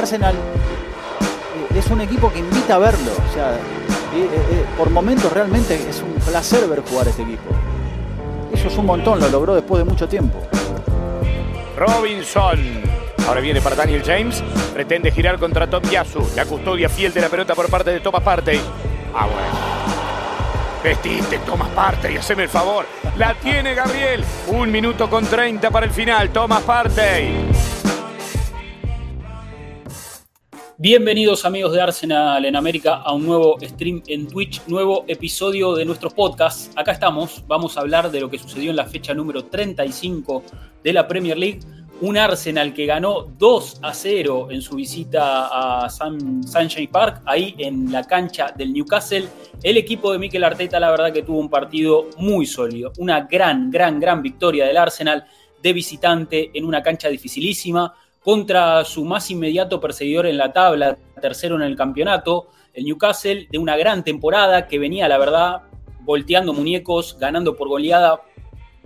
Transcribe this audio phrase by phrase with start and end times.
[0.00, 3.12] Arsenal eh, es un equipo que invita a verlo.
[3.28, 3.58] O sea,
[4.78, 7.50] por momentos realmente es un placer ver jugar este equipo.
[8.52, 10.40] Eso es un montón, lo logró después de mucho tiempo.
[11.76, 12.58] Robinson.
[13.28, 14.42] Ahora viene para Daniel James.
[14.72, 16.26] Pretende girar contra Tom Yasu.
[16.34, 18.60] La custodia fiel de la pelota por parte de Thomas Partey.
[19.14, 19.80] Ah, bueno.
[20.82, 22.86] Vestiste, Thomas Partey, haceme el favor.
[23.18, 24.24] La tiene Gabriel.
[24.48, 26.30] Un minuto con 30 para el final.
[26.30, 27.49] Thomas Partey.
[30.82, 35.84] Bienvenidos amigos de Arsenal en América a un nuevo stream en Twitch, nuevo episodio de
[35.84, 36.70] nuestros podcasts.
[36.74, 40.42] Acá estamos, vamos a hablar de lo que sucedió en la fecha número 35
[40.82, 41.60] de la Premier League.
[42.00, 47.92] Un Arsenal que ganó 2 a 0 en su visita a Sunshine Park, ahí en
[47.92, 49.28] la cancha del Newcastle.
[49.62, 52.90] El equipo de Mikel Arteta, la verdad que tuvo un partido muy sólido.
[52.96, 55.26] Una gran, gran, gran victoria del Arsenal
[55.62, 57.92] de visitante en una cancha dificilísima
[58.22, 63.58] contra su más inmediato perseguidor en la tabla, tercero en el campeonato, el Newcastle, de
[63.58, 65.62] una gran temporada que venía, la verdad,
[66.00, 68.20] volteando muñecos, ganando por goleada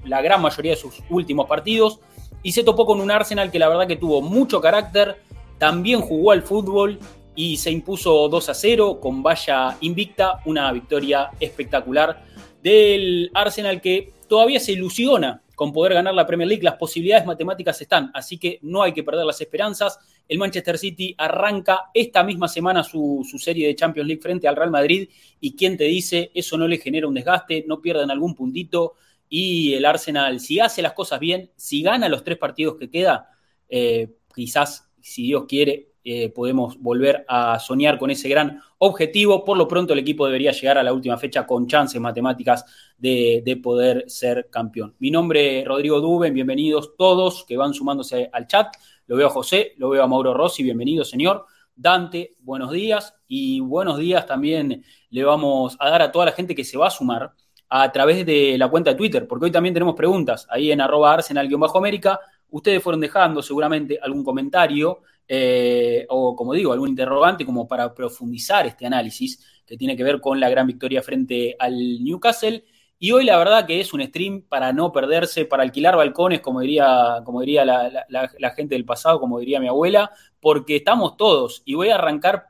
[0.05, 2.01] la gran mayoría de sus últimos partidos,
[2.43, 5.17] y se topó con un Arsenal que la verdad que tuvo mucho carácter,
[5.59, 6.99] también jugó al fútbol
[7.35, 12.25] y se impuso 2 a 0 con valla invicta, una victoria espectacular
[12.63, 17.81] del Arsenal que todavía se ilusiona con poder ganar la Premier League, las posibilidades matemáticas
[17.81, 19.99] están, así que no hay que perder las esperanzas.
[20.29, 24.71] El Manchester City arranca esta misma semana su, serie de Champions League frente al Real
[24.71, 25.09] Madrid
[25.41, 28.95] y quién te dice, eso no le genera un desgaste, no pierden algún puntito
[29.29, 33.31] y el Arsenal, si hace las cosas bien, si gana los tres partidos que queda,
[33.69, 39.43] eh, quizás, si Dios quiere, eh, podemos volver a soñar con ese gran objetivo.
[39.43, 42.67] Por lo pronto el equipo debería llegar a la última fecha con chances matemáticas
[42.99, 44.95] de, poder ser campeón.
[44.99, 48.77] Mi nombre es Rodrigo Duben, bienvenidos todos que van sumándose al chat.
[49.07, 51.47] Lo veo a José, lo veo a Mauro Rossi, bienvenido señor.
[51.75, 56.55] Dante, buenos días y buenos días también le vamos a dar a toda la gente
[56.55, 57.33] que se va a sumar
[57.71, 61.15] a través de la cuenta de Twitter, porque hoy también tenemos preguntas ahí en arroba
[61.15, 62.21] arsenal-américa.
[62.51, 68.67] Ustedes fueron dejando seguramente algún comentario eh, o como digo, algún interrogante como para profundizar
[68.67, 72.65] este análisis que tiene que ver con la gran victoria frente al Newcastle.
[72.99, 76.61] Y hoy la verdad que es un stream para no perderse, para alquilar balcones, como
[76.61, 81.63] diría, como diría la, gente del pasado, como diría mi abuela, porque estamos todos.
[81.65, 82.47] Y voy a arrancar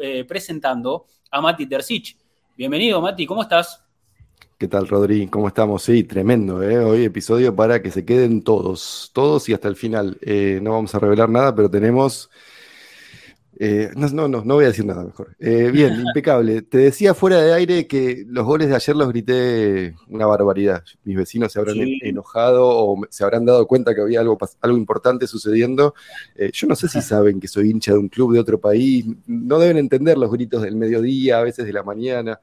[0.00, 2.16] eh, presentando a Mati Terzic.
[2.56, 3.87] Bienvenido, Mati, ¿cómo estás?
[4.58, 5.28] ¿Qué tal, Rodri?
[5.28, 5.84] ¿Cómo estamos?
[5.84, 6.80] Sí, tremendo, ¿eh?
[6.80, 10.18] Hoy episodio para que se queden todos, todos y hasta el final.
[10.20, 12.28] Eh, no vamos a revelar nada, pero tenemos
[13.60, 15.34] eh, no, no, no, no voy a decir nada mejor.
[15.40, 16.62] Eh, bien, impecable.
[16.62, 20.84] Te decía fuera de aire que los goles de ayer los grité una barbaridad.
[21.02, 25.26] Mis vecinos se habrán enojado o se habrán dado cuenta que había algo, algo importante
[25.26, 25.94] sucediendo.
[26.36, 29.06] Eh, yo no sé si saben que soy hincha de un club de otro país.
[29.26, 32.38] No deben entender los gritos del mediodía, a veces de la mañana.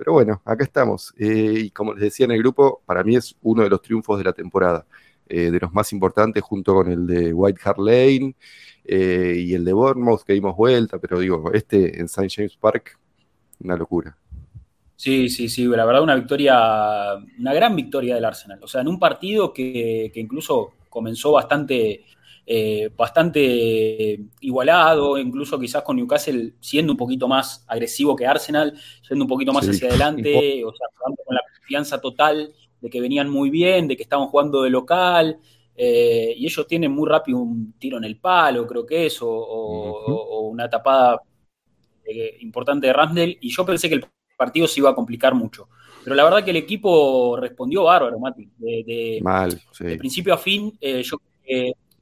[0.00, 1.12] Pero bueno, acá estamos.
[1.18, 4.24] y como les decía en el grupo, para mí es uno de los triunfos de
[4.24, 4.86] la temporada.
[5.26, 8.34] de los más importantes, junto con el de White Hart Lane.
[8.84, 12.28] Eh, y el de Bournemouth que dimos vuelta, pero digo, este en St.
[12.28, 12.98] James Park,
[13.60, 14.16] una locura.
[14.96, 18.58] Sí, sí, sí, la verdad una victoria, una gran victoria del Arsenal.
[18.62, 22.04] O sea, en un partido que, incluso comenzó bastante,
[22.52, 29.24] eh, bastante igualado, incluso quizás con Newcastle siendo un poquito más agresivo que Arsenal, siendo
[29.24, 33.50] un poquito más hacia adelante, o sea, con la confianza total de que venían muy
[33.50, 35.38] bien, de que estaban jugando de local,
[35.76, 40.48] eh, y ellos tienen muy rápido un tiro en el palo, creo que es, o,
[40.50, 41.22] una tapada
[42.04, 44.06] eh, importante de Ramsdale, y yo pensé que el
[44.36, 45.68] partido se iba a complicar mucho.
[46.02, 48.50] Pero la verdad que el equipo respondió bárbaro, Mati.
[48.58, 51.16] De, Mal, de principio a fin, eh, yo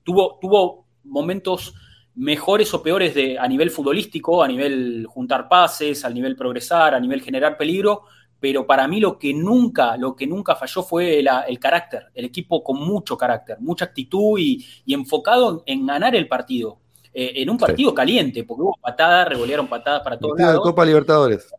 [0.08, 1.74] tuvo, tuvo momentos
[2.14, 7.00] mejores o peores de, a nivel futbolístico, a nivel juntar pases, a nivel progresar, a
[7.00, 8.04] nivel generar peligro,
[8.40, 12.64] pero para mí lo que nunca, lo que nunca falló fue el carácter, el equipo
[12.64, 16.78] con mucho carácter, mucha actitud y, enfocado en, ganar el partido,
[17.12, 20.86] eh, en un partido caliente, porque hubo patadas, revolearon patadas para todos partido de Copa
[20.86, 21.54] Libertadores.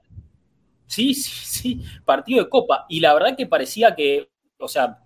[0.88, 2.88] Sí, sí, sí, partido de Copa.
[2.90, 5.00] Y la verdad que parecía que, o sea,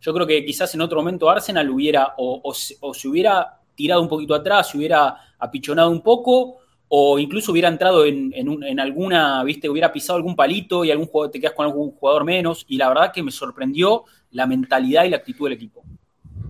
[0.00, 4.34] yo creo que quizás en otro momento Arsenal hubiera, o, se hubiera tirado un poquito
[4.34, 6.58] atrás, se hubiera apichonado un poco,
[6.88, 11.40] o incluso hubiera entrado en, alguna, viste, hubiera pisado algún palito y algún jugador, te
[11.40, 12.64] quedas con algún jugador menos.
[12.68, 15.84] Y la verdad que me sorprendió la mentalidad y la actitud del equipo.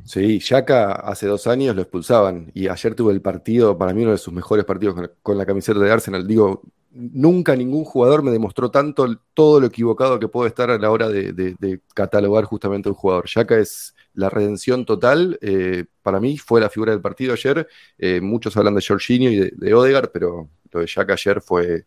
[0.05, 4.13] Sí, Yaka hace dos años lo expulsaban y ayer tuvo el partido, para mí uno
[4.13, 6.27] de sus mejores partidos con, la camiseta de Arsenal.
[6.27, 6.63] Digo,
[6.99, 11.09] nunca ningún jugador me demostró tanto todo lo equivocado que puedo estar a la hora
[11.09, 13.27] de, catalogar justamente un jugador.
[13.27, 15.39] Yaka es la redención total.
[15.41, 17.69] Eh, para mí fue la figura del partido ayer.
[17.99, 21.87] Eh, muchos hablan de Jorginho y de, de Odegaard, pero lo de Yaka ayer fue...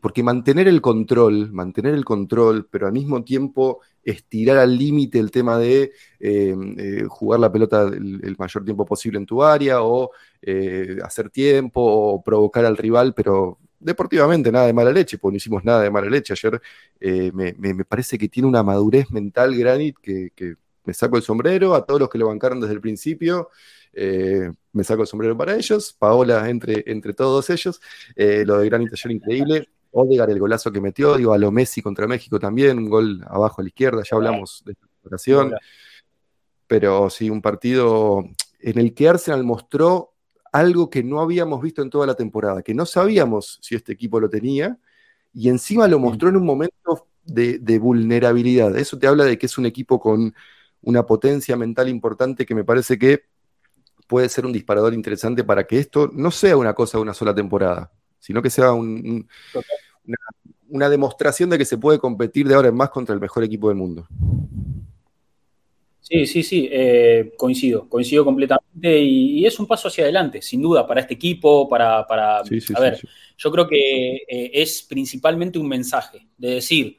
[0.00, 5.30] Porque mantener el control, mantener el control, pero al mismo tiempo estirar al límite el
[5.30, 10.10] tema de eh, jugar la pelota el, mayor tiempo posible en tu área o
[11.04, 15.64] hacer tiempo o provocar al rival, pero deportivamente nada de mala leche, porque no hicimos
[15.64, 16.32] nada de mala leche.
[16.32, 16.60] Ayer
[17.00, 21.74] eh, me, parece que tiene una madurez mental Granit que, me saco el sombrero.
[21.74, 23.50] A todos los que lo bancaron desde el principio,
[23.92, 25.94] eh, me saco el sombrero para ellos.
[25.98, 27.80] Paola entre, entre todos ellos.
[28.16, 29.68] Eh, lo de Granit ayer increíble.
[29.90, 33.60] Odegar el golazo que metió, digo, a lo Messi contra México también, un gol abajo
[33.60, 35.54] a la izquierda, ya hablamos de esta operación.
[36.66, 38.24] Pero sí, un partido
[38.60, 40.14] en el que Arsenal mostró
[40.52, 44.20] algo que no habíamos visto en toda la temporada, que no sabíamos si este equipo
[44.20, 44.78] lo tenía,
[45.32, 48.76] y encima lo mostró en un momento de, vulnerabilidad.
[48.76, 50.34] Eso te habla de que es un equipo con
[50.82, 53.24] una potencia mental importante que me parece que
[54.06, 57.34] puede ser un disparador interesante para que esto no sea una cosa de una sola
[57.34, 59.24] temporada, sino que sea una,
[60.68, 63.68] una demostración de que se puede competir de ahora en más contra el mejor equipo
[63.68, 64.08] del mundo.
[66.08, 70.86] Sí, sí, sí, eh, coincido, coincido completamente y, es un paso hacia adelante, sin duda,
[70.86, 72.98] para este equipo, para, para a ver,
[73.36, 76.96] yo creo que eh, es principalmente un mensaje de decir,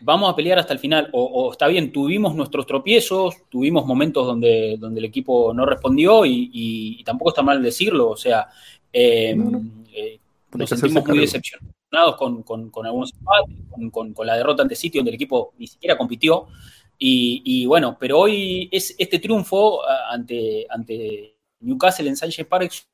[0.00, 4.76] vamos a pelear hasta el final, o, está bien, tuvimos nuestros tropiezos, tuvimos momentos donde,
[4.80, 8.48] donde el equipo no respondió y, tampoco está mal decirlo, o sea,
[8.92, 12.44] eh, nos sentimos muy decepcionados con,
[12.84, 13.56] algunos empates,
[13.92, 16.48] con, con, la derrota ante City, donde el equipo ni siquiera compitió.
[17.02, 22.86] Y, bueno, pero hoy es este triunfo ante, ante Newcastle en Sanchez Park es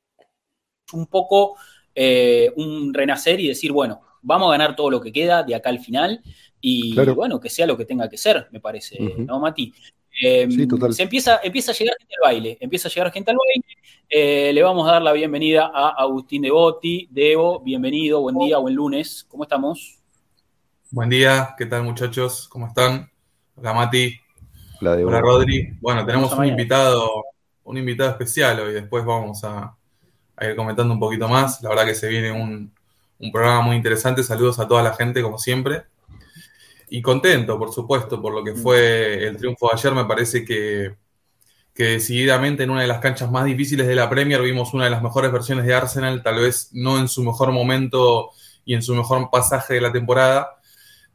[0.93, 1.57] un poco
[1.93, 5.69] eh, un renacer y decir, bueno, vamos a ganar todo lo que queda de acá
[5.69, 6.21] al final
[6.61, 9.73] y bueno, que sea lo que tenga que ser, me parece, ¿no, Mati?
[10.19, 10.49] Em,
[10.91, 13.77] se empieza, empieza a llegar gente al baile, empieza a llegar gente al baile.
[14.09, 17.07] Eh, le vamos a dar la bienvenida a Agustín Devoti.
[17.11, 19.25] Debo, bienvenido, buen día, buen lunes.
[19.27, 19.99] ¿Cómo estamos?
[20.89, 22.47] Buen día, ¿qué tal muchachos?
[22.47, 23.11] ¿Cómo están?
[23.59, 24.13] Hola Mati.
[24.81, 25.75] Hola, Rodri.
[25.81, 27.23] Bueno, tenemos un invitado,
[27.63, 28.71] un invitado especial hoy.
[28.71, 29.75] Después vamos a,
[30.41, 31.59] ir comentando un poquito más.
[31.63, 32.71] La verdad que se viene un,
[33.31, 34.21] programa muy interesante.
[34.21, 35.85] Saludos a toda la gente, como siempre.
[36.91, 39.91] Y contento, por supuesto, por lo que fue el triunfo de ayer.
[39.91, 40.95] Me parece que,
[41.73, 44.91] que decididamente en una de las canchas más difíciles de la Premier vimos una de
[44.91, 48.29] las mejores versiones de Arsenal, tal vez no en su mejor momento
[48.65, 50.56] y en su mejor pasaje de la temporada,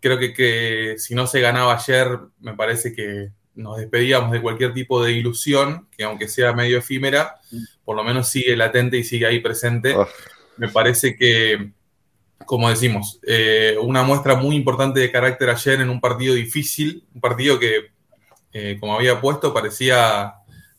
[0.02, 5.02] creo que, si no se ganaba ayer, me parece que nos despedíamos de cualquier tipo
[5.02, 7.36] de ilusión, que aunque sea medio efímera,
[7.84, 9.94] por lo menos sigue latente y sigue ahí presente.
[9.96, 10.08] Ah.
[10.56, 11.72] Me parece que,
[12.44, 17.20] como decimos, eh, una muestra muy importante de carácter ayer en un partido difícil, un
[17.20, 17.92] partido que,
[18.52, 20.34] eh, como había puesto, parecía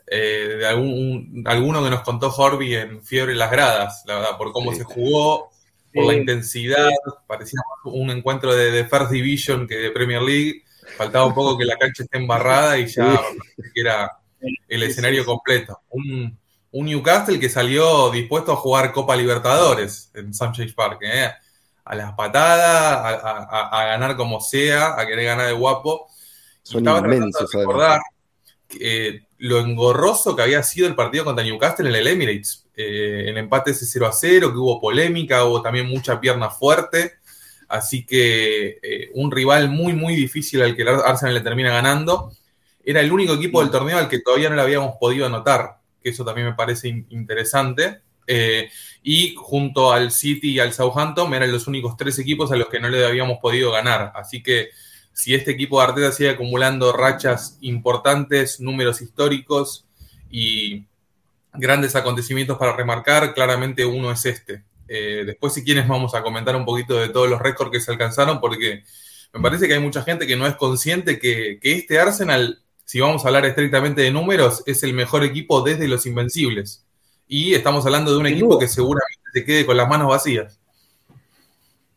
[0.06, 4.38] eh, de algún, alguno que nos contó Horby en Fiebre en las Gradas, la verdad,
[4.38, 5.53] por cómo se jugó,
[5.94, 6.90] por la intensidad,
[7.28, 10.63] parecía un encuentro de, First Division que de Premier League.
[10.98, 13.19] Faltaba un poco que la cancha esté embarrada y ya
[13.75, 14.12] era
[14.68, 15.81] el escenario completo.
[15.90, 16.38] Un,
[16.72, 21.30] Newcastle que salió dispuesto a jugar Copa Libertadores en Sunshine Park, ¿eh?
[21.86, 26.07] a las patadas, a, ganar como sea, a querer ganar de guapo.
[26.63, 28.01] Son inmensos, de recordar
[29.44, 33.71] lo engorroso que había sido el partido contra Newcastle en el Emirates eh, el empate
[33.71, 37.16] ese 0 a 0, que hubo polémica, hubo también mucha pierna fuerte.
[37.68, 42.31] Así que eh, un rival muy, muy difícil al que el Arsenal le termina ganando.
[42.85, 46.09] Era el único equipo del torneo al que todavía no le habíamos podido anotar, que
[46.09, 48.00] eso también me parece interesante.
[48.26, 48.69] Eh,
[49.04, 52.80] y junto al City y al Southampton eran los únicos tres equipos a los que
[52.80, 54.14] no le habíamos podido ganar.
[54.16, 54.69] Así que
[55.14, 59.86] si este equipo de Arteta sigue acumulando rachas importantes, números históricos
[60.30, 60.86] y,
[61.54, 64.64] grandes acontecimientos para remarcar, claramente uno es este.
[64.88, 67.92] Eh, después, si quieres, vamos a comentar un poquito de todos los récords que se
[67.92, 68.84] alcanzaron, porque
[69.34, 73.24] me parece que hay mucha gente que no es consciente que, este Arsenal, si vamos
[73.24, 76.86] a hablar estrictamente de números, es el mejor equipo desde los Invencibles.
[77.28, 80.60] Y estamos hablando de un equipo que seguramente se quede con las manos vacías.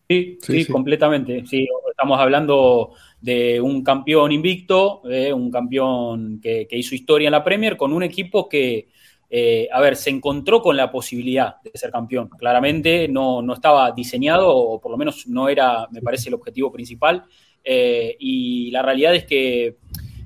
[0.09, 1.45] Sí, sí, completamente.
[1.47, 7.43] Sí, estamos hablando de un campeón invicto, eh, un campeón que, hizo historia en la
[7.43, 8.89] Premier, con un equipo que,
[9.29, 12.29] eh, a ver, se encontró con la posibilidad de ser campeón.
[12.29, 17.25] Claramente no, estaba diseñado, o por lo menos no era, me parece, el objetivo principal.
[17.65, 19.79] Eh, y la realidad es que,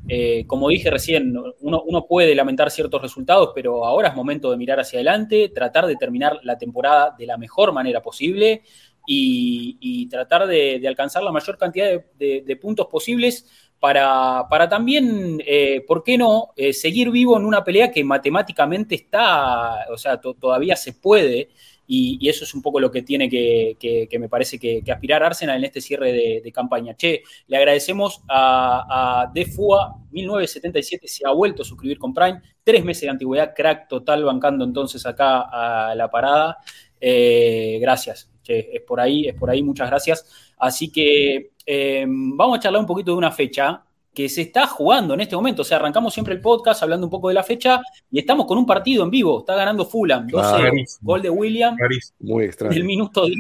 [0.09, 4.59] eh, como dije recién, uno, uno, puede lamentar ciertos resultados, pero ahora es momento de
[4.59, 8.63] mirar hacia adelante, tratar de terminar la temporada de la mejor manera posible
[9.13, 13.47] y, tratar de, alcanzar la mayor cantidad de, puntos posibles
[13.79, 19.87] para, también, eh, ¿por qué no?, eh, seguir vivo en una pelea que matemáticamente está,
[19.91, 21.49] o sea, todavía se puede
[21.87, 25.65] y, eso es un poco lo que tiene que, me parece que, aspirar Arsenal en
[25.65, 26.95] este cierre de, campaña.
[26.95, 32.85] Che, le agradecemos a, a Defua 1977, se ha vuelto a suscribir con Prime, tres
[32.85, 36.59] meses de antigüedad, crack total, bancando entonces acá a la parada.
[37.01, 40.27] Eh, gracias, che, es por ahí, es por ahí, muchas gracias.
[40.59, 45.15] Así que eh, vamos a charlar un poquito de una fecha que se está jugando
[45.15, 45.63] en este momento.
[45.63, 47.81] O sea, arrancamos siempre el podcast hablando un poco de la fecha
[48.11, 49.41] y estamos con un partido en vivo.
[49.41, 51.77] Está ganando Fulham, 12 Gol de William.
[52.19, 52.77] Muy extraño.
[52.77, 53.39] El minuto 10.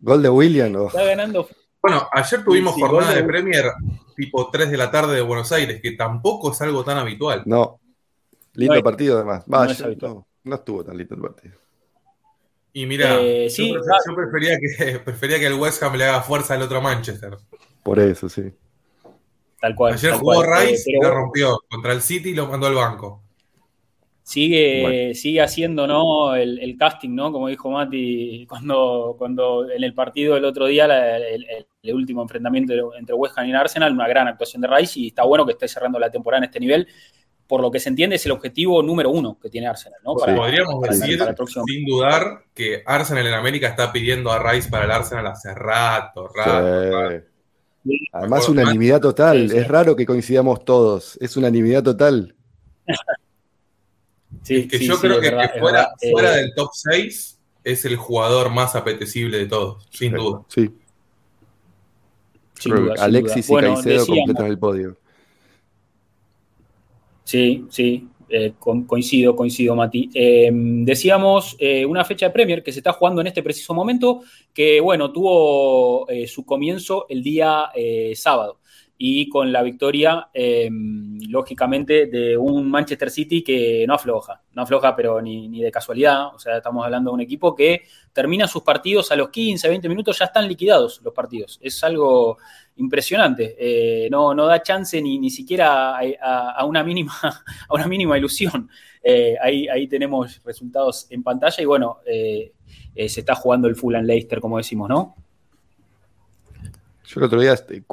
[0.00, 0.86] Gol de William, ¿no?
[0.86, 1.48] Está ganando.
[1.82, 3.64] Bueno, ayer tuvimos jornada de, Premier
[4.16, 7.42] tipo 3 de la tarde de Buenos Aires, que tampoco es algo tan habitual.
[7.44, 7.78] No.
[8.54, 9.44] Lindo partido, además.
[9.46, 11.65] no, estuvo tan lindo el partido.
[12.76, 16.60] Y mira, eh, yo, prefería, que, prefería que el West Ham le haga fuerza al
[16.60, 17.38] otro Manchester.
[17.82, 18.52] Por eso, sí.
[19.58, 19.94] Tal cual.
[19.94, 23.22] Ayer jugó Rice y lo rompió contra el City y lo mandó al banco.
[24.22, 26.34] Sigue, sigue haciendo ¿no?
[26.34, 27.32] El, casting, ¿no?
[27.32, 30.84] Como dijo Mati cuando, cuando en el partido del otro día,
[31.16, 35.24] el, último enfrentamiento entre West Ham y Arsenal, una gran actuación de Rice y está
[35.24, 36.86] bueno que esté cerrando la temporada en este nivel.
[37.46, 40.00] Por lo que se entiende, es el objetivo número uno que tiene Arsenal.
[40.04, 40.14] ¿no?
[40.14, 41.20] Podríamos decir,
[41.66, 46.28] sin dudar, que Arsenal en América está pidiendo a Rice para el Arsenal hace rato,
[46.28, 47.24] rato.
[48.12, 49.52] Además, unanimidad total.
[49.52, 51.16] Es raro que coincidamos todos.
[51.20, 52.34] Es unanimidad total.
[54.42, 58.74] sí, que yo creo que, fuera, fuera eh, del top 6 es el jugador más
[58.74, 60.42] apetecible de todos, sin duda.
[60.48, 60.72] Sí.
[62.98, 64.96] Alexis y Caicedo completan el podio.
[67.26, 68.08] Sí, sí.
[68.28, 70.10] Eh, coincido, coincido, Mati.
[70.14, 74.22] Eh, decíamos eh, una fecha de Premier que se está jugando en este preciso momento,
[74.54, 77.70] que bueno, tuvo su comienzo el día
[78.14, 78.60] sábado
[78.98, 80.28] y con la victoria,
[81.28, 86.34] lógicamente, de un Manchester City que no afloja, no afloja, pero ni, ni, de casualidad.
[86.34, 89.88] O sea, estamos hablando de un equipo que termina sus partidos a los 15, 20
[89.88, 91.58] minutos, ya están liquidados los partidos.
[91.60, 92.38] Es algo
[92.76, 93.56] impresionante.
[93.58, 97.12] Eh, no, no da chance ni, ni siquiera a, una mínima,
[97.68, 98.68] a una mínima ilusión.
[99.02, 102.52] Eh, ahí, ahí tenemos resultados en pantalla y bueno, eh,
[102.94, 105.14] se está jugando el Fulham Leicester, como decimos, ¿no?
[107.06, 107.84] Yo el otro día, este,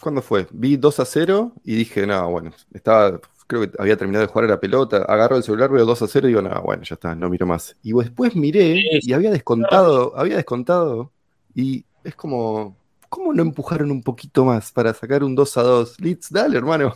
[0.00, 0.48] ¿cuándo fue?
[0.50, 4.46] Vi 2 a 0 y dije, no, bueno, estaba, creo que había terminado de jugar
[4.46, 6.94] a la pelota, agarro el celular, veo 2 a 0 y digo, no, bueno, ya
[6.94, 7.76] está, no miro más.
[7.84, 11.12] Y después miré y había descontado, había descontado
[11.54, 12.76] y es como,
[13.08, 16.00] ¿Cómo no empujaron un poquito más para sacar un 2 a 2?
[16.00, 16.94] Leeds, dale, hermano.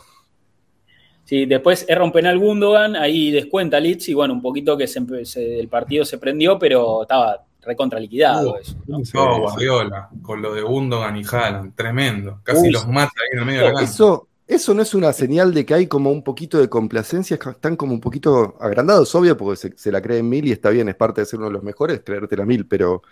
[1.25, 5.69] Sí, después erra un penal Gundogan, ahí descuenta Leeds y bueno, un poquito que el
[5.69, 8.77] partido se prendió, pero estaba recontra liquidado eso.
[8.87, 9.01] ¿no?
[9.39, 12.41] Guardiola, con lo de Gundogan y Haaland, tremendo.
[12.43, 13.91] Casi los mata ahí en el medio de la cancha.
[13.91, 17.77] Eso, eso no es una señal de que hay como un poquito de complacencia, están
[17.77, 20.97] como un poquito agrandados, obvio, porque se, se la creen mil y está bien, es
[20.97, 23.03] parte de ser uno de los mejores, creerte la mil, pero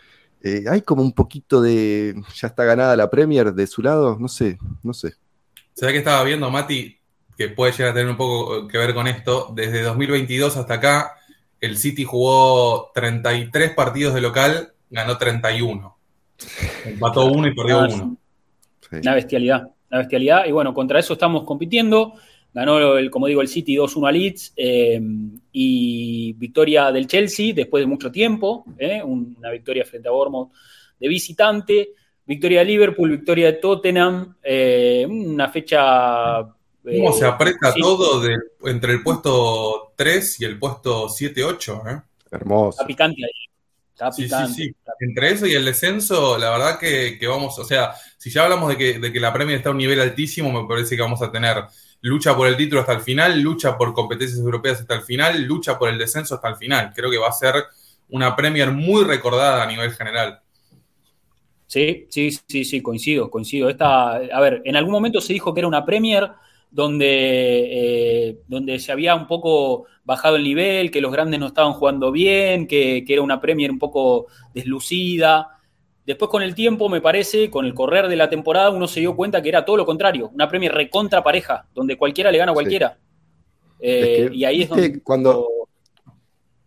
[0.43, 2.15] eh, hay como un poquito de.
[2.35, 5.15] Ya está ganada la Premier de su lado, no sé, no sé.
[5.75, 6.99] ¿Sabes que estaba viendo, Mati?
[7.37, 9.53] Que puede llegar a tener un poco que ver con esto.
[9.55, 11.17] Desde 2022 hasta acá,
[11.61, 15.97] el City jugó 33 partidos de local, ganó 31.
[16.85, 18.17] Empató uno y perdió uno.
[18.93, 20.47] Una bestialidad, una bestialidad.
[20.47, 22.15] Y bueno, contra eso estamos compitiendo.
[22.53, 25.01] Ganó, el, como digo, el City 2-1 a Leeds eh,
[25.53, 30.51] y victoria del Chelsea después de mucho tiempo, eh, una victoria frente a Bournemouth
[30.99, 31.91] de visitante,
[32.27, 36.43] victoria de Liverpool, victoria de Tottenham, eh, una fecha...
[36.83, 38.23] ¿Cómo se aprieta todo
[38.65, 42.05] entre el puesto 3 y el puesto 7-8?
[42.31, 42.71] Hermoso.
[42.71, 43.31] Está picante ahí.
[43.93, 47.93] Está picante, sí, sí, Entre eso y el descenso, la verdad que, vamos, o sea,
[48.17, 50.67] si ya hablamos de que, de que la Premier está a un nivel altísimo, me
[50.67, 51.57] parece que vamos a tener
[52.03, 55.79] lucha por el título hasta el final, lucha por competencias europeas hasta el final, lucha
[55.79, 56.93] por el descenso hasta el final.
[56.95, 57.55] Creo que va a ser
[58.09, 60.41] una Premier muy recordada a nivel general.
[61.67, 63.69] Sí, sí, sí, sí, coincido, coincido.
[63.69, 66.29] Esta, a ver, en algún momento se dijo que era una Premier
[66.71, 71.73] donde, eh, donde se había un poco bajado el nivel, que los grandes no estaban
[71.73, 75.60] jugando bien, que, que era una Premier un poco deslucida.
[76.11, 79.15] Después con el tiempo, me parece, con el correr de la temporada, uno se dio
[79.15, 82.55] cuenta que era todo lo contrario, una Premier recontra pareja, donde cualquiera le gana a
[82.55, 82.99] cualquiera.
[83.79, 85.01] Eh, y ahí es donde...
[85.05, 85.47] Cuando...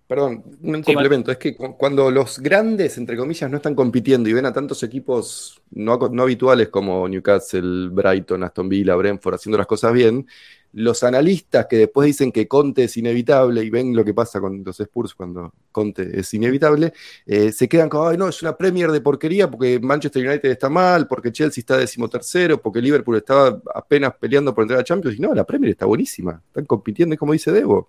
[0.07, 4.45] Perdón, un complemento, es que cuando los grandes, entre comillas, no están compitiendo y ven
[4.45, 9.91] a tantos equipos no, no habituales como Newcastle, Brighton, Aston Villa, Brentford haciendo las cosas
[9.91, 10.25] bien,
[10.73, 14.63] los analistas que después dicen que Conte es inevitable y ven lo que pasa con
[14.63, 16.93] los Spurs cuando Conte es inevitable,
[17.25, 20.69] eh, se quedan con, ay no, es una Premier de porquería porque Manchester United está
[20.69, 25.17] mal, porque Chelsea está decimotercero, porque Liverpool estaba apenas peleando por entrar a Champions.
[25.17, 27.87] Y no, la Premier está buenísima, están compitiendo, como dice Debo.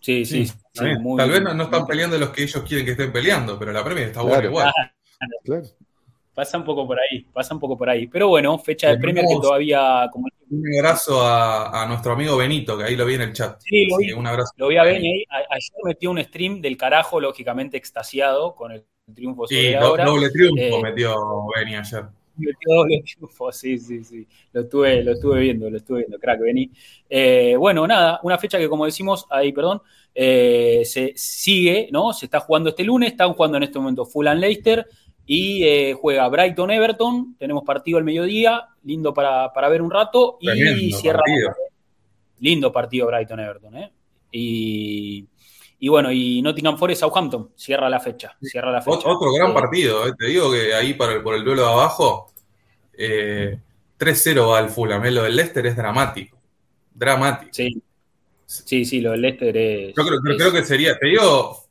[0.00, 0.50] Sí, sí.
[0.72, 4.08] Tal vez no, están peleando los que ellos quieren que estén peleando, pero la Premier
[4.08, 4.72] está buena igual.
[5.44, 5.66] Claro.
[6.38, 8.06] Pasa un poco por ahí, pasa un poco por ahí.
[8.06, 10.08] Pero bueno, fecha de Premier que todavía.
[10.12, 10.28] Como...
[10.48, 13.58] Un abrazo a, nuestro amigo Benito, que ahí lo vi en el chat.
[13.58, 15.44] Sí, lo vi, un abrazo lo vi a Beni ahí.
[15.50, 20.78] Ayer metió un stream del carajo, lógicamente extasiado con el triunfo sobre sí, doble triunfo
[20.78, 21.16] eh, metió
[21.56, 22.04] Beni ayer.
[22.36, 24.24] Metió doble triunfo, sí, sí, sí.
[24.52, 26.70] Lo estuve, lo estuve viendo, lo estuve viendo, crack, Beni.
[27.10, 29.82] Eh, bueno, nada, una fecha que como decimos, ahí, perdón,
[30.14, 32.12] eh, se sigue, ¿no?
[32.12, 34.86] Se está jugando este lunes, están jugando en este momento Fulham Leicester
[35.30, 40.90] y eh, juega Brighton Everton, tenemos partido al mediodía, lindo para, ver un rato, y
[40.92, 41.22] cierra.
[42.40, 43.92] Lindo partido Brighton Everton, ¿eh?
[44.32, 45.28] Y,
[45.86, 48.38] bueno, y Nottingham Forest Southampton, cierra la fecha.
[48.40, 49.00] Cierra la fecha.
[49.04, 50.14] Otro gran partido, ¿eh?
[50.18, 52.32] te digo que ahí por el, por el duelo de abajo,
[52.96, 56.38] 3-0 va el Fulham, lo del Leicester es dramático.
[56.94, 57.52] Dramático.
[57.52, 57.82] Sí.
[58.46, 59.94] Sí, sí, lo del Leicester es.
[59.94, 61.67] Yo creo, creo que sería, te digo,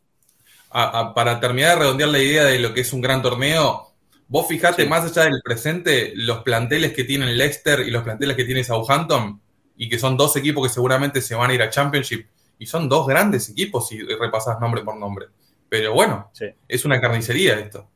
[1.15, 3.93] para terminar de redondear la idea de lo que es un gran torneo,
[4.27, 8.43] vos fijate más allá del presente los planteles que tienen Leicester y los planteles que
[8.43, 9.41] tiene Southampton,
[9.75, 12.27] y que son dos equipos que seguramente se van a ir a Championship,
[12.60, 15.27] y son dos grandes equipos si repasas nombre por nombre.
[15.69, 16.31] Pero bueno,
[16.67, 17.88] es una carnicería esto.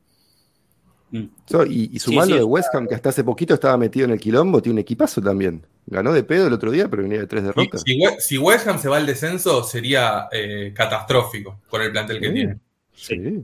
[1.11, 1.25] Mm.
[1.67, 4.61] y, y sumando de West Ham, que hasta hace poquito estaba metido en el quilombo,
[4.61, 5.65] tiene un equipazo también.
[5.85, 7.83] Ganó de pedo el otro día, pero venía de tres derrotas.
[8.19, 12.59] Si, West Ham se va al descenso, sería eh, catastrófico con el plantel que tiene.
[13.01, 13.43] Sí.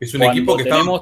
[0.00, 1.00] Es un equipo que estaba,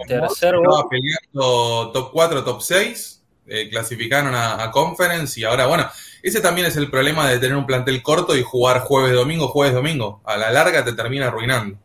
[0.88, 5.86] peleando top 4, top 6, eh, clasificaron a, Conference y ahora, bueno,
[6.22, 9.74] ese también es el problema de tener un plantel corto y jugar jueves, domingo, jueves,
[9.74, 10.20] domingo.
[10.24, 11.78] A la larga te termina arruinando.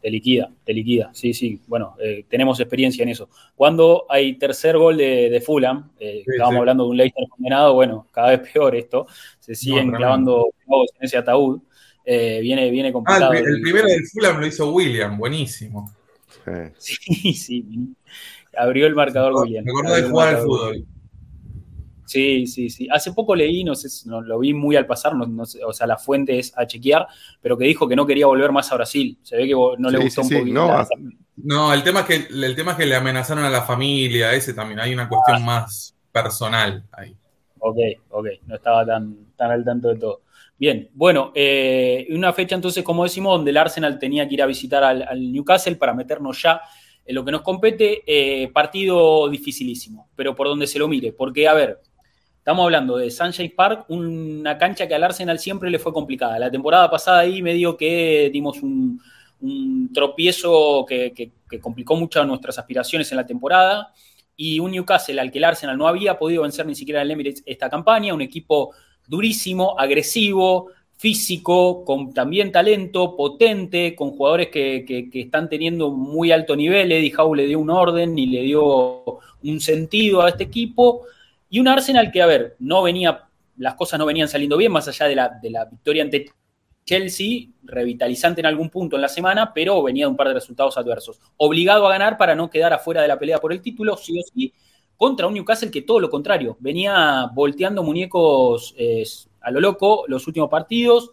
[0.00, 1.60] Te liquida, te liquida, sí, sí.
[1.66, 3.28] Bueno, eh, tenemos experiencia en eso.
[3.56, 8.36] Cuando hay tercer gol de, Fulham, eh, estábamos hablando de un Leicester condenado, bueno, cada
[8.36, 9.06] vez peor esto,
[9.40, 11.60] se siguen clavando en ese ataúd.
[12.04, 13.32] Eh, viene, viene complicado.
[13.32, 15.92] Ah, el, primero del Fulham lo hizo William, buenísimo.
[16.78, 17.94] Sí, sí.
[18.56, 19.64] Abrió el marcador William.
[19.64, 20.86] Me acuerdo de jugar al fútbol.
[22.06, 22.86] Sí, sí, sí.
[22.92, 25.96] Hace poco leí, no sé, no, lo vi muy al pasar, no, o sea, la
[25.96, 27.06] fuente es a chequear,
[27.40, 29.18] pero que dijo que no quería volver más a Brasil.
[29.22, 30.86] Se ve que no le gustó un poquito.
[31.36, 34.54] No, el, tema es que, el tema es que le amenazaron a la familia, ese
[34.54, 34.80] también.
[34.80, 35.44] Hay una cuestión ah.
[35.44, 37.16] más personal ahí.
[37.58, 37.78] Ok,
[38.10, 40.20] ok, no estaba tan, tan al tanto de todo.
[40.56, 44.46] Bien, bueno, eh, una fecha entonces, como decimos, donde el Arsenal tenía que ir a
[44.46, 46.60] visitar al, Newcastle para meternos ya
[47.04, 51.48] en lo que nos compete, eh, partido dificilísimo, pero por donde se lo mire, porque
[51.48, 51.80] a ver,
[52.38, 56.38] estamos hablando de Sunshine Park, una cancha que al Arsenal siempre le fue complicada.
[56.38, 59.00] La temporada pasada ahí medio que dimos un,
[59.92, 63.92] tropiezo que, complicó mucho nuestras aspiraciones en la temporada
[64.36, 67.42] y un Newcastle al que el Arsenal no había podido vencer ni siquiera el Emirates
[67.44, 68.74] esta campaña, un equipo
[69.06, 76.92] durísimo, agresivo, físico, con también talento, potente, con jugadores que, están teniendo muy alto nivel.
[76.92, 79.04] Eddie Howe le dio un orden y le dio
[79.42, 81.02] un sentido a este equipo.
[81.50, 83.24] Y un Arsenal que, a ver, no venía,
[83.58, 86.26] las cosas no venían saliendo bien, más allá de la, de la victoria ante
[86.84, 90.76] Chelsea, revitalizante en algún punto en la semana, pero venía de un par de resultados
[90.76, 91.20] adversos.
[91.36, 94.22] Obligado a ganar para no quedar afuera de la pelea por el título, sí o
[94.22, 94.52] sí,
[94.96, 99.04] contra un Newcastle que todo lo contrario, venía volteando muñecos eh,
[99.40, 101.10] a lo loco los últimos partidos,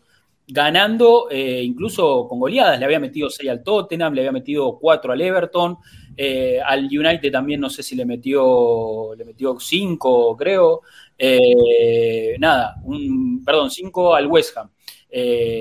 [0.47, 2.79] ganando eh, incluso con goleadas.
[2.79, 5.77] Le había metido 6 al Tottenham, le había metido 4 al Everton,
[6.15, 10.81] eh, al United también no sé si le metió, le metió 5 creo.
[12.39, 14.69] nada, un, perdón, 5 al West Ham.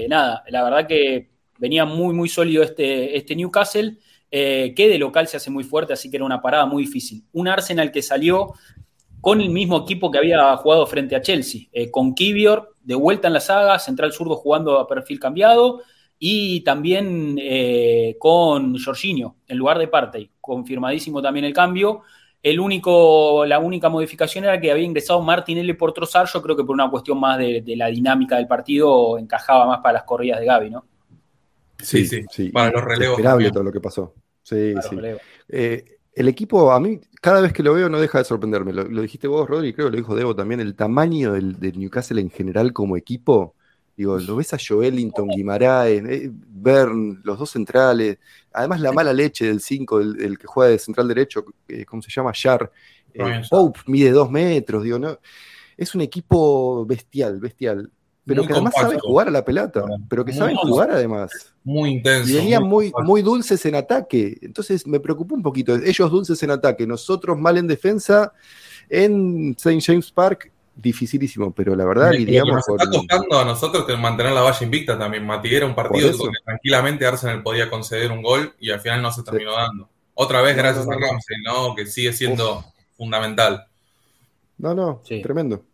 [0.08, 3.98] nada, la verdad que venía muy, muy sólido este, este Newcastle.
[4.32, 7.24] Eh, que de local se hace muy fuerte, así que era una parada muy difícil.
[7.32, 8.54] Un Arsenal que salió
[9.20, 13.28] con el mismo equipo que había jugado frente a Chelsea, eh, con Kivior de vuelta
[13.28, 15.82] en la saga, central zurdo jugando a perfil cambiado,
[16.18, 22.02] y también eh, con Jorginho en lugar de Partey, confirmadísimo también el cambio.
[22.42, 26.64] El único, la única modificación era que había ingresado Martinelli por Trossard, yo creo que
[26.64, 30.40] por una cuestión más de, de la dinámica del partido encajaba más para las corridas
[30.40, 30.84] de Gaby, ¿no?
[31.82, 32.48] Sí, sí, sí.
[32.50, 33.18] Para los relevos.
[33.18, 34.14] Esperable todo lo que pasó.
[34.42, 34.96] Sí, sí.
[35.48, 38.72] Eh, el equipo, a mí, cada vez que lo veo, no deja de sorprenderme.
[38.72, 40.60] Lo, dijiste vos, Rodri, creo que lo dijo Debo también.
[40.60, 43.54] El tamaño del, Newcastle en general como equipo.
[43.96, 48.18] Digo, lo ves a Joelinton, Guimaraes, eh, Bern, los dos centrales.
[48.52, 52.10] Además, la mala leche del 5, el, que juega de central derecho, eh, ¿cómo se
[52.10, 52.32] llama?
[52.34, 52.70] Shar.
[53.50, 55.18] Pope mide dos metros, digo, ¿no?
[55.80, 57.90] es un equipo bestial, bestial.
[58.26, 61.30] Pero que además sabe jugar a la pelota, pero que saben jugar además.
[61.64, 62.30] Muy intenso.
[62.30, 64.38] Y venían muy, muy, dulces en ataque.
[64.42, 65.74] Entonces me preocupó un poquito.
[65.74, 68.32] Ellos dulces en ataque, nosotros mal en defensa.
[68.88, 69.80] En St.
[69.80, 74.40] James Park dificilísimo, pero la verdad y, digamos, nos está costando a nosotros mantener la
[74.42, 75.24] valla invicta también.
[75.26, 79.12] Mati era un partido donde tranquilamente Arsenal podía conceder un gol y al final no
[79.12, 79.88] se terminó dando.
[80.14, 81.74] Otra vez gracias a Ramsey, ¿no?
[81.74, 82.64] Que sigue siendo
[82.96, 83.66] fundamental.
[84.58, 85.64] No, no, tremendo.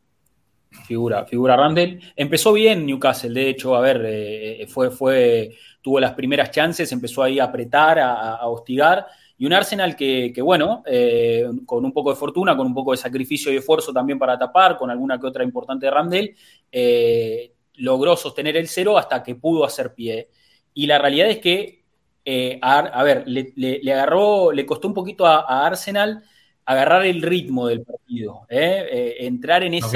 [0.84, 2.00] Figura, figura Randall.
[2.14, 7.22] Empezó bien Newcastle, de hecho, a ver, eh, fue, fue, tuvo las primeras chances, empezó
[7.22, 9.06] ahí a apretar, a hostigar
[9.38, 12.96] y un Arsenal que, bueno, eh, con un poco de fortuna, con un poco de
[12.96, 16.34] sacrificio y esfuerzo también para tapar, con alguna que otra importante de
[16.72, 20.30] eh, logró sostener el cero hasta que pudo hacer pie.
[20.72, 21.84] Y la realidad es que,
[22.24, 26.24] eh, a, ver, le, agarró, le costó un poquito a, Arsenal
[26.66, 29.88] agarrar el ritmo del partido, entrar en esa...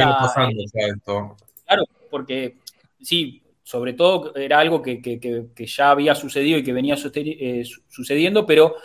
[1.67, 2.57] Claro, porque
[3.03, 8.77] sí, sobre todo era algo que, que, ya había sucedido y que venía sucediendo, pero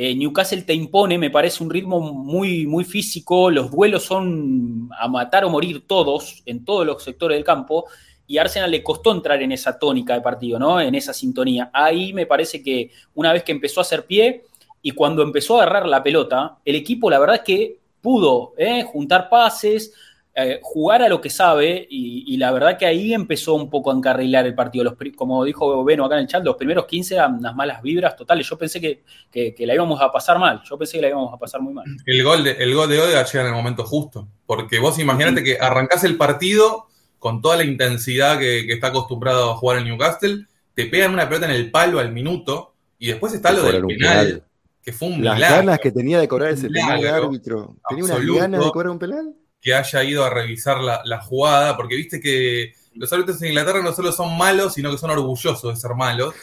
[0.00, 3.50] eh, Newcastle te impone, me parece, un ritmo muy, muy físico.
[3.50, 7.86] Los duelos son a matar o morir todos, en todos los sectores del campo.
[8.24, 10.80] Y a Arsenal le costó entrar en esa tónica de partido, ¿no?
[10.80, 11.70] En esa sintonía.
[11.72, 14.44] Ahí me parece que una vez que empezó a hacer pie
[14.82, 18.84] y cuando empezó a agarrar la pelota, el equipo, la verdad es que pudo ¿eh?
[18.84, 19.92] juntar pases,
[20.40, 23.94] eh, jugar a lo que sabe y, la verdad que ahí empezó un poco a
[23.94, 24.84] encarrilar el partido.
[24.84, 28.14] Los, como dijo Beno acá en el chat, los primeros 15 eran unas malas vibras
[28.14, 28.48] totales.
[28.48, 31.60] Yo pensé que, la íbamos a pasar mal, yo pensé que la íbamos a pasar
[31.60, 31.86] muy mal.
[32.06, 35.42] El gol de, el gol de Odegaard llega en el momento justo, porque vos imaginate
[35.42, 36.86] que arrancás el partido
[37.18, 41.46] con toda la intensidad que, está acostumbrado a jugar el Newcastle, te pegan una pelota
[41.46, 44.44] en el palo al minuto y después está lo del penal,
[44.88, 47.76] que fue un Las ganas que tenía de cobrar ese penal de árbitro.
[47.90, 49.34] ¿Tenía unas ganas de cobrar un penal?
[49.60, 53.92] que haya ido a revisar la, jugada, porque viste que los árbitros en Inglaterra no
[53.92, 56.34] solo son malos, sino que son orgullosos de ser malos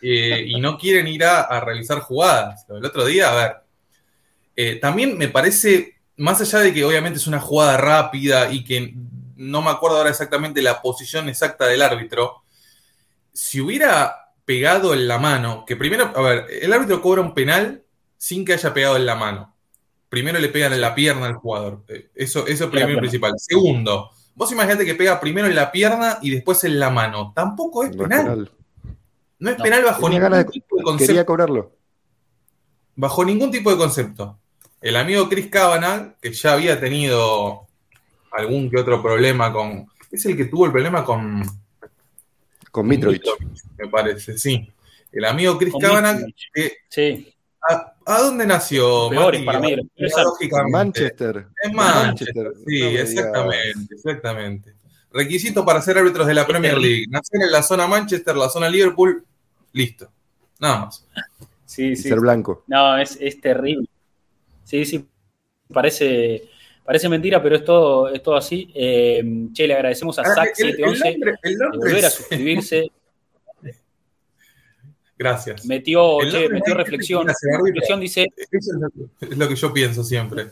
[0.00, 2.66] eh, y no quieren ir a, revisar jugadas.
[2.68, 3.56] El otro día, a ver,
[4.54, 8.94] eh, también me parece, más allá de que obviamente es una jugada rápida y que
[9.34, 12.42] no me acuerdo ahora exactamente la posición exacta del árbitro,
[13.32, 17.82] si hubiera pegado en la mano, que primero, a ver, el árbitro cobra un penal
[18.18, 19.54] sin que haya pegado en la mano
[20.08, 21.84] primero le pegan en la pierna al jugador.
[21.88, 23.34] Eh, eso, eso es primero y principal.
[23.36, 27.32] Segundo, vos imaginate que pega primero en la pierna y después en la mano.
[27.34, 28.50] Tampoco es penal.
[29.38, 31.06] No es penal bajo ningún tipo de concepto.
[31.06, 31.72] Quería cobrarlo.
[32.96, 34.38] Bajo ningún tipo de concepto.
[34.80, 37.66] El amigo Chris Kavanagh, que ya había tenido
[38.32, 39.88] algún que otro problema con.
[40.10, 41.42] Es el que tuvo el problema con.
[42.70, 43.24] Con Mitrovic.
[43.76, 44.68] Me parece, sí.
[45.12, 46.20] El amigo Chris Kavanagh,
[46.52, 47.34] que sí.
[48.08, 49.10] ¿A, dónde nació?
[49.44, 49.76] para mí.
[50.70, 51.46] Manchester.
[51.62, 52.52] En Manchester.
[52.66, 54.74] Sí, exactamente, exactamente.
[55.12, 57.04] Requisito para ser árbitros de la Premier League.
[57.10, 59.24] Nacer en la zona Manchester, la zona Liverpool,
[59.72, 60.10] listo.
[60.58, 61.06] Nada más.
[61.66, 62.08] Sí, sí.
[62.08, 62.64] Ser blanco.
[62.66, 63.88] No, es, terrible.
[64.64, 65.06] Sí, sí.
[65.70, 66.48] Parece,
[66.84, 68.70] parece mentira, pero es todo, es todo así.
[68.74, 72.90] Eh, che, le agradecemos a Zack711 de volver a suscribirse.
[75.18, 75.66] Gracias.
[75.66, 77.26] Metió, metió reflexión.
[77.26, 78.26] reflexión dice.
[79.20, 80.46] es lo que yo pienso siempre.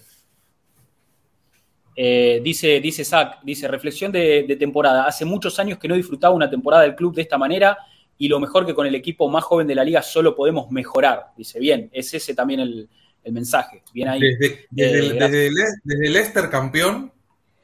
[1.94, 5.06] Eh, dice, dice Zach, dice, reflexión de, temporada.
[5.06, 7.78] Hace muchos años que no disfrutaba una temporada del club de esta manera
[8.18, 11.28] y lo mejor que con el equipo más joven de la liga solo podemos mejorar.
[11.36, 12.88] Dice, bien, es ese también el,
[13.30, 13.82] mensaje.
[13.92, 14.20] Bien ahí.
[14.20, 17.12] Desde, desde, el, Leicester campeón,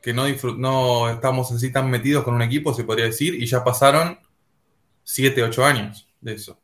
[0.00, 0.24] que no,
[0.56, 4.18] no estamos así tan metidos con un equipo, se podría decir, y ya pasaron
[5.04, 6.61] 7, 8 años de eso.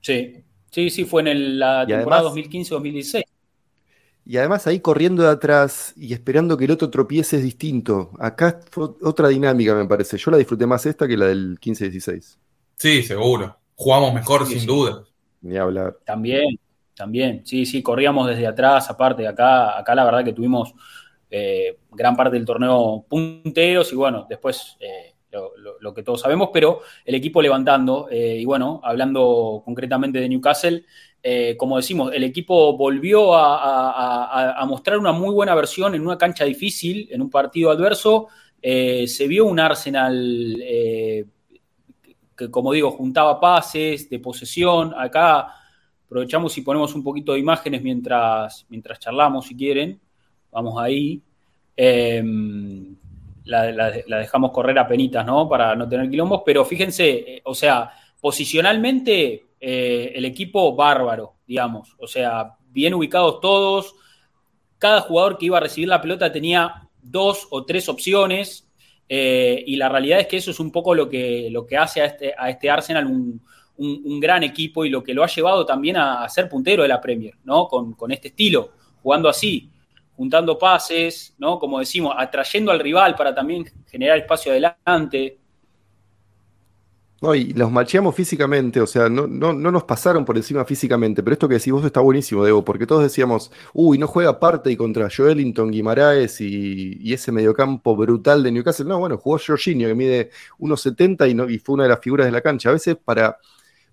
[0.00, 3.22] Sí, sí, sí, fue en la temporada 2015-2016.
[4.24, 8.10] Y además ahí corriendo de atrás y esperando que el otro tropiece es distinto.
[8.18, 10.18] Acá fue otra dinámica, me parece.
[10.18, 12.36] Yo la disfruté más esta que la del 15-16.
[12.76, 13.56] Sí, seguro.
[13.74, 15.04] Jugamos mejor, sin duda.
[15.40, 15.96] Ni hablar.
[16.04, 16.58] También,
[16.94, 17.40] también.
[17.46, 19.26] Sí, sí, corríamos desde atrás, aparte.
[19.26, 20.74] Acá, acá la verdad que tuvimos
[21.30, 25.14] eh, gran parte del torneo punteros y bueno, después eh,
[25.80, 28.08] lo, que todos sabemos, pero el equipo levantando.
[28.10, 30.84] Eh, y bueno, hablando concretamente de Newcastle,
[31.22, 36.44] eh, como decimos, el equipo volvió a, mostrar una muy buena versión en una cancha
[36.44, 38.28] difícil, en un partido adverso.
[38.60, 40.56] Eh, se vio un Arsenal
[42.36, 44.94] que, como digo, juntaba pases de posesión.
[44.96, 45.54] Acá
[46.06, 50.00] aprovechamos y ponemos un poquito de imágenes mientras, mientras charlamos, si quieren.
[50.50, 51.22] Vamos ahí
[53.48, 55.48] la, dejamos correr a penitas, ¿no?
[55.48, 61.94] Para no tener quilombos, pero fíjense, eh, o sea, posicionalmente eh, el equipo bárbaro, digamos,
[61.98, 63.94] o sea, bien ubicados todos,
[64.78, 68.64] cada jugador que iba a recibir la pelota tenía dos o tres opciones.
[69.10, 72.02] Eh, y la realidad es que eso es un poco lo que, lo que hace
[72.02, 73.40] a este, a este Arsenal un,
[74.20, 77.34] gran equipo y lo que lo ha llevado también a, ser puntero de la Premier,
[77.44, 77.68] ¿no?
[77.68, 79.70] Con, con, este estilo, jugando así,
[80.18, 81.60] juntando pases, ¿no?
[81.60, 85.38] Como decimos, atrayendo al rival para también generar espacio adelante.
[87.20, 91.22] No, y los macheamos físicamente, o sea, no, no, no, nos pasaron por encima físicamente,
[91.22, 94.72] pero esto que decís vos está buenísimo, Debo, porque todos decíamos, uy, no juega parte
[94.72, 98.86] y contra Joelinton, Guimaraes y, y, ese mediocampo brutal de Newcastle.
[98.86, 102.26] No, bueno, jugó Jorginho, que mide 1,70 y, no, y fue una de las figuras
[102.26, 102.70] de la cancha.
[102.70, 103.38] A veces para,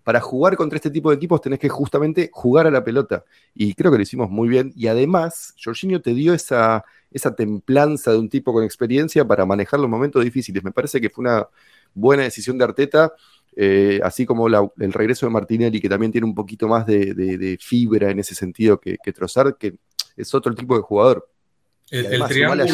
[0.06, 3.74] para jugar contra este tipo de equipos tenés que justamente jugar a la pelota, y
[3.74, 8.20] creo que lo hicimos muy bien, y además, Jorginho te dio esa, esa templanza de
[8.20, 10.64] un tipo con experiencia para manejar los momentos difíciles.
[10.64, 11.48] Me parece que fue una
[11.96, 13.14] buena decisión de Arteta,
[13.56, 18.12] eh, así como el regreso de Martinelli, que también tiene un poquito más de, fibra
[18.12, 19.74] en ese sentido que, que Trozar, que
[20.16, 21.28] es otro tipo de jugador.
[21.90, 22.66] El, triángulo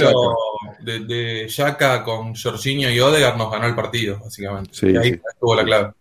[0.82, 4.72] de, de Yaka con Jorginho y Odegaard nos ganó el partido, básicamente.
[4.82, 5.94] y ahí estuvo la clave.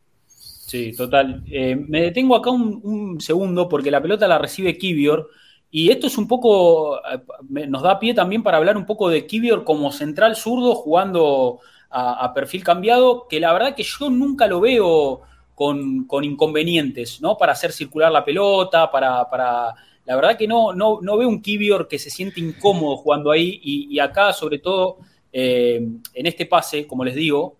[0.71, 1.43] Sí, total.
[1.51, 5.29] Eh, me detengo acá un, segundo porque la pelota la recibe Kivior.
[5.69, 9.27] Y esto es un poco, eh, nos da pie también para hablar un poco de
[9.27, 11.59] Kivior como central zurdo jugando
[11.91, 15.23] a, perfil cambiado, que la verdad que yo nunca lo veo
[15.57, 17.37] con, inconvenientes, ¿no?
[17.37, 21.43] Para hacer circular la pelota, para, para la verdad que no, no, no veo un
[21.43, 24.99] Kivior que se siente incómodo jugando ahí y, acá, sobre todo,
[25.33, 27.57] eh, en este pase, como les digo,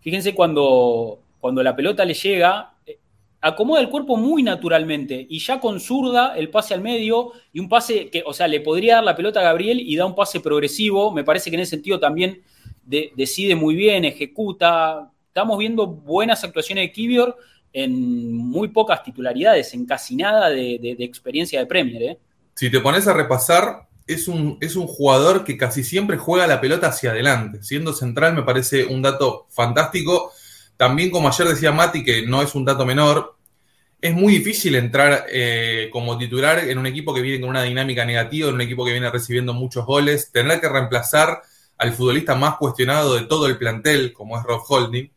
[0.00, 2.98] fíjense cuando, cuando la pelota le llega, eh,
[3.42, 7.68] acomoda el cuerpo muy naturalmente y ya con zurda el pase al medio y un
[7.68, 10.40] pase que, o sea, le podría dar la pelota a Gabriel y da un pase
[10.40, 12.40] progresivo, me parece que en ese sentido también
[12.86, 15.10] decide muy bien, ejecuta.
[15.26, 17.36] Estamos viendo buenas actuaciones de Kivior
[17.74, 22.02] en muy pocas titularidades, en casi nada de, experiencia de Premier.
[22.04, 22.18] ¿eh?
[22.54, 26.62] Si te pones a repasar, es un, es un jugador que casi siempre juega la
[26.62, 27.62] pelota hacia adelante.
[27.62, 30.32] Siendo central me parece un dato fantástico.
[30.76, 33.36] También como ayer decía Mati, que no es un dato menor,
[34.00, 38.04] es muy difícil entrar eh, como titular en un equipo que viene con una dinámica
[38.04, 41.40] negativa, en un equipo que viene recibiendo muchos goles, tener que reemplazar
[41.78, 45.10] al futbolista más cuestionado de todo el plantel, como es Rob Holding.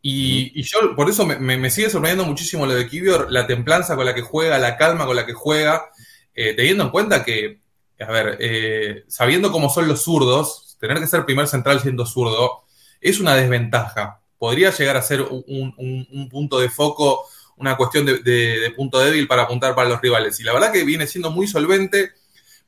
[0.00, 4.14] Y, yo, por eso me, sigue sorprendiendo muchísimo lo de Kivior, la templanza con la
[4.14, 5.90] que juega, la calma con la que juega,
[6.34, 7.60] eh, teniendo en cuenta que,
[8.00, 12.62] a ver, eh, sabiendo cómo son los zurdos, tener que ser primer central siendo zurdo
[13.00, 14.20] es una desventaja.
[14.38, 17.24] Podría llegar a ser un, punto de foco,
[17.56, 20.38] una cuestión de, punto débil para apuntar para los rivales.
[20.40, 22.12] Y la verdad que viene siendo muy solvente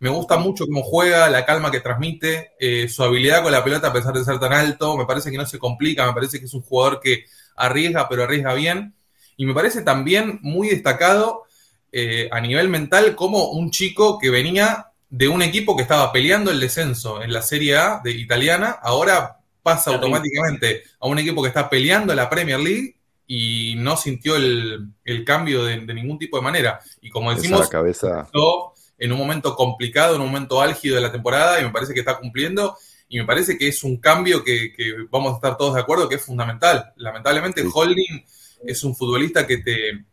[0.01, 3.89] me gusta mucho cómo juega, la calma que transmite, eh, su habilidad con la pelota
[3.89, 4.97] a pesar de ser tan alto.
[4.97, 8.25] Me parece que no se complica, me parece que es un jugador que arriesga, pero
[8.25, 8.95] arriesga bien.
[9.37, 11.45] Y me parece también muy destacado
[11.93, 16.51] eh, a nivel mental como un chico que venía de un equipo que estaba peleando
[16.51, 21.49] el descenso en la Serie A de italiana, ahora pasa automáticamente a un equipo que
[21.49, 22.97] está peleando la Premier League
[23.27, 26.81] y no sintió el, cambio de, ningún tipo de manera.
[27.01, 28.29] Y como decimos, cabeza
[29.01, 32.01] en un momento complicado, en un momento álgido de la temporada y me parece que
[32.01, 32.77] está cumpliendo
[33.09, 34.73] y me parece que es un cambio que,
[35.11, 36.93] vamos a estar todos de acuerdo que es fundamental.
[36.97, 38.25] Lamentablemente Holding
[38.65, 40.05] es un futbolista que te,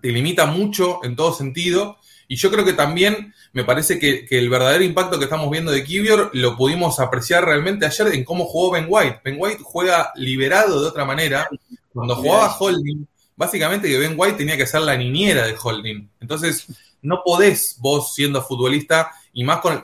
[0.00, 1.98] limita mucho en todo sentido
[2.30, 5.82] y yo creo que también me parece que, el verdadero impacto que estamos viendo de
[5.82, 9.20] Kivior lo pudimos apreciar realmente ayer en cómo jugó Ben White.
[9.24, 11.48] Ben White juega liberado de otra manera.
[11.92, 16.08] Cuando jugaba Holding, básicamente que Ben White tenía que ser la niñera de Holding.
[16.20, 16.68] Entonces,
[17.02, 19.82] no podés vos siendo futbolista y más con,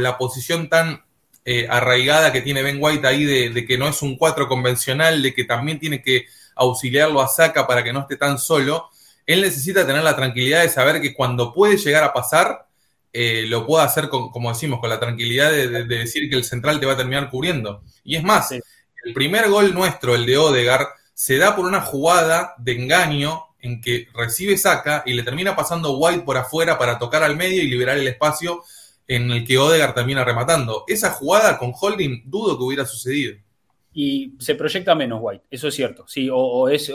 [0.00, 1.02] la, posición tan
[1.44, 5.34] eh, arraigada que tiene Ben White ahí de, que no es un cuatro convencional, de
[5.34, 8.88] que también tiene que auxiliarlo a Saca para que no esté tan solo,
[9.28, 12.66] él necesita tener la tranquilidad de saber que cuando puede llegar a pasar,
[13.12, 16.86] eh, lo pueda hacer, como decimos, con la tranquilidad de, decir que el central te
[16.86, 17.82] va a terminar cubriendo.
[18.02, 18.62] Y es más, el
[19.12, 24.08] primer gol nuestro, el de Odegar, se da por una jugada de engaño en que
[24.14, 27.98] recibe saca y le termina pasando White por afuera para tocar al medio y liberar
[27.98, 28.62] el espacio
[29.06, 30.84] en el que Odegar termina rematando.
[30.88, 33.36] Esa jugada con Holding dudo que hubiera sucedido.
[34.00, 36.88] Y se proyecta menos White, eso es cierto, sí, o, es,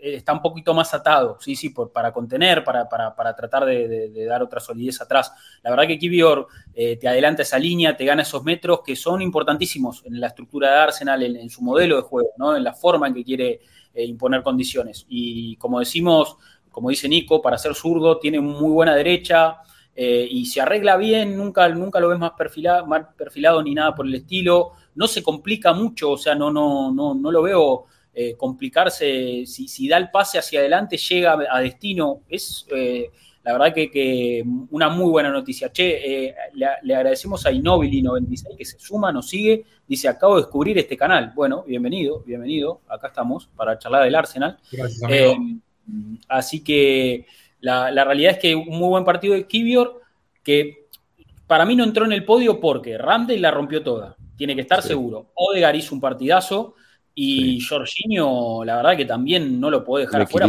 [0.00, 4.42] está un poquito más atado, sí, sí, por, para contener, para, para, tratar de, dar
[4.42, 5.32] otra solidez atrás.
[5.62, 9.22] La verdad que Kivior eh, te adelanta esa línea, te gana esos metros que son
[9.22, 12.56] importantísimos en la estructura de Arsenal, en, su modelo de juego, ¿no?
[12.56, 13.60] en la forma en que quiere
[13.94, 15.06] eh, imponer condiciones.
[15.08, 16.38] Y como decimos,
[16.72, 19.58] como dice Nico, para ser zurdo tiene muy buena derecha
[19.94, 23.94] eh, y se arregla bien, nunca, nunca lo ves más perfilado, más perfilado ni nada
[23.94, 24.72] por el estilo.
[24.94, 29.44] No se complica mucho, o sea, no, no, no, no lo veo eh, complicarse.
[29.46, 32.20] Si, da el pase hacia adelante, llega a destino.
[32.28, 32.66] Es
[33.44, 35.72] la verdad que, una muy buena noticia.
[35.72, 40.78] Che, eh, le, agradecemos a Inobili96 que se suma, nos sigue, dice, acabo de descubrir
[40.78, 41.32] este canal.
[41.34, 44.58] Bueno, bienvenido, bienvenido, acá estamos para charlar del Arsenal.
[44.70, 45.36] Gracias, eh,
[46.28, 47.26] así que
[47.60, 50.00] la, realidad es que un muy buen partido de Kivior,
[50.44, 50.86] que
[51.48, 54.82] para mí no entró en el podio porque Ramsey la rompió toda, tiene que estar
[54.82, 55.30] seguro.
[55.34, 56.74] Odegar hizo un partidazo
[57.14, 60.48] y Jorginho, la verdad que también no lo puede dejar afuera.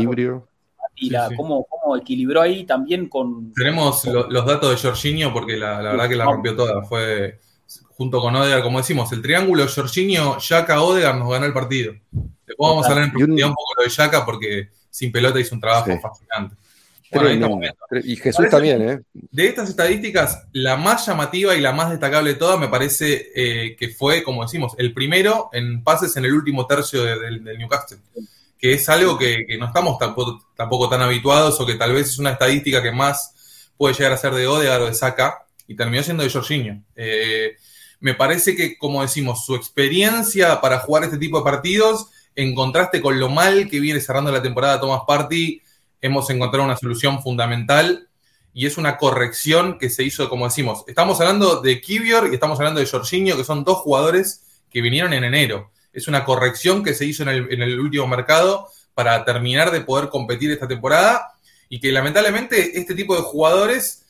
[0.96, 1.66] Y la, cómo,
[2.00, 3.52] equilibró ahí también con.
[3.54, 6.84] Tenemos los datos de Jorginho porque la, verdad que la rompió toda.
[6.84, 7.40] Fue
[7.90, 11.94] junto con Odegar, como decimos, el triángulo Jorginho, Yaka, Odegar nos ganó el partido.
[12.12, 15.56] Después vamos a hablar en profundidad un poco lo de Yaka porque sin pelota hizo
[15.56, 16.56] un trabajo fascinante.
[18.04, 19.00] Y Jesús también, ¿eh?
[19.14, 23.76] De estas estadísticas, la más llamativa y la más destacable de todas me parece eh,
[23.76, 28.00] que fue, como decimos, el primero en pases en el último tercio del Newcastle.
[28.58, 32.32] Que es algo que, no estamos tampoco, tan habituados o que tal vez es una
[32.32, 36.24] estadística que más puede llegar a ser de Odegaard o de Saka y terminó siendo
[36.24, 36.82] de Jorginho.
[36.96, 37.58] Eh,
[38.00, 43.02] me parece que, como decimos, su experiencia para jugar este tipo de partidos, en contraste
[43.02, 45.62] con lo mal que viene cerrando la temporada Thomas Party,
[46.04, 48.10] hemos encontrado una solución fundamental
[48.54, 52.60] y es una corrección que se hizo, como decimos, estamos hablando de Kivior y estamos
[52.60, 55.72] hablando de Jorginho, que son dos jugadores que vinieron en enero.
[55.94, 60.52] Es una corrección que se hizo en el, último mercado para terminar de poder competir
[60.52, 61.32] esta temporada
[61.70, 64.04] y que lamentablemente este tipo de jugadores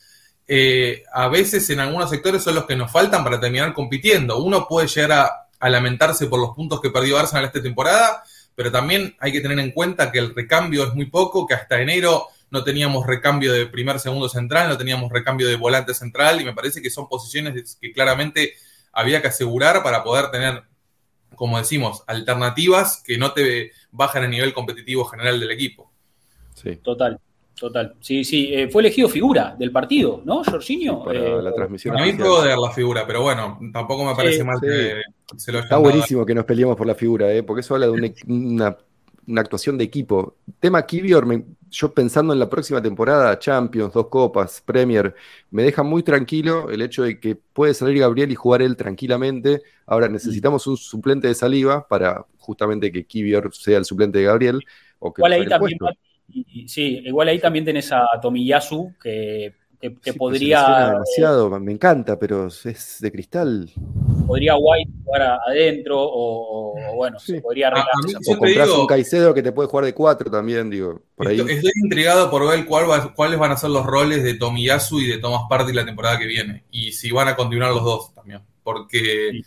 [0.47, 4.39] eh, a veces en algunos sectores son los que nos faltan para terminar compitiendo.
[4.39, 8.23] Uno puede llegar a, a lamentarse por los puntos que perdió Arsenal esta temporada,
[8.55, 11.81] pero también hay que tener en cuenta que el recambio es muy poco, que hasta
[11.81, 16.45] enero no teníamos recambio de primer, segundo central, no teníamos recambio de volante central y
[16.45, 18.53] me parece que son posiciones que claramente
[18.91, 20.63] había que asegurar para poder tener,
[21.35, 25.91] como decimos, alternativas que no te bajan el nivel competitivo general del equipo.
[26.53, 26.75] Sí.
[26.75, 27.19] Total.
[27.55, 31.03] Total, sí, sí, eh, fue elegido figura del partido, ¿no, Jorginho?
[31.03, 31.97] para eh, la transmisión.
[31.97, 35.01] A mí puedo dar la figura, pero bueno, tampoco me parece mal que
[35.37, 37.43] se lo Está buenísimo que nos peleemos por la figura, ¿eh?
[37.43, 38.77] porque eso habla de una,
[39.39, 40.35] actuación de equipo.
[40.59, 41.25] Tema Kivior,
[41.69, 45.13] yo pensando en la próxima temporada, Champions, dos copas, Premier,
[45.51, 49.61] me deja muy tranquilo el hecho de que puede salir Gabriel y jugar él tranquilamente.
[49.85, 54.59] Ahora necesitamos un suplente de saliva para justamente que Kivior sea el suplente de Gabriel.
[54.99, 55.77] O que ahí también,
[56.67, 59.53] sí, igual ahí también tenés a Tomiyasu, que,
[60.01, 60.91] que, podría.
[60.91, 63.69] demasiado, me encanta, pero es de cristal.
[64.25, 67.87] Podría White jugar adentro, o, bueno, se podría arreglar.
[68.27, 71.01] o compras un Caicedo que te puede jugar de cuatro también, digo.
[71.15, 71.39] Por ahí.
[71.39, 75.43] Estoy, intrigado por ver cuáles van a ser los roles de Tomiyasu y de Thomas
[75.49, 76.63] Party la temporada que viene.
[76.71, 78.41] Y si van a continuar los dos también.
[78.63, 79.41] Porque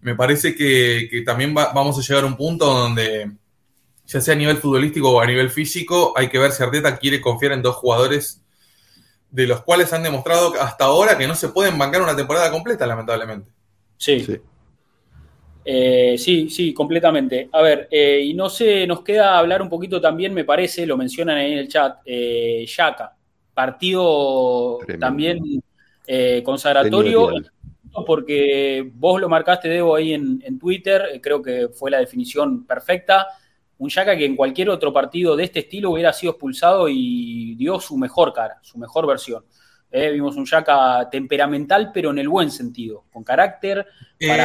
[0.00, 3.30] me parece que, también vamos a llegar a un punto donde
[4.08, 7.20] ya sea a nivel futbolístico o a nivel físico, hay que ver si Arteta quiere
[7.20, 8.42] confiar en dos jugadores
[9.30, 12.86] de los cuales han demostrado hasta ahora que no se pueden bancar una temporada completa,
[12.86, 13.50] lamentablemente.
[13.98, 14.20] Sí.
[14.20, 14.38] Sí,
[15.66, 17.50] eh, sí, completamente.
[17.52, 20.96] A ver, eh, y no sé, nos queda hablar un poquito también, me parece, lo
[20.96, 23.14] mencionan ahí en el chat, eh, Yaka,
[23.52, 25.62] partido también
[26.06, 27.30] eh, consagratorio,
[28.06, 33.26] porque vos lo marcaste, Debo, ahí en, en Twitter, creo que fue la definición perfecta
[33.78, 37.80] un Yaka que en cualquier otro partido de este estilo hubiera sido expulsado y dio
[37.80, 39.44] su mejor cara, su mejor versión.
[39.90, 43.86] Eh, vimos un Yaka temperamental, pero en el buen sentido, con carácter.
[44.18, 44.36] Eh,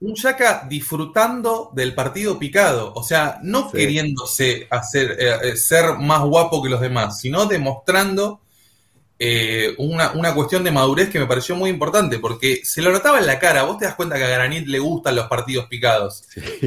[0.00, 6.62] un Yaka disfrutando del partido picado, o sea, no queriéndose hacer, eh, ser más guapo
[6.62, 8.40] que los demás, sino demostrando
[9.18, 13.26] eh, una, cuestión de madurez que me pareció muy importante, porque se lo notaba en
[13.26, 13.62] la cara.
[13.62, 16.24] Vos te das cuenta que a Granit le gustan los partidos picados,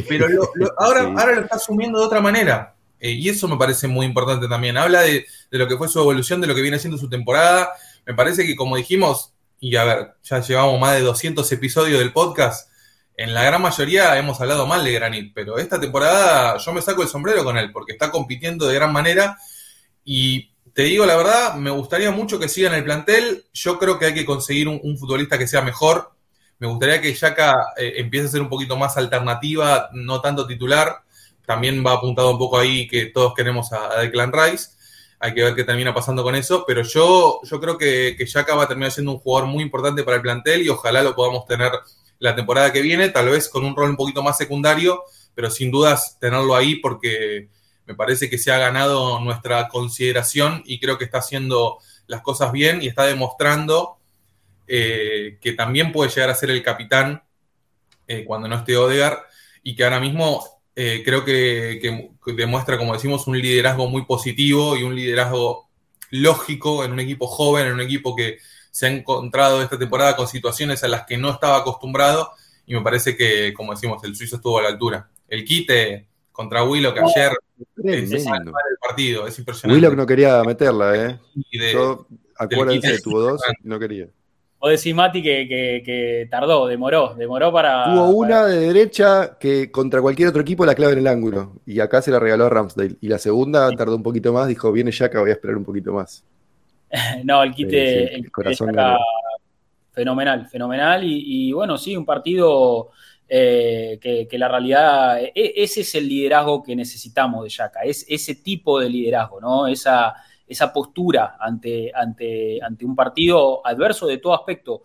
[0.08, 0.28] pero
[0.78, 2.76] ahora, ahora lo está asumiendo de otra manera.
[3.00, 4.78] Eh, y eso me parece muy importante también.
[4.78, 7.72] Habla de, lo que fue su evolución, de lo que viene haciendo su temporada.
[8.06, 12.14] Me parece que, como dijimos, y a ver, ya llevamos más de 200 episodios del
[12.14, 12.70] podcast.
[13.16, 17.04] En la gran mayoría hemos hablado mal de Granit, pero esta temporada yo me saco
[17.04, 19.38] el sombrero con él porque está compitiendo de gran manera
[20.06, 20.49] y
[20.80, 23.44] te digo la verdad, me gustaría mucho que siga en el plantel.
[23.52, 26.14] Yo creo que hay que conseguir un, futbolista que sea mejor.
[26.58, 31.02] Me gustaría que Yaka eh, empiece a ser un poquito más alternativa, no tanto titular.
[31.46, 34.70] También va apuntado un poco ahí que todos queremos a, Declan Rice.
[35.20, 36.64] Hay que ver qué termina pasando con eso.
[36.66, 40.06] Pero yo, yo creo que, que Yaka va a terminar siendo un jugador muy importante
[40.06, 41.74] para el plantel y ojalá lo podamos tener
[42.20, 45.04] la temporada que viene, tal vez con un rol un poquito más secundario,
[45.36, 47.50] pero sin dudas tenerlo ahí porque
[47.90, 52.52] me parece que se ha ganado nuestra consideración y creo que está haciendo las cosas
[52.52, 53.98] bien y está demostrando
[54.68, 57.24] eh, que también puede llegar a ser el capitán
[58.08, 59.26] eh, cuando no esté Odegar
[59.64, 64.84] y que ahora mismo eh, creo que, demuestra, como decimos, un liderazgo muy positivo y
[64.84, 65.68] un liderazgo
[66.12, 68.38] lógico en un equipo joven, en un equipo que
[68.70, 72.34] se ha encontrado esta temporada con situaciones a las que no estaba acostumbrado
[72.68, 75.10] y me parece que, como decimos, el suizo estuvo a la altura.
[75.28, 77.32] El quite contra Willow que ayer
[77.84, 79.76] el partido, es impresionante.
[79.76, 81.20] Willow no quería meterla, ¿eh?
[81.74, 82.08] Yo,
[82.38, 84.08] acuérdense, tuvo dos y no quería.
[84.62, 85.48] O decís, Mati, que,
[85.86, 87.86] que, tardó, demoró, demoró para.
[87.86, 91.62] Tuvo una de derecha que contra cualquier otro equipo la clave en el ángulo.
[91.66, 92.98] Y acá se la regaló a Ramsdale.
[93.00, 95.94] Y la segunda tardó un poquito más, dijo, viene Yaka, voy a esperar un poquito
[95.94, 96.26] más.
[97.24, 98.76] no, el quite, el, corazón
[99.94, 101.02] fenomenal, fenomenal.
[101.04, 102.90] Y, bueno, sí, un partido
[103.30, 105.22] eh, que, la realidad.
[105.22, 109.68] E, ese es el liderazgo que necesitamos de Yaka, es ese tipo de liderazgo, ¿no?
[109.68, 110.16] Esa
[110.50, 114.82] esa postura ante, ante, ante un partido adverso de todo aspecto.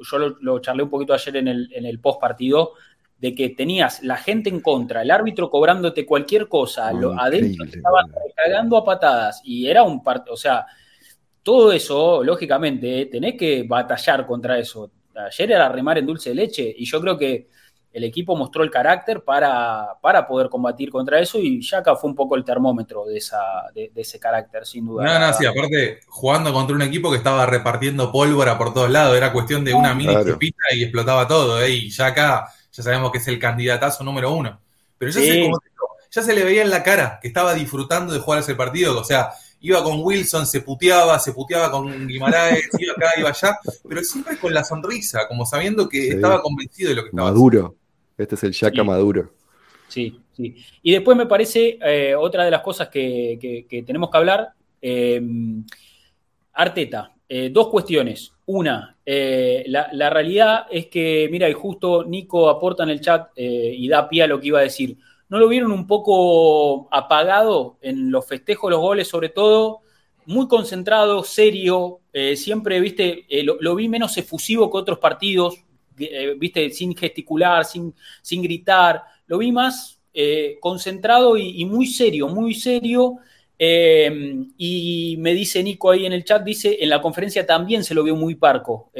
[0.00, 2.72] Yo lo, charlé un poquito ayer en el, en el post partido,
[3.16, 8.06] de que tenías la gente en contra, el árbitro cobrándote cualquier cosa, lo, adentro estaban
[8.34, 10.66] cagando a patadas y era un partido, o sea,
[11.42, 14.90] todo eso, lógicamente, tenés que batallar contra eso.
[15.14, 17.48] Ayer era remar en dulce de leche y yo creo que
[17.94, 22.16] el equipo mostró el carácter para, para poder combatir contra eso y Yaka fue un
[22.16, 23.38] poco el termómetro de, esa,
[23.72, 25.04] de, ese carácter, sin duda.
[25.04, 29.16] No, no, sí, aparte jugando contra un equipo que estaba repartiendo pólvora por todos lados,
[29.16, 30.12] era cuestión de una mini
[30.72, 31.70] y explotaba todo, ¿eh?
[31.70, 34.60] y Yaka ya sabemos que es el candidatazo número uno.
[34.98, 35.50] Pero ya, se,
[36.10, 39.04] ya se le veía en la cara que estaba disfrutando de jugar ese partido, o
[39.04, 39.30] sea,
[39.60, 43.56] iba con Wilson, se puteaba, se puteaba con Guimaraes, iba acá, iba allá,
[43.88, 47.76] pero siempre con la sonrisa, como sabiendo que estaba convencido de lo que estaba Maduro.
[48.16, 49.32] Este es el Yaka Maduro.
[49.88, 50.56] Sí, sí.
[50.82, 54.52] Y después me parece eh, otra de las cosas que, tenemos que hablar.
[54.80, 55.22] Eh,
[56.52, 58.32] Arteta, eh, dos cuestiones.
[58.46, 64.08] Una, la, realidad es que, mira, y justo Nico aporta en el chat y da
[64.08, 64.98] pie a lo que iba a decir.
[65.28, 69.80] ¿No lo vieron un poco apagado en los festejos, los goles, sobre todo?
[70.26, 72.00] Muy concentrado, serio.
[72.36, 75.63] siempre, viste, lo, vi menos efusivo que otros partidos.
[75.98, 79.02] Eh, viste, sin gesticular, sin, sin gritar.
[79.26, 83.16] Lo vi más eh, concentrado y, muy serio, muy serio.
[83.58, 87.94] Eh, y me dice Nico ahí en el chat, dice, en la conferencia también se
[87.94, 88.90] lo vio muy parco.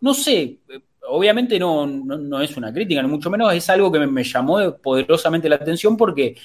[0.00, 0.58] no sé,
[1.08, 5.48] obviamente no, no, es una crítica, ni mucho menos, es algo que me, llamó poderosamente
[5.48, 6.36] la atención porque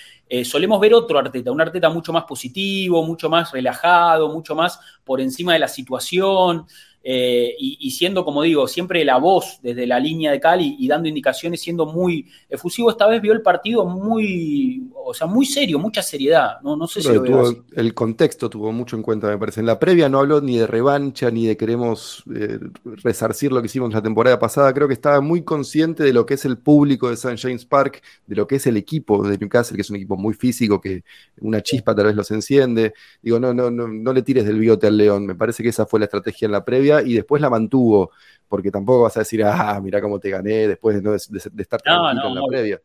[0.43, 5.19] solemos ver otro Arteta, un Arteta mucho más positivo, mucho más relajado, mucho más por
[5.19, 6.67] encima de la situación.
[7.09, 11.07] Eh, y, siendo, como digo, siempre la voz desde la línea de Cali y, dando
[11.07, 16.01] indicaciones, siendo muy efusivo, esta vez vio el partido muy, o sea, muy serio, mucha
[16.01, 16.59] seriedad.
[16.63, 19.61] No, no sé si lo El contexto tuvo mucho en cuenta, me parece.
[19.61, 23.67] En la previa no habló ni de revancha, ni de queremos eh, resarcir lo que
[23.67, 24.73] hicimos la temporada pasada.
[24.73, 27.37] Creo que estaba muy consciente de lo que es el público de St.
[27.37, 30.33] James Park, de lo que es el equipo de Newcastle, que es un equipo muy
[30.33, 31.05] físico, que
[31.39, 32.93] una chispa tal vez los enciende.
[33.21, 35.25] Digo, no, no, no, no le tires del biote al león.
[35.25, 38.11] Me parece que esa fue la estrategia en la previa y después la mantuvo,
[38.47, 42.35] porque tampoco vas a decir, ah, mira cómo te gané después de, estar tranquilo en
[42.35, 42.81] la previa.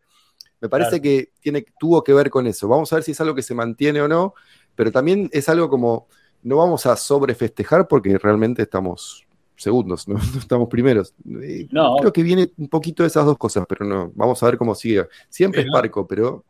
[0.60, 2.68] Me parece que tiene, tuvo que ver con eso.
[2.68, 4.34] Vamos a ver si es algo que se mantiene o no,
[4.74, 6.06] pero también es algo como,
[6.42, 11.14] no vamos a sobrefestejar porque realmente estamos segundos, no, estamos primeros.
[11.24, 14.74] Creo que viene un poquito de esas dos cosas, pero no, vamos a ver cómo
[14.74, 15.08] sigue.
[15.28, 16.44] Siempre es parco, pero...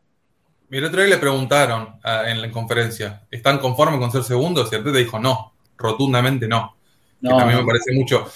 [0.68, 4.72] Mira, otro día le preguntaron ah, en la conferencia, ¿están conformes con ser segundos?
[4.72, 6.76] Y te dijo, no, rotundamente no
[7.23, 8.31] mí me parece mucho.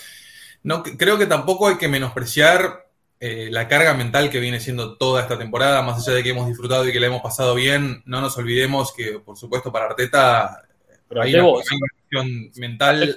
[0.63, 2.87] No, creo que tampoco hay que menospreciar
[3.19, 6.49] eh, la carga mental que viene siendo toda esta temporada, más allá de que hemos
[6.49, 10.63] disfrutado y que la hemos pasado bien, no nos olvidemos que, por supuesto, para Arteta
[11.09, 13.15] Pero hay una cuestión mental.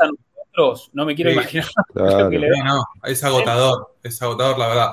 [0.94, 1.66] No me quiero imaginar.
[1.96, 4.92] no, es agotador, es agotador, la verdad.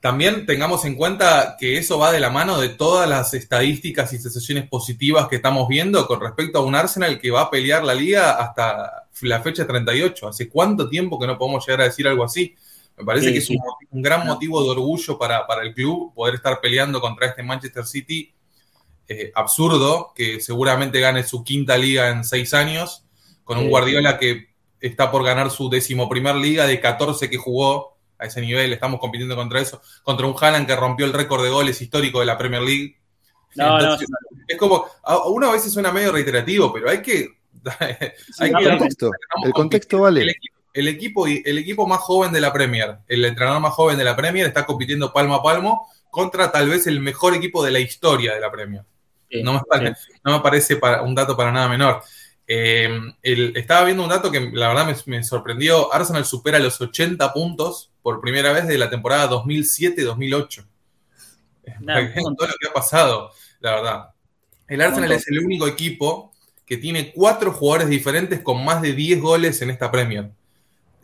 [0.00, 4.18] También tengamos en cuenta que eso va de la mano de todas las estadísticas y
[4.18, 7.92] sensaciones positivas que estamos viendo con respecto a un Arsenal que va a pelear la
[7.92, 10.28] liga hasta la fecha 38.
[10.28, 12.54] ¿Hace cuánto tiempo que no podemos llegar a decir algo así?
[12.96, 13.58] Me parece que es un,
[14.02, 18.32] gran motivo de orgullo para, el club poder estar peleando contra este Manchester City
[19.06, 23.04] eh, absurdo, que seguramente gane su quinta liga en seis años,
[23.44, 24.48] con un Guardiola que
[24.80, 27.89] está por ganar su décimo primer liga de 14 que jugó
[28.20, 31.50] a ese nivel, estamos compitiendo contra eso, contra un Haaland que rompió el récord de
[31.50, 32.96] goles histórico de la Premier League.
[34.46, 34.86] Es como,
[35.26, 37.40] uno a veces suena medio reiterativo, pero hay que
[38.40, 40.34] el contexto, vale.
[40.72, 44.16] El, equipo, el equipo más joven de la Premier, el entrenador más joven de la
[44.16, 48.34] Premier está compitiendo palmo a palmo contra tal vez el mejor equipo de la historia
[48.34, 48.84] de la Premier.
[49.42, 49.62] no,
[50.24, 52.02] me parece, para, un dato para nada menor.
[52.46, 52.90] Eh,
[53.22, 55.92] estaba viendo un dato que la verdad me, sorprendió.
[55.92, 60.66] Arsenal supera los 80 puntos por primera vez de la temporada 2007-2008.
[62.36, 64.10] todo lo que ha pasado, la verdad.
[64.68, 66.32] El Arsenal es el único equipo
[66.64, 70.30] que tiene cuatro jugadores diferentes con más de 10 goles en esta Premier.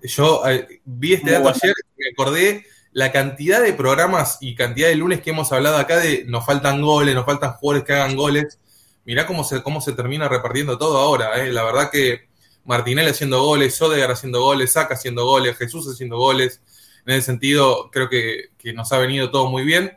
[0.02, 4.88] Yo eh, vi este dato ayer y me acordé la cantidad de programas y cantidad
[4.88, 8.14] de lunes que hemos hablado acá de nos faltan goles, nos faltan jugadores que hagan
[8.14, 8.60] goles.
[9.04, 11.44] Mirá cómo se, cómo se termina repartiendo todo ahora.
[11.44, 11.52] Eh.
[11.52, 12.28] La verdad que
[12.64, 16.60] Martinelli haciendo goles, Sodegar haciendo goles, Saca haciendo goles, Jesús haciendo goles.
[17.06, 19.92] En ese sentido, creo que, nos ha venido todo muy bien.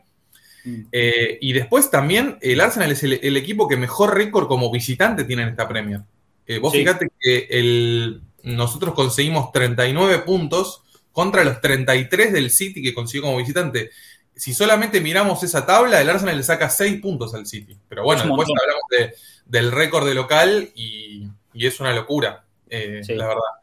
[0.64, 0.82] Mm.
[0.91, 5.43] Eh, y después también el Arsenal es el, equipo que mejor récord como visitante tiene
[5.43, 6.01] en esta Premier.
[6.45, 12.93] Eh, vos fíjate que el, nosotros conseguimos 39 puntos contra los 33 del City que
[12.93, 13.89] consiguió como visitante.
[14.36, 17.76] Si solamente miramos esa tabla, el Arsenal le saca 6 puntos al City.
[17.89, 23.59] Pero bueno, después hablamos del récord de local y, es una locura, eh, la verdad.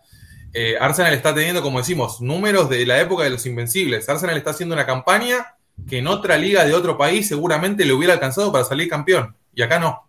[0.59, 4.09] Eh, Arsenal está teniendo, como decimos, números de la época de los Invencibles.
[4.09, 5.55] Arsenal está haciendo una campaña
[5.87, 9.37] que en otra liga de otro país seguramente le hubiera alcanzado para salir campeón.
[9.55, 10.09] Y acá no.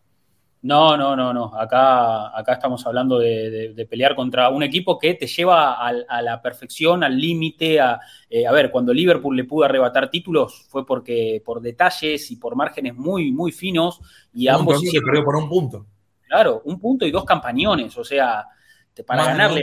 [0.62, 1.54] No, no, no, no.
[1.54, 7.04] Acá, acá estamos hablando de, pelear contra un equipo que te lleva a, la perfección,
[7.04, 7.82] al límite.
[7.82, 12.38] A, eh, a, ver, cuando Liverpool le pudo arrebatar títulos fue porque por detalles y
[12.38, 14.00] por márgenes muy, muy finos.
[14.34, 14.80] Y ambos.
[14.80, 15.86] Se perdió por un punto.
[16.26, 17.98] Claro, un punto y dos campañones.
[17.98, 18.46] O sea,
[19.04, 19.62] para ganarle.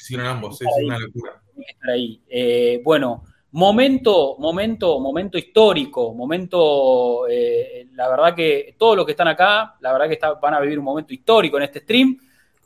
[0.00, 1.42] hicieron ambos, es una locura.
[1.88, 2.20] Ahí.
[2.28, 3.24] Eh, bueno.
[3.56, 9.92] Momento, momento, momento histórico, momento, eh, la verdad que todos los que están acá, la
[9.92, 12.18] verdad que van a vivir un momento histórico en este stream,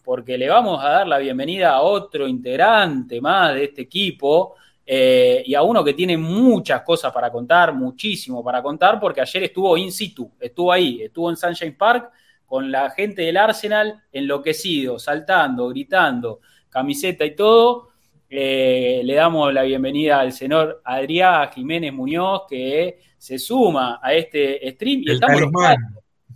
[0.03, 4.55] porque le vamos a dar la bienvenida a otro integrante más de este equipo
[4.87, 9.43] eh, y a uno que tiene muchas cosas para contar, muchísimo para contar, porque ayer
[9.43, 12.11] estuvo in situ, estuvo ahí, estuvo en Sunshine Park
[12.49, 17.91] con la gente del Arsenal enloquecido, saltando, gritando, camiseta y todo
[18.31, 24.71] eh, le damos la bienvenida al señor Adrián Jiménez Muñoz, que se suma a este
[24.73, 25.03] stream.
[25.05, 25.43] Y estamos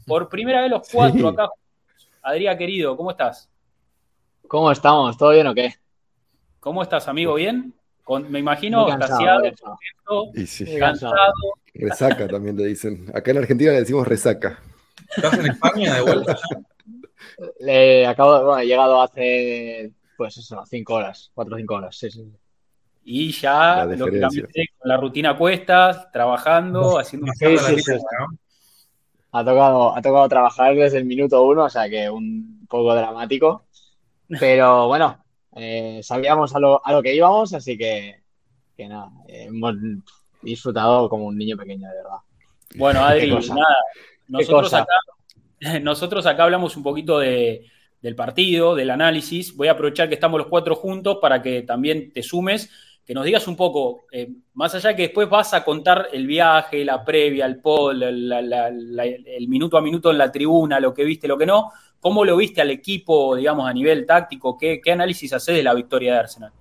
[0.06, 1.48] por primera vez los cuatro acá.
[2.22, 3.50] Adrián, querido, ¿cómo estás?
[4.48, 5.18] ¿Cómo estamos?
[5.18, 5.74] ¿Todo bien o qué?
[6.60, 7.34] ¿Cómo estás, amigo?
[7.34, 7.74] ¿Bien?
[8.28, 9.42] me imagino cansado,
[10.78, 11.16] cansado.
[11.74, 13.10] Resaca también le dicen.
[13.14, 14.58] Acá en Argentina le decimos resaca.
[15.16, 16.38] ¿Estás en España de vuelta
[17.60, 22.10] Le acabo, bueno, he llegado hace pues eso, cinco horas, cuatro o cinco horas, sí,
[22.10, 22.24] sí.
[23.04, 27.92] Y ya, lógicamente, con la rutina cuestas, trabajando, haciendo sí, sí, sí,
[29.32, 33.64] Ha tocado, ha tocado trabajar desde el minuto uno, o sea que un poco dramático.
[34.38, 35.24] Pero bueno,
[35.56, 38.22] eh, sabíamos a lo, a lo, que íbamos, así que,
[38.76, 39.74] que nada, hemos
[40.40, 42.18] disfrutado como un niño pequeño, de verdad.
[42.76, 43.76] Bueno, Adri, nada,
[44.32, 44.94] nosotros acá,
[45.82, 47.66] nosotros acá hablamos un poquito de,
[48.00, 49.56] del partido, del análisis.
[49.56, 52.70] Voy a aprovechar que estamos los cuatro juntos para que también te sumes,
[53.04, 56.84] que nos digas un poco, eh, más allá que después vas a contar el viaje,
[56.84, 61.36] la previa, el pod, el minuto a minuto en la tribuna, lo que viste, lo
[61.36, 61.70] que no,
[62.00, 64.58] ¿cómo lo viste al equipo, digamos, a nivel táctico?
[64.58, 66.52] ¿Qué, análisis haces de la victoria de Arsenal?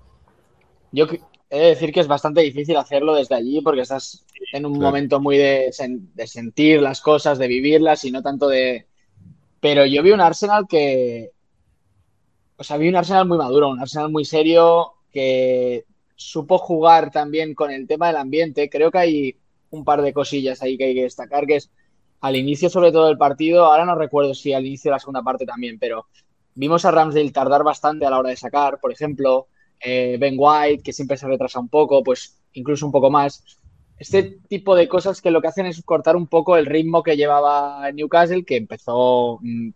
[0.91, 1.07] Yo
[1.49, 5.19] he de decir que es bastante difícil hacerlo desde allí porque estás en un momento
[5.19, 5.71] muy de,
[6.13, 8.87] de sentir las cosas, de vivirlas y no tanto de,
[9.61, 11.31] pero yo vi un Arsenal que.
[12.57, 15.85] O sea, vi un Arsenal muy maduro, un Arsenal muy serio, que
[16.15, 18.69] supo jugar también con el tema del ambiente.
[18.69, 19.35] Creo que hay
[19.69, 21.71] un par de cosillas ahí que hay que destacar, que es
[22.21, 25.23] al inicio sobre todo del partido, ahora no recuerdo si al inicio de la segunda
[25.23, 26.05] parte también, pero
[26.53, 29.47] vimos a Ramsdale tardar bastante a la hora de sacar, por ejemplo,
[29.79, 33.43] eh, Ben White, que siempre se retrasa un poco, pues incluso un poco más
[34.01, 37.15] este tipo de cosas que lo que hacen es cortar un poco el ritmo que
[37.15, 39.69] llevaba Newcastle, que empezó, mm,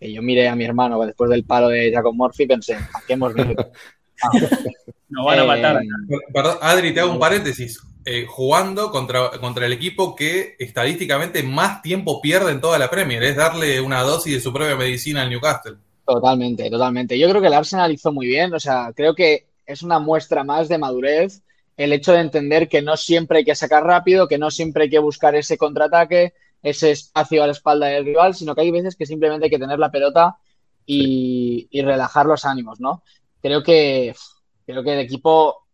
[0.00, 3.12] que yo miré a mi hermano después del palo de Jacob Murphy, pensé, ¿a qué
[3.12, 3.70] hemos venido?
[5.10, 5.82] Nos van a matar.
[5.82, 7.82] Eh, perdón, Adri, te hago un paréntesis.
[8.06, 13.22] Eh, jugando contra, contra el equipo que estadísticamente más tiempo pierde en toda la Premier,
[13.22, 15.76] es darle una dosis de su propia medicina al Newcastle.
[16.06, 17.18] Totalmente, totalmente.
[17.18, 20.44] Yo creo que el Arsenal hizo muy bien, o sea, creo que es una muestra
[20.44, 21.42] más de madurez
[21.76, 24.90] el hecho de entender que no siempre hay que sacar rápido, que no siempre hay
[24.90, 28.96] que buscar ese contraataque, ese espacio a la espalda del rival, sino que hay veces
[28.96, 30.36] que simplemente hay que tener la pelota
[30.84, 33.02] y, relajar los ánimos, ¿no?
[33.40, 34.14] Creo que,
[34.66, 35.66] creo que el equipo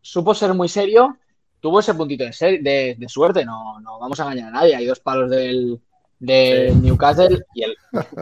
[0.00, 1.18] supo ser muy serio,
[1.60, 5.00] tuvo ese puntito de, de, suerte, no, no vamos a engañar a nadie, hay dos
[5.00, 5.80] palos del,
[6.18, 7.76] de Newcastle y el,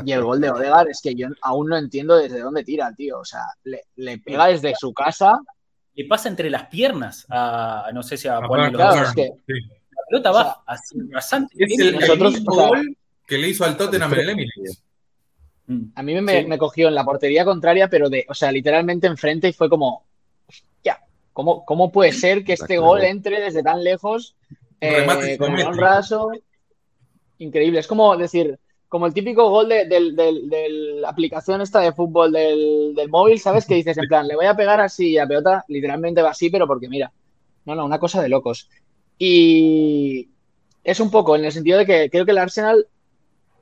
[0.04, 3.20] y el gol de Odegaard es que yo aún no entiendo desde dónde tira, tío.
[3.20, 5.40] O sea, le, le pega desde su casa
[5.94, 9.12] le pasa entre las piernas a, no sé si a Juan La
[10.08, 11.54] pelota va así bastante.
[11.58, 14.82] Es el, nosotros, gol que le hizo al Tottenham en el Emirates.
[15.66, 15.82] Mm.
[15.94, 19.52] A mí me, cogió en la portería contraria, pero de, o sea, literalmente enfrente y
[19.52, 20.04] fue como,
[20.82, 21.00] ya,
[21.32, 24.34] ¿cómo, cómo puede ser que este gol entre desde tan lejos
[24.80, 26.32] eh, con un raso?
[27.38, 27.80] Increíble.
[27.80, 28.58] Es como decir,
[28.92, 33.64] como el típico gol de, la aplicación esta de fútbol del, móvil, ¿sabes?
[33.64, 36.66] Que dices en plan, le voy a pegar así a pelota, literalmente va así, pero
[36.66, 37.10] porque mira,
[37.64, 38.68] no, no, una cosa de locos.
[39.16, 40.28] Y
[40.84, 42.86] es un poco en el sentido de que creo que el Arsenal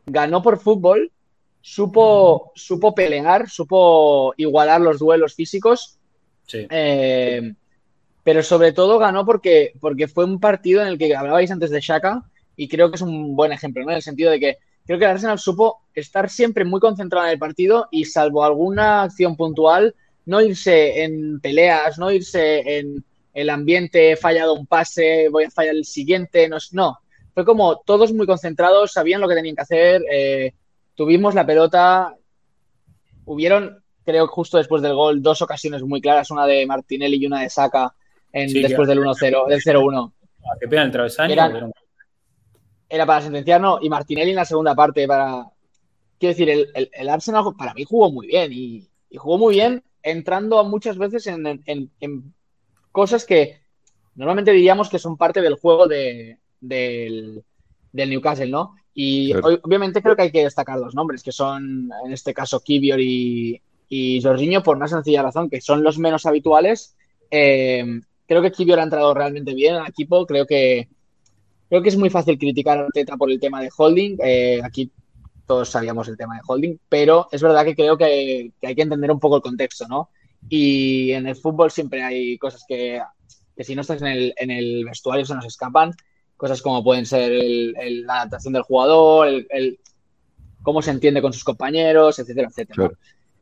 [0.05, 1.13] ganó por fútbol,
[1.61, 5.97] supo, supo pelear, supo igualar los duelos físicos.
[6.49, 6.67] Sí.
[6.69, 7.55] Eh,
[8.25, 11.81] pero sobre todo ganó porque, porque fue un partido en el que hablabais antes de
[11.81, 12.25] Shaka
[12.57, 13.91] y creo que es un buen ejemplo, ¿no?
[13.91, 14.59] En el sentido de que
[14.91, 19.05] creo que el Arsenal supo estar siempre muy concentrado en el partido y salvo alguna
[19.05, 19.95] acción puntual,
[20.27, 25.51] no irse en peleas, no irse en el ambiente, he fallado un pase, voy a
[25.53, 26.99] fallar el siguiente, no, no.
[27.35, 30.55] Fue como todos muy concentrados, sabían lo que tenían que hacer, eh,
[30.97, 32.17] tuvimos la pelota,
[33.27, 37.43] hubieron, creo justo después del gol, dos ocasiones muy claras, una de Martinelli y una
[37.43, 37.95] de Saka
[38.33, 40.13] en, después del 1-0, del 0-1.
[40.41, 41.71] Ah, qué pena el travesaño
[42.91, 45.49] era para sentenciarnos y Martinelli en la segunda parte para...
[46.19, 48.87] Quiero decir, el, Arsenal para mí jugó muy bien y,
[49.17, 52.35] jugó muy bien entrando muchas veces en,
[52.93, 53.61] cosas que
[54.17, 57.43] normalmente diríamos que son parte del juego de, del,
[57.93, 58.75] Newcastle, ¿no?
[58.93, 63.01] Y obviamente creo que hay que destacar dos nombres, que son en este caso Kivior
[63.01, 66.97] y, y Jorginho, por una sencilla razón, que son los menos habituales.
[67.31, 70.89] Eh, creo que Kivior ha entrado realmente bien al equipo, creo que
[71.71, 74.19] Creo que es muy fácil criticar a Arteta por el tema de holding.
[74.25, 74.91] Eh, aquí
[75.47, 79.11] todos sabíamos el tema de holding, pero es verdad que creo que, hay que entender
[79.13, 80.11] un poco el contexto, ¿no?
[80.49, 83.01] Y en el fútbol siempre hay cosas que,
[83.61, 85.93] si no estás en el, vestuario se nos escapan,
[86.37, 87.41] cosas como pueden ser
[88.05, 89.79] la adaptación del jugador, el,
[90.63, 92.91] cómo se entiende con sus compañeros, etcétera, etcétera.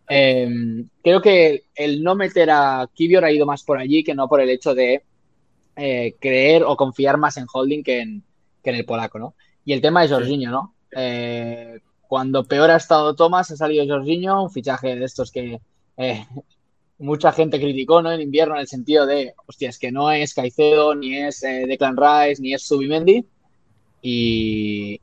[0.07, 4.29] Em, creo que el no meter a Kivior ha ido más por allí que no
[4.29, 5.03] por el hecho de
[5.81, 8.25] eh, creer o confiar más en Holding que en,
[8.65, 9.35] el polaco, ¿no?
[9.65, 10.75] Y el tema de Jorginho, ¿no?
[10.91, 15.61] Eh, cuando peor ha estado Thomas, ha salido Jorginho, un fichaje de estos que
[15.97, 16.27] eh,
[16.99, 18.11] mucha gente criticó, ¿no?
[18.11, 21.97] En invierno, en el sentido de, hostia, es que no es Caicedo, ni es Declan
[21.97, 23.25] Rice, ni es Subimendi,
[24.03, 25.01] y,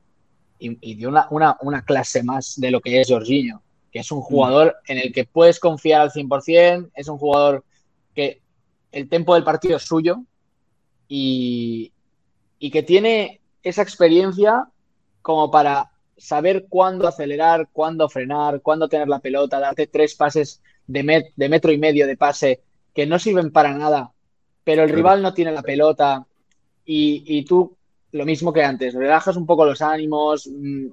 [0.59, 3.61] y, dio una, una, clase más de lo que es Jorginho,
[3.93, 7.63] que es un jugador en el que puedes confiar al 100%, es un jugador
[8.13, 8.41] que
[8.91, 10.21] el tempo del partido es suyo,
[11.07, 11.91] y,
[12.71, 14.67] que tiene esa experiencia
[15.21, 21.31] como para saber cuándo acelerar, cuándo frenar, cuándo tener la pelota, darte tres pases de,
[21.35, 22.61] de metro y medio de pase
[22.93, 24.11] que no sirven para nada,
[24.63, 26.25] pero el rival no tiene la pelota
[26.85, 27.75] y, tú,
[28.11, 30.87] lo mismo que antes, relajas un poco los ánimos, mm,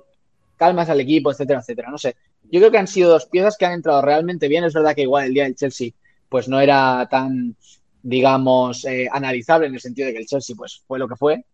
[0.56, 1.90] calmas al equipo, etcétera, etcétera.
[1.90, 2.16] No sé.
[2.50, 4.64] Yo creo que han sido dos piezas que han entrado realmente bien.
[4.64, 5.90] Es verdad que igual el día del Chelsea
[6.28, 7.56] pues no era tan
[8.02, 11.44] digamos, eh, analizable en el sentido de que el Chelsea pues, fue lo que fue,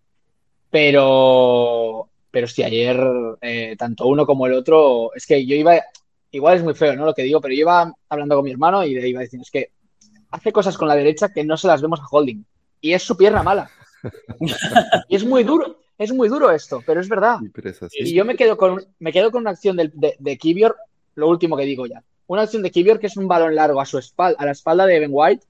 [0.70, 3.00] pero, pero si ayer
[3.40, 5.80] eh, tanto uno como el otro, es que yo iba,
[6.30, 7.04] igual es muy feo, ¿no?
[7.04, 9.50] Lo que digo, pero yo iba hablando con mi hermano y le iba diciendo, es
[9.50, 9.70] que
[10.30, 12.44] hace cosas con la derecha que no se las vemos a Holding
[12.80, 13.70] y es su pierna mala.
[15.08, 17.38] y es muy duro, es muy duro esto, pero es verdad.
[17.92, 20.76] Y yo me quedo con, me quedo con una acción de, de, de Kivior,
[21.14, 22.02] lo último que digo ya.
[22.26, 24.86] Una acción de Kivior que es un balón largo a su espalda, a la espalda
[24.86, 25.46] de Evan White,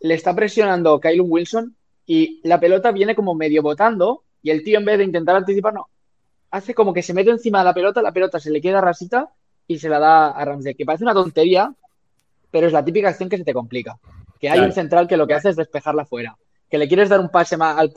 [0.00, 1.74] le está presionando Kyle Wilson
[2.06, 5.74] y la pelota viene como medio botando y el tío en vez de intentar anticipar,
[5.74, 5.88] no,
[6.50, 9.30] hace como que se mete encima de la pelota, la pelota se le queda rasita
[9.66, 11.72] y se la da a Ramsey, que parece una tontería,
[12.50, 13.98] pero es la típica acción que se te complica.
[14.40, 16.36] Que hay un central que lo que hace es despejarla fuera.
[16.70, 17.92] Que le quieres dar un pase al,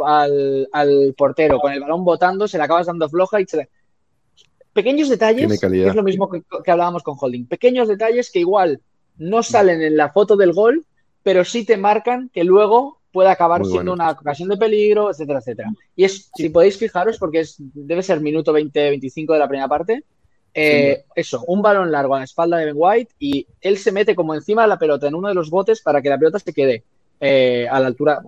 [0.71, 3.69] al, portero con el balón botando, se le acabas dando floja y se le...
[4.73, 7.47] Pequeños detalles, es lo mismo que, que hablábamos con Holding.
[7.47, 8.81] Pequeños detalles que igual
[9.17, 10.85] no salen en la foto del gol,
[11.23, 15.69] pero sí te marcan que luego puede acabar siendo una ocasión de peligro, etcétera, etcétera.
[15.95, 20.03] Y es, si podéis fijaros, porque es, debe ser minuto 20-25 de la primera parte,
[20.53, 24.15] eh, eso, un balón largo a la espalda de Ben White y él se mete
[24.15, 26.53] como encima de la pelota en uno de los botes para que la pelota se
[26.53, 26.83] quede
[27.19, 28.21] eh, a la altura,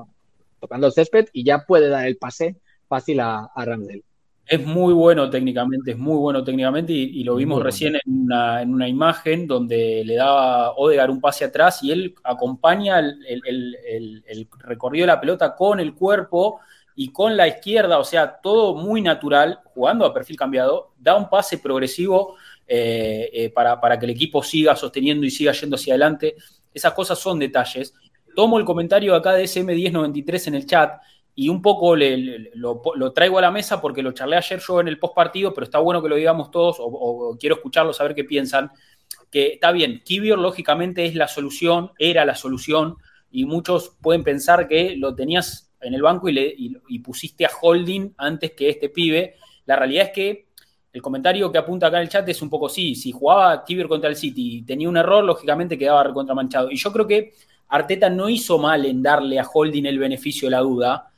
[0.59, 2.55] tocando el césped y ya puede dar el pase
[2.87, 4.03] fácil a, a Ramsdale.
[4.45, 9.47] Es muy bueno técnicamente, es muy bueno técnicamente y, lo vimos recién en una, imagen
[9.47, 15.55] donde le daba Odegar un pase atrás y él acompaña el, recorrido de la pelota
[15.55, 16.59] con el cuerpo
[16.95, 21.29] y con la izquierda, o sea, todo muy natural, jugando a perfil cambiado, da un
[21.29, 22.35] pase progresivo
[22.67, 26.35] eh, eh, para, para que el equipo siga sosteniendo y siga yendo hacia adelante.
[26.73, 27.93] Esas cosas son detalles.
[28.35, 31.01] Tomo el comentario acá de SM1093 en el chat
[31.41, 34.99] y un poco lo, traigo a la mesa porque lo charlé ayer yo en el
[34.99, 38.69] post partido, pero está bueno que lo digamos todos o, quiero escucharlo, saber qué piensan.
[39.31, 42.97] Que está bien, Kivior lógicamente es la solución, era la solución,
[43.31, 47.49] y muchos pueden pensar que lo tenías en el banco y, le, y pusiste a
[47.59, 49.37] Holding antes que este pibe.
[49.65, 50.45] La realidad es que
[50.93, 53.87] el comentario que apunta acá en el chat es un poco sí, si jugaba Kivior
[53.87, 56.69] contra el City y tenía un error, lógicamente quedaba contramanchado.
[56.69, 57.33] Y yo creo que
[57.69, 61.11] Arteta no hizo mal en darle a Holding el beneficio de la duda.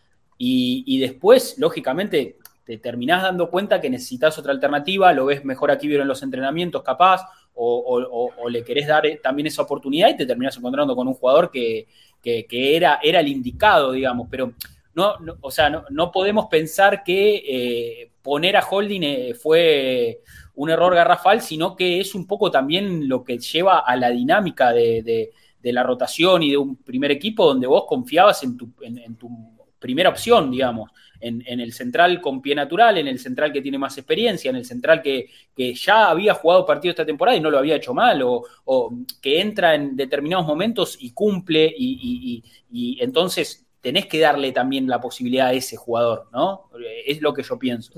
[0.45, 5.77] Y, después, lógicamente, te terminás dando cuenta que necesitas otra alternativa, lo ves mejor a
[5.77, 7.21] Kivior en los entrenamientos, capaz,
[7.53, 11.49] o, le querés dar eh, también esa oportunidad y te terminás encontrando con un jugador
[11.49, 11.87] que,
[12.23, 14.27] era, era el indicado, digamos.
[14.29, 14.53] Pero
[14.95, 20.21] no, o sea, no, podemos pensar que eh, poner a Holding eh, fue
[20.55, 24.71] un error garrafal, sino que es un poco también lo que lleva a la dinámica
[24.71, 25.31] de,
[25.61, 29.29] la rotación y de un primer equipo donde vos confiabas en tu, en, tu
[29.83, 33.97] primera opción, digamos, en, el central con pie natural, en el central que tiene más
[33.97, 35.29] experiencia, en el central que,
[35.75, 39.75] ya había jugado partido esta temporada y no lo había hecho mal, o, que entra
[39.75, 45.53] en determinados momentos y cumple, y, y entonces tenés que darle también la posibilidad a
[45.53, 46.69] ese jugador, ¿no?
[47.05, 47.93] Es lo que yo pienso.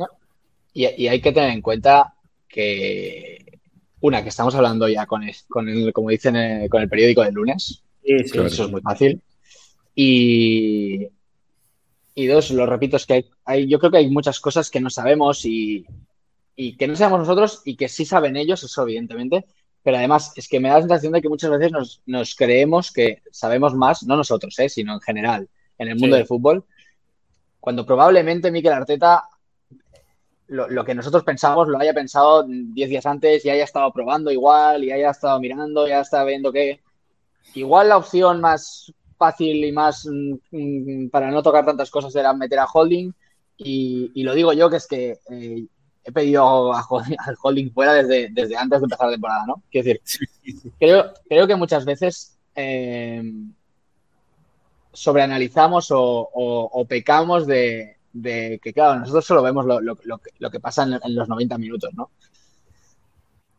[0.74, 2.16] Y, hay que tener en cuenta
[2.50, 3.60] que,
[4.02, 7.84] una, que estamos hablando ya con, el, como dicen, eh, con el periódico del lunes.
[8.04, 9.22] Eso es muy fácil.
[9.94, 11.08] Y,
[12.16, 14.90] y dos, lo repito, es que hay, yo creo que hay muchas cosas que no
[14.90, 15.86] sabemos y,
[16.56, 19.46] que no sabemos nosotros y que sí saben ellos, eso evidentemente.
[19.84, 22.92] Pero además es que me da la sensación de que muchas veces nos, nos creemos
[22.92, 26.66] que sabemos más, no nosotros, eh, sino en general, en el mundo del fútbol,
[27.60, 29.28] cuando probablemente Mikel Arteta
[30.48, 34.84] lo, que nosotros pensamos lo haya pensado 10 días antes y haya estado probando igual
[34.84, 36.82] y haya estado mirando, ya está viendo que
[37.56, 42.34] igual la opción más fácil y más mm, mm, para no tocar tantas cosas era
[42.34, 43.14] meter a Holding
[43.58, 45.66] y, lo digo yo que es que eh,
[46.04, 46.86] he pedido a
[47.26, 49.64] al Holding fuera desde, desde antes de empezar la temporada, ¿no?
[49.72, 50.02] Quiero decir,
[50.80, 53.24] creo, creo que muchas veces eh,
[54.96, 61.58] sobreanalizamos o, pecamos de, que, claro, nosotros solo vemos lo, que pasa en, los 90
[61.58, 62.12] minutos, ¿no?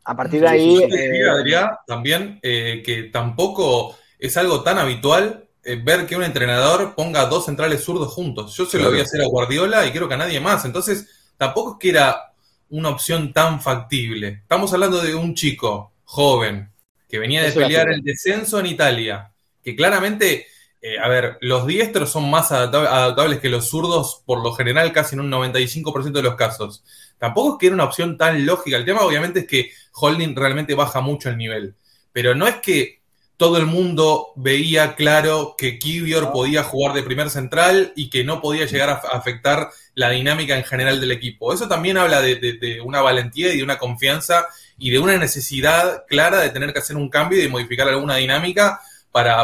[0.04, 0.78] A partir de ahí...
[0.78, 6.94] Eh, Adrián, también eh, que tampoco es algo tan habitual eh, ver que un entrenador
[6.94, 8.56] ponga dos centrales zurdos juntos.
[8.56, 10.64] Yo se lo voy a hacer a Guardiola y creo que a nadie más.
[10.64, 12.32] Entonces, tampoco es que era
[12.70, 14.28] una opción tan factible.
[14.42, 16.70] Estamos hablando de un chico joven
[17.08, 20.46] que venía de pelear el descenso en Italia, que claramente
[20.88, 25.16] eh, a ver, los diestros son más adaptables que los zurdos, por lo general, casi
[25.16, 26.84] en un 95% de los casos.
[27.18, 28.76] Tampoco es que era una opción tan lógica.
[28.76, 31.74] El tema, obviamente, es que Holding realmente baja mucho el nivel.
[32.12, 32.95] Pero no es que
[33.36, 38.40] todo el mundo veía claro que Kivior podía jugar de primer central y que no
[38.40, 41.52] podía llegar a afectar la dinámica en general del equipo.
[41.52, 44.46] Eso también habla de, de una valentía y de una confianza
[44.78, 48.16] y de una necesidad clara de tener que hacer un cambio y de modificar alguna
[48.16, 48.80] dinámica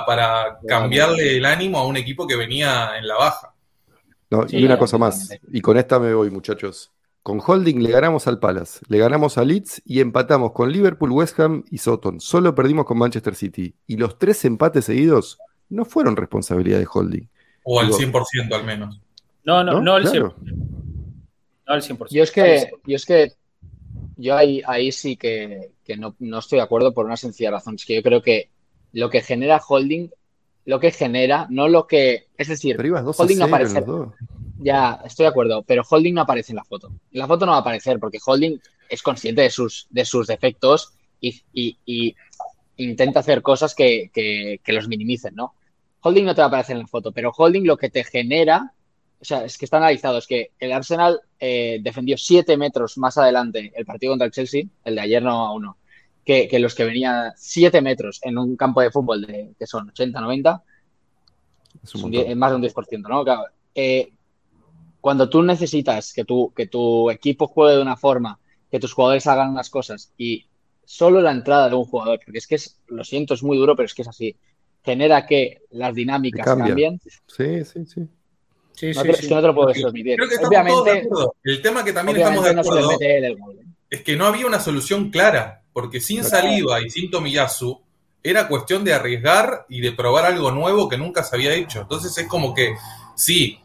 [0.05, 3.55] para, cambiarle el ánimo a un equipo que venía en la baja.
[4.49, 6.91] y una cosa más, y con esta me voy, muchachos.
[7.23, 11.39] Con Holding le ganamos al Palace, le ganamos a Leeds y empatamos con Liverpool, West
[11.39, 12.21] Ham y Soton.
[12.21, 13.77] Solo perdimos con Manchester City.
[13.87, 17.29] Y los tres empates seguidos no fueron responsabilidad de Holding.
[17.63, 19.01] O al 100% al menos.
[19.45, 20.35] No, no, no, al 100%.
[20.35, 22.09] No al 100%.
[22.11, 23.33] Yo es que, yo, es que,
[24.17, 27.77] yo ahí, ahí sí que, no, no, estoy de acuerdo por una sencilla razón.
[27.77, 28.51] Es que yo creo que
[28.93, 30.09] lo que genera holding,
[30.65, 32.27] lo que genera, no lo que.
[32.37, 33.85] Es decir, holding no aparece.
[34.63, 36.89] Ya, estoy de acuerdo, pero holding no aparece en la foto.
[36.89, 38.59] En la foto no va a aparecer porque holding
[38.89, 42.17] es consciente de sus, de sus defectos y,
[42.77, 45.55] intenta hacer cosas que, los minimicen, ¿no?
[46.01, 48.73] Holding no te va a aparecer en la foto, pero holding lo que te genera,
[49.21, 53.19] o sea, es que está analizado, es que el Arsenal eh, defendió siete metros más
[53.19, 55.77] adelante el partido contra el Chelsea, el de ayer no a uno,
[56.25, 60.21] que, los que venían 7 metros en un campo de fútbol de, que son 80,
[60.21, 60.63] 90,
[61.83, 63.25] es más de un 10%, ¿no?
[63.75, 64.13] Eh,
[65.03, 68.39] cuando tú necesitas que tu, que tu equipo juegue de una forma,
[68.71, 70.47] que tus jugadores hagan unas cosas y
[70.85, 73.75] solo la entrada de un jugador, porque es que es, lo siento, es muy duro,
[73.75, 74.37] pero es que es así,
[74.85, 77.01] genera que las dinámicas cambien.
[77.27, 78.09] Sí, sí, sí.
[78.75, 80.19] Sí, no, sí, es que no te lo puedo transmitir.
[80.47, 81.09] Obviamente,
[81.43, 83.37] El tema que también estamos de acuerdo ¿eh?
[83.91, 87.81] es que no había una solución clara porque sin Saliva y sin Tomiyasu
[88.23, 91.81] era cuestión de arriesgar y de probar algo nuevo que nunca se había hecho.
[91.81, 92.77] Entonces es como que,
[93.17, 93.59] sí,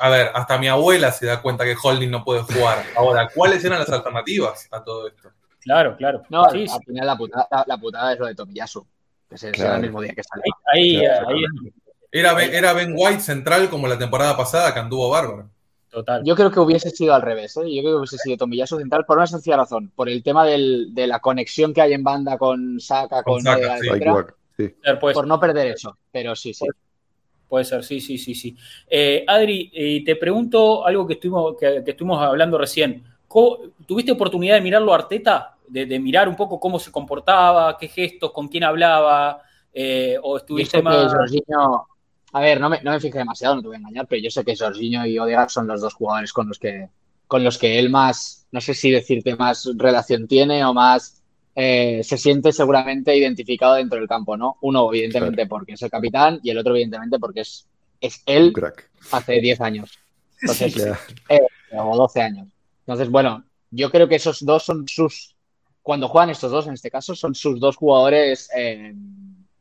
[0.00, 2.82] a ver, hasta mi abuela se da cuenta que Holding no puede jugar.
[2.96, 5.30] Ahora, ¿cuáles eran las alternativas a todo esto?
[5.60, 6.22] Claro, claro.
[6.28, 6.52] No, al
[6.84, 8.86] final la putada, la, putada, es lo de Tomiyasu,
[9.28, 10.44] que se el mismo día que salió.
[10.72, 11.44] Ahí, ahí,
[12.12, 15.50] Era, era Ben White central como la temporada pasada que anduvo bárbaro.
[16.24, 17.56] Yo creo que hubiese sido al revés.
[17.56, 17.74] ¿eh?
[17.74, 19.90] Yo creo que hubiese sido Tomillazo central por una sencilla razón.
[19.94, 23.42] Por el tema del, de la conexión que hay en banda con Saka, con,
[25.00, 25.96] Por no perder eso.
[26.12, 26.66] Pero sí, sí.
[27.48, 28.56] Puede ser, sí, sí, sí, sí.
[28.88, 33.04] Eh, Adri, te pregunto algo que estuvimos, que, estuvimos hablando recién.
[33.86, 35.56] ¿tuviste oportunidad de mirarlo a Arteta?
[35.68, 39.42] De, mirar un poco cómo se comportaba, qué gestos, con quién hablaba,
[39.72, 41.12] eh, o estuviste más...
[42.32, 44.30] a ver, no me, no me fijé demasiado, no te voy a engañar, pero yo
[44.30, 46.88] sé que Jorginho y Odegaard son los dos jugadores con los que,
[47.26, 51.22] con los que él más, no sé si decirte más relación tiene o más
[51.58, 54.58] eh, se siente seguramente identificado dentro del campo, ¿no?
[54.60, 57.66] Uno, evidentemente, porque es el capitán y el otro, evidentemente, porque es,
[57.98, 58.52] es él
[59.10, 59.98] hace 10 años.
[61.30, 61.40] Eh,
[61.72, 62.46] o 12 años.
[62.80, 65.34] Entonces, bueno, yo creo que esos dos son sus,
[65.82, 68.94] cuando juegan estos dos, en este caso, son sus dos jugadores eh,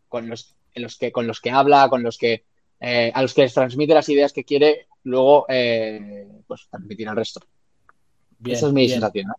[0.09, 2.43] con, los, en los que, con los que habla, con los que,
[2.81, 7.15] eh, a los que les transmite las ideas que quiere, luego, eh, pues, transmitir al
[7.15, 7.39] resto.
[8.43, 9.31] Esa es mi sensación.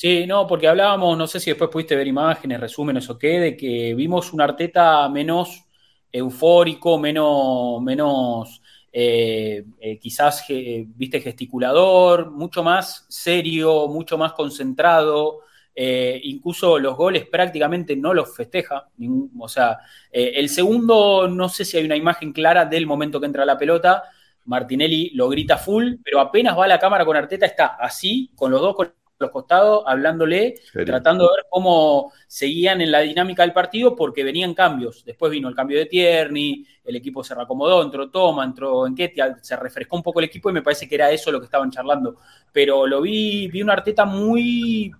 [0.00, 3.56] Sí, no, porque hablábamos, no sé si después pudiste ver imágenes, resúmenes o qué, de
[3.56, 5.64] que vimos un Arteta menos
[6.12, 15.40] eufórico, menos, menos eh, eh, quizás, viste, gesticulador, mucho más serio, mucho más concentrado.
[15.74, 18.88] Eh, incluso los goles prácticamente no los festeja.
[19.36, 19.78] o sea,
[20.12, 24.04] el segundo, no sé si hay una imagen clara del momento que entra la pelota.
[24.44, 28.50] Martinelli lo grita full, pero apenas va a la cámara con Arteta, está así, con
[28.52, 28.76] los dos
[29.18, 34.54] los costados, hablándole, tratando de ver cómo seguían en la dinámica del partido, porque venían
[34.54, 35.04] cambios.
[35.04, 39.56] Después vino el cambio de Tierney, el equipo se reacomodó, entró Toma, entró Enquetia, se
[39.56, 42.16] refrescó un poco el equipo y me parece que era eso lo que estaban charlando.
[42.52, 44.92] Pero lo vi, vi un Arteta muy,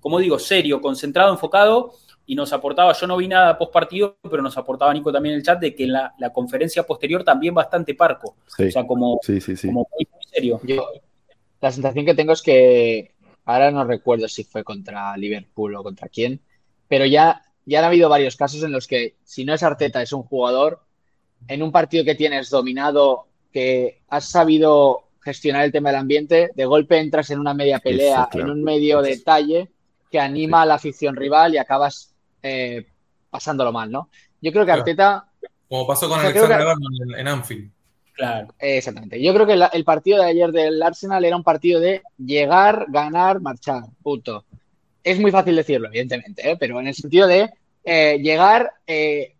[0.00, 1.92] como digo, serio, concentrado, enfocado,
[2.28, 5.38] y nos aportaba, yo no vi nada post partido, pero nos aportaba Nico también en
[5.38, 8.34] el chat de que la, la conferencia posterior también bastante parco.
[8.58, 10.60] O sea, como, como muy, serio.
[11.60, 13.14] la sensación que tengo es que
[13.46, 16.40] Ahora no recuerdo si fue contra Liverpool o contra quién,
[16.88, 20.12] pero ya, ya han habido varios casos en los que si no es Arteta, es
[20.12, 20.82] un jugador,
[21.46, 26.64] en un partido que tienes dominado, que has sabido gestionar el tema del ambiente, de
[26.66, 29.70] golpe entras en una media pelea, en un medio detalle
[30.10, 32.86] que anima a la afición rival y acabas eh,
[33.30, 34.08] pasándolo mal, ¿no?
[34.40, 35.28] Yo creo que Arteta...
[35.68, 37.70] Como pasó con Alexander en, en Anfield.
[38.16, 38.48] Claro.
[38.58, 39.22] Exactamente.
[39.22, 43.42] Yo creo que el partido de ayer del Arsenal era un partido de llegar, ganar,
[43.42, 43.82] marchar.
[44.02, 44.46] Punto.
[45.04, 46.56] Es muy fácil decirlo, evidentemente, ¿eh?
[46.58, 47.50] pero en el sentido de
[47.84, 49.36] eh, llegar, eh,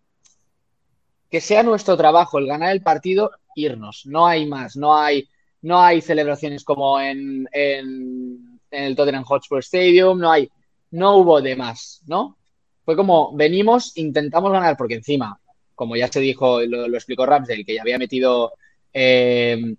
[1.29, 4.05] que sea nuestro trabajo el ganar el partido, irnos.
[4.05, 4.77] No hay más.
[4.77, 5.27] No hay,
[5.63, 10.19] no hay celebraciones como en, en, el Tottenham Hotspur Stadium.
[10.19, 10.51] No hay.
[10.91, 12.37] No hubo de más, ¿no?
[12.85, 15.39] Fue como venimos, intentamos ganar, porque encima,
[15.73, 18.53] como ya se dijo, lo, lo explicó Ramsdale, que ya había metido
[18.93, 19.75] eh,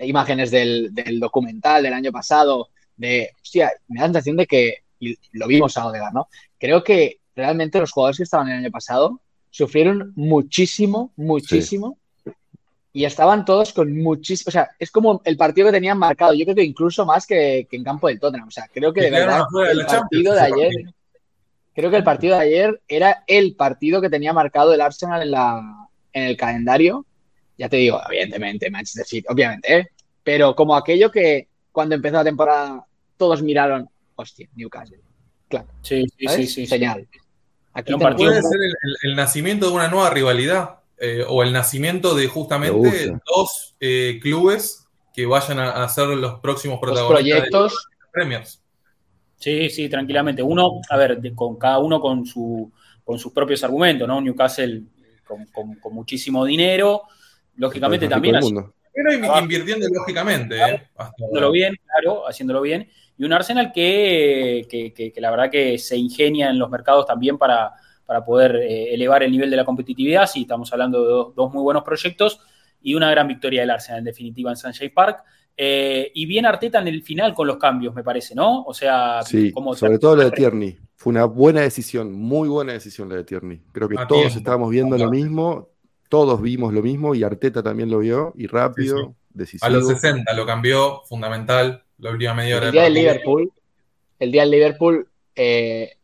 [0.00, 4.74] imágenes del, documental del año pasado, de, hostia, me da la sensación de que,
[5.32, 6.28] lo vimos a Odegaard, ¿no?
[6.58, 9.20] Creo que realmente los jugadores que estaban el año pasado
[9.50, 11.98] sufrieron muchísimo, muchísimo.
[12.92, 14.48] Y estaban todos con muchísimo.
[14.48, 16.34] O sea, es como el partido que tenían marcado.
[16.34, 18.48] Yo creo que incluso más que, en campo del Tottenham.
[18.48, 20.72] O sea, creo que de verdad el partido de ayer.
[21.72, 25.30] Creo que el partido de ayer era el partido que tenía marcado el Arsenal en,
[25.30, 27.06] la, en el calendario
[27.60, 29.88] ya te digo, evidentemente, Manchester City, obviamente, ¿eh?
[30.24, 32.86] pero como aquello que cuando empezó la temporada
[33.18, 35.02] todos miraron, hostia, Newcastle.
[35.46, 35.68] Claro.
[35.82, 37.06] Sí, sí, sí, Señal.
[37.74, 38.60] Aquí puede ser
[39.02, 44.86] el, nacimiento de una nueva rivalidad eh, o el nacimiento de justamente dos eh, clubes
[45.12, 48.62] que vayan a, ser los próximos protagonistas de los premios.
[49.36, 50.42] Sí, sí, tranquilamente.
[50.42, 52.72] Uno, a ver, con cada uno con, su,
[53.04, 54.18] con sus propios argumentos, ¿no?
[54.18, 54.82] Newcastle
[55.26, 57.02] con muchísimo dinero,
[57.56, 58.40] lógicamente también.
[58.92, 60.82] Pero invirtiendo lógicamente, ¿eh?
[60.96, 62.88] Haciéndolo bien, claro, haciéndolo bien.
[63.16, 67.72] Y un Arsenal que, que, la verdad que se ingenia en los mercados también para,
[68.04, 70.26] para poder eh, elevar el nivel de la competitividad.
[70.26, 72.40] Sí, estamos hablando de dos, muy buenos proyectos
[72.82, 75.22] y una gran victoria del Arsenal en definitiva en Sunshine Park.
[75.56, 78.62] Eh, y bien Arteta en el final con los cambios, me parece, ¿no?
[78.62, 80.78] O sea, sí, como sobre todo lo de Tierney.
[80.96, 83.60] Fue una buena decisión, muy buena decisión la de Tierney.
[83.72, 85.68] Creo que todos estábamos viendo lo mismo
[86.10, 89.66] todos vimos lo mismo y Arteta también lo vio y rápido, decisivo.
[89.66, 92.66] A los 60 lo cambió, fundamental, la última media hora.
[92.66, 93.52] El día del Liverpool,
[94.18, 95.96] el día del Liverpool eh,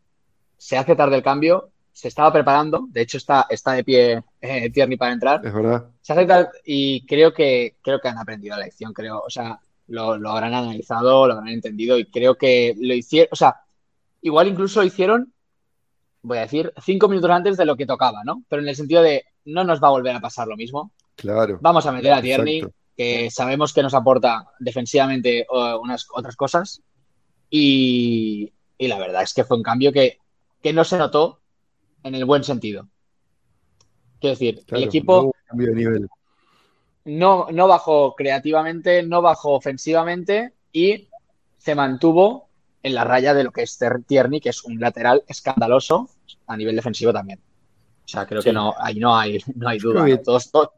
[0.57, 4.69] se hace tarde el cambio, se estaba preparando, de hecho está, está de pie eh,
[4.69, 5.45] Tierney para entrar.
[5.45, 5.89] Es verdad.
[6.01, 9.59] Se hace tarde y creo que, creo que han aprendido la lección, creo, o sea,
[9.87, 13.57] lo, lo habrán analizado, lo habrán entendido y creo que lo hicieron, o sea,
[14.21, 15.33] igual incluso lo hicieron
[16.27, 18.43] voy a decir, cinco minutos antes de lo que tocaba, ¿no?
[18.49, 20.91] Pero en el sentido de no nos va a volver a pasar lo mismo.
[21.15, 21.57] Claro.
[21.61, 22.63] Vamos a meter a Tierney,
[22.95, 26.81] que sabemos que nos aporta defensivamente unas otras cosas.
[27.49, 30.19] Y, la verdad es que fue un cambio que,
[30.73, 31.39] no se notó
[32.03, 32.89] en el buen sentido.
[34.19, 35.33] Quiero decir, el equipo
[37.05, 41.07] No, no bajó creativamente, no bajó ofensivamente y
[41.57, 42.49] se mantuvo
[42.83, 46.09] en la raya de lo que es Tierney, que es un lateral escandaloso
[46.47, 47.39] a nivel defensivo también.
[48.07, 50.05] O sea, creo que no, ahí no hay, no hay duda.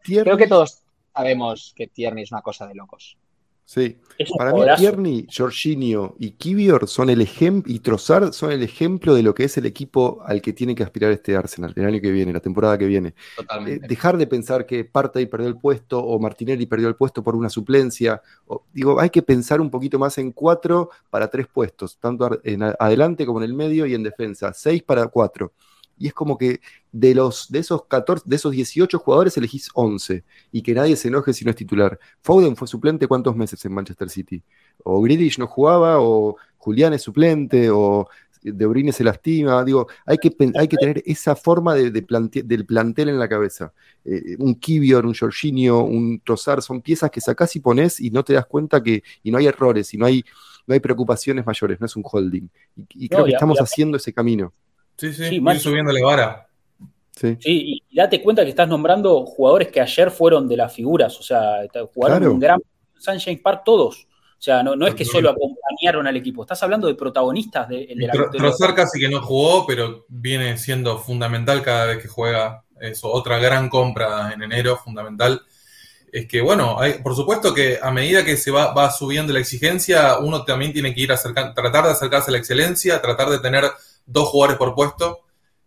[0.04, 0.80] creo que todos
[1.14, 3.18] sabemos que Tierney es una cosa de locos.
[3.66, 4.00] Sí,
[4.36, 9.22] para mí Tierney, Jorginho y Kivior son el ejemplo, y Trossard son el ejemplo de
[9.22, 12.10] lo que es el equipo al que tiene que aspirar este Arsenal el año que
[12.10, 13.14] viene, la temporada que viene.
[13.68, 17.36] Eh, dejar de pensar que Partey perdió el puesto o Martinelli perdió el puesto por
[17.36, 18.24] una suplencia.
[18.74, 23.24] digo, hay que pensar un poquito más en cuatro para tres puestos, tanto en adelante
[23.24, 24.52] como en el medio y en defensa.
[24.52, 25.54] Seis para cuatro
[26.00, 30.24] y es como que de, los, de, esos 14, de esos 18 jugadores elegís 11
[30.52, 32.00] y que nadie se enoje si no es titular.
[32.22, 34.42] Foden fue suplente cuántos meses en Manchester City.
[34.84, 38.08] O Grealish no jugaba, o Julián es suplente, o
[38.42, 39.64] De Bruyne se lastima.
[39.66, 43.74] Digo, hay que, hay que tener esa forma de, del plantel en la cabeza.
[44.06, 48.24] Eh, un Kivior, un Jorginho, un Trossard, son piezas que sacás y pones y no
[48.24, 50.24] te das cuenta que y no hay errores y no hay,
[50.66, 52.48] no hay preocupaciones mayores, no es un holding.
[52.96, 54.54] Y, creo que estamos haciendo ese camino.
[55.00, 56.46] Sí, sí, sí subiéndole vara.
[57.16, 57.38] Sí.
[57.40, 57.84] sí.
[57.90, 61.62] y date cuenta que estás nombrando jugadores que ayer fueron de las figuras, o sea,
[61.94, 62.60] jugaron un gran
[62.98, 64.08] Sunshine Park todos.
[64.40, 67.88] O sea, no, no es que solo acompañaron al equipo, estás hablando de protagonistas de,
[67.94, 72.64] de la Trossard casi que no jugó, pero viene siendo fundamental cada vez que juega.
[72.80, 75.42] Eso, otra gran compra en enero, fundamental.
[76.12, 79.40] Es que, bueno, hay, por supuesto que a medida que se va, va subiendo la
[79.40, 81.18] exigencia, uno también tiene que ir a
[81.54, 83.66] tratar de acercarse a la excelencia, tratar de tener
[84.10, 85.20] dos jugadores por puesto.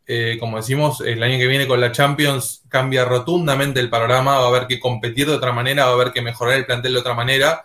[0.06, 4.44] Eh, como decimos, el año que viene con la Champions cambia rotundamente el panorama, va
[4.44, 6.98] a haber que competir de otra manera, va a haber que mejorar el plantel de
[6.98, 7.64] otra manera.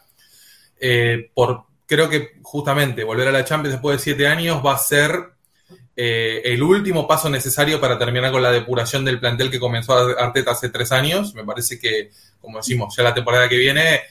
[0.80, 4.78] Eh, por, creo que justamente volver a la Champions después de siete años va a
[4.78, 5.32] ser
[5.95, 10.51] eh, el último paso necesario para terminar con la depuración del plantel que comenzó Arteta
[10.51, 11.34] hace tres años.
[11.34, 14.01] Me parece que, como decimos, ya la temporada que viene,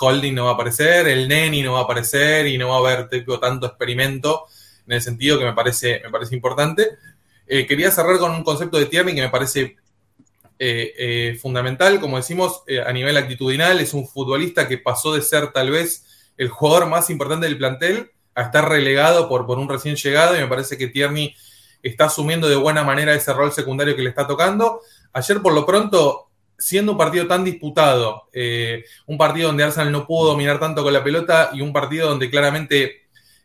[0.00, 2.78] Holding no va a aparecer, el Neni no va a aparecer y no va a
[2.92, 3.08] haber
[3.40, 4.46] tanto experimento
[4.92, 6.90] en el sentido que me parece, me parece importante.
[7.46, 9.76] Eh, quería cerrar con un concepto de Tierney que me parece
[10.58, 11.98] eh, eh, fundamental.
[11.98, 16.48] Como decimos, a nivel actitudinal, es un futbolista que pasó de ser tal vez el
[16.48, 20.46] jugador más importante del plantel a estar relegado por, por un recién llegado y me
[20.46, 21.34] parece que Tierney
[21.82, 24.80] está asumiendo de buena manera ese rol secundario que le está tocando.
[25.14, 26.28] Ayer, por lo pronto,
[26.58, 28.28] siendo un partido tan disputado,
[29.06, 32.30] un partido donde Arsenal no pudo dominar tanto con la pelota y un partido donde
[32.30, 33.01] claramente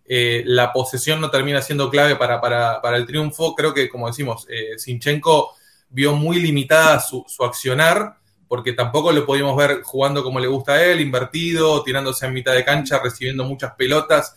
[0.10, 3.54] eh, la posesión no termina siendo clave para, el triunfo.
[3.56, 5.54] Creo que, como decimos, eh, Sinchenko
[5.90, 10.84] vio muy limitada su, accionar, porque tampoco lo podíamos ver jugando como le gusta a
[10.84, 14.36] él, invertido, tirándose en mitad de cancha, recibiendo muchas pelotas.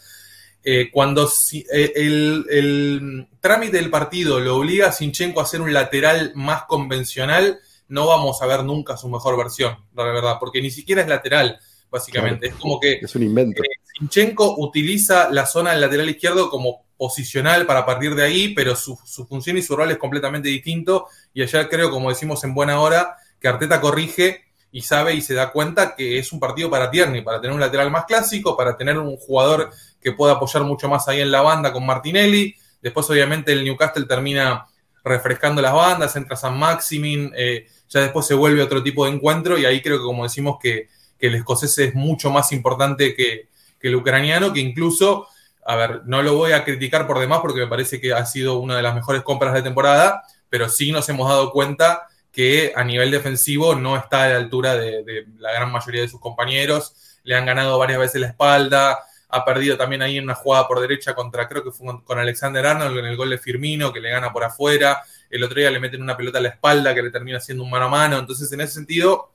[0.62, 1.30] Eh, cuando
[1.72, 7.60] el, el, trámite del partido lo obliga a Sinchenko a ser un lateral más convencional,
[7.88, 11.60] no vamos a ver nunca su mejor versión, la verdad, porque ni siquiera es lateral,
[11.90, 12.48] básicamente.
[12.48, 13.00] Es como que.
[13.02, 13.62] Es un invento.
[13.98, 18.96] Sinchenko utiliza la zona del lateral izquierdo como posicional para partir de ahí, pero su,
[19.26, 21.06] función y su rol es completamente distinto.
[21.32, 25.34] Y allá creo, como decimos en buena hora, que Arteta corrige y sabe y se
[25.34, 28.76] da cuenta que es un partido para Tierney, para tener un lateral más clásico, para
[28.76, 29.70] tener un jugador
[30.00, 32.54] que pueda apoyar mucho más ahí en la banda con Martinelli.
[32.82, 34.66] Después, obviamente, el Newcastle termina
[35.02, 39.58] refrescando las bandas, entra San Maximin, eh, ya después se vuelve otro tipo de encuentro
[39.58, 40.88] y ahí creo que, como decimos, que,
[41.20, 43.48] que el escocés es mucho más importante que,
[43.82, 45.26] el ucraniano, que incluso,
[45.64, 48.58] a ver, no lo voy a criticar por demás porque me parece que ha sido
[48.58, 52.84] una de las mejores compras de temporada, pero sí nos hemos dado cuenta que a
[52.84, 57.34] nivel defensivo no está a la altura de, la gran mayoría de sus compañeros, le
[57.36, 58.98] han ganado varias veces la espalda,
[59.30, 62.66] ha perdido también ahí en una jugada por derecha contra, creo que fue con Alexander
[62.66, 65.80] Arnold en el gol de Firmino, que le gana por afuera, el otro día le
[65.80, 68.52] meten una pelota a la espalda que le termina haciendo un mano a mano, entonces
[68.52, 69.30] en ese sentido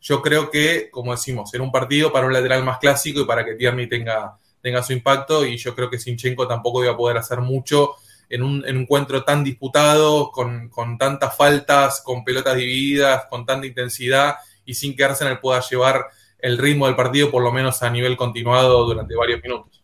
[0.00, 3.44] yo creo que, como decimos, era un partido para un lateral más clásico y para
[3.44, 5.44] que Tierney tenga, tenga su impacto.
[5.44, 7.94] Y yo creo que Sinchenko tampoco iba a poder hacer mucho
[8.30, 14.74] en un, encuentro tan disputado, con, tantas faltas, con pelotas divididas, con tanta intensidad y
[14.74, 16.06] sin que Arsenal pueda llevar
[16.38, 19.79] el ritmo del partido, por lo menos a nivel continuado durante varios minutos.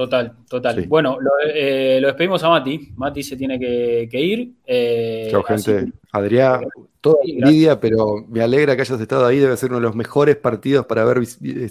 [0.00, 0.86] Total, total.
[0.88, 2.90] Bueno, eh, lo, despedimos a Mati.
[2.96, 4.50] Mati se tiene que, ir.
[4.64, 5.92] Eh, Chao, gente.
[6.10, 6.62] Adrián,
[7.02, 9.38] toda envidia, pero me alegra que hayas estado ahí.
[9.38, 11.20] Debe ser uno de los mejores partidos para haber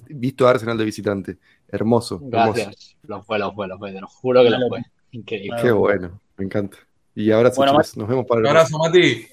[0.09, 1.37] visto a Arsenal de visitante.
[1.67, 2.19] Hermoso.
[2.21, 2.97] Gracias.
[3.01, 3.93] Lo fue, lo fue, lo fue.
[3.93, 4.83] Te lo juro que lo fue.
[5.09, 5.57] Increíble.
[5.59, 6.77] Qué bueno, me encanta.
[7.15, 9.25] Y ahora nos vemos para el Un abrazo, Mati.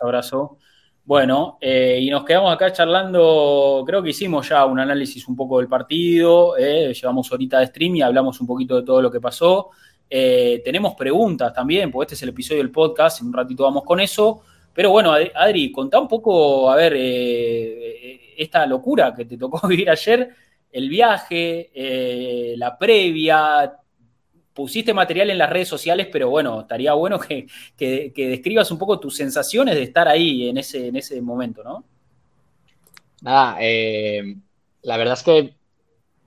[0.00, 0.58] Un abrazo.
[1.04, 5.58] Bueno, eh, y nos quedamos acá charlando, creo que hicimos ya un análisis un poco
[5.58, 9.20] del partido, eh, llevamos ahorita de stream y hablamos un poquito de todo lo que
[9.20, 9.70] pasó.
[10.08, 13.82] Eh, tenemos preguntas también, porque este es el episodio del podcast, en un ratito vamos
[13.82, 14.42] con eso.
[14.72, 16.94] Pero bueno, Adri, contá un poco, a ver,
[18.36, 20.30] esta locura que te tocó vivir ayer.
[20.70, 23.72] el viaje, la previa,
[24.54, 27.46] pusiste material en las redes sociales, pero bueno, estaría bueno que,
[27.78, 31.84] describas un poco tus sensaciones de estar ahí en ese, en ese momento, ¿no?
[33.22, 34.36] Nada, eh,
[34.82, 35.54] la verdad es que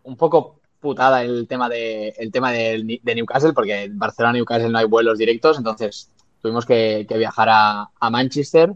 [0.03, 4.78] un poco putada el tema de, el tema de, Newcastle, porque en Barcelona Newcastle no
[4.78, 6.11] hay vuelos directos, entonces
[6.41, 8.73] tuvimos que, viajar a, Manchester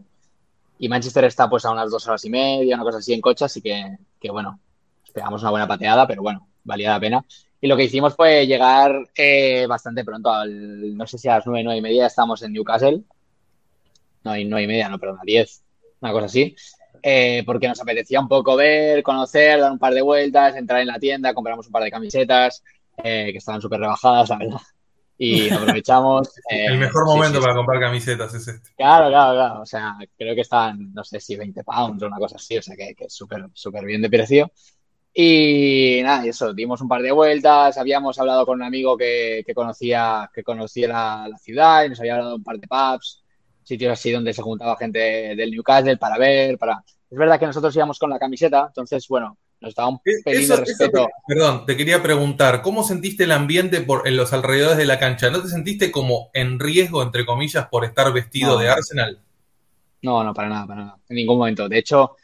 [0.79, 3.45] y Manchester está pues a unas dos horas y media, una cosa así en coche,
[3.45, 4.59] así que, que bueno,
[5.13, 7.25] pegamos una buena pateada, pero bueno, valía la pena.
[7.61, 11.45] Y lo que hicimos fue llegar eh, bastante pronto, al, no sé si a las
[11.45, 13.01] nueve, nueve y media estamos en Newcastle.
[14.23, 15.63] No, nueve y media, no, perdón, a diez,
[15.99, 16.55] una cosa así.
[17.01, 20.87] Eh, porque nos apetecía un poco ver, conocer, dar un par de vueltas, entrar en
[20.87, 22.63] la tienda, compramos un par de camisetas
[23.03, 24.61] eh, que estaban súper rebajadas, la verdad.
[25.17, 26.31] Y aprovechamos.
[26.49, 28.69] El mejor momento para comprar camisetas es este.
[28.77, 29.61] Claro, claro, claro.
[29.61, 32.61] O sea, creo que estaban, no sé si 20 pounds o una cosa así, o
[32.61, 34.51] sea, que, que es súper, súper bien de precio.
[35.21, 40.31] Y nada, eso, dimos un par de vueltas, habíamos hablado con un amigo que, conocía,
[40.33, 43.21] que conocía la, ciudad y nos había hablado de un par de pubs,
[43.61, 46.81] sitios así donde se juntaba gente del Newcastle para ver, para...
[47.11, 50.47] Es verdad que nosotros íbamos con la camiseta, entonces, bueno, nos daba un eh, pelín
[50.47, 51.09] de respeto.
[51.27, 55.29] perdón, te quería preguntar, ¿cómo sentiste el ambiente por, en los alrededores de la cancha?
[55.29, 59.19] ¿No te sentiste como en riesgo, entre comillas, por estar vestido de Arsenal?
[60.01, 61.67] No, no, para nada, para nada, en ningún momento.
[61.67, 62.15] De hecho,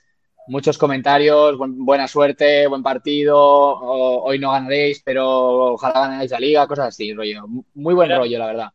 [0.47, 6.87] muchos comentarios, buena suerte, buen partido, hoy no ganaréis, pero ojalá ganéis la liga, cosas
[6.89, 7.45] así, rollo.
[7.73, 8.67] Muy buen rollo, la verdad.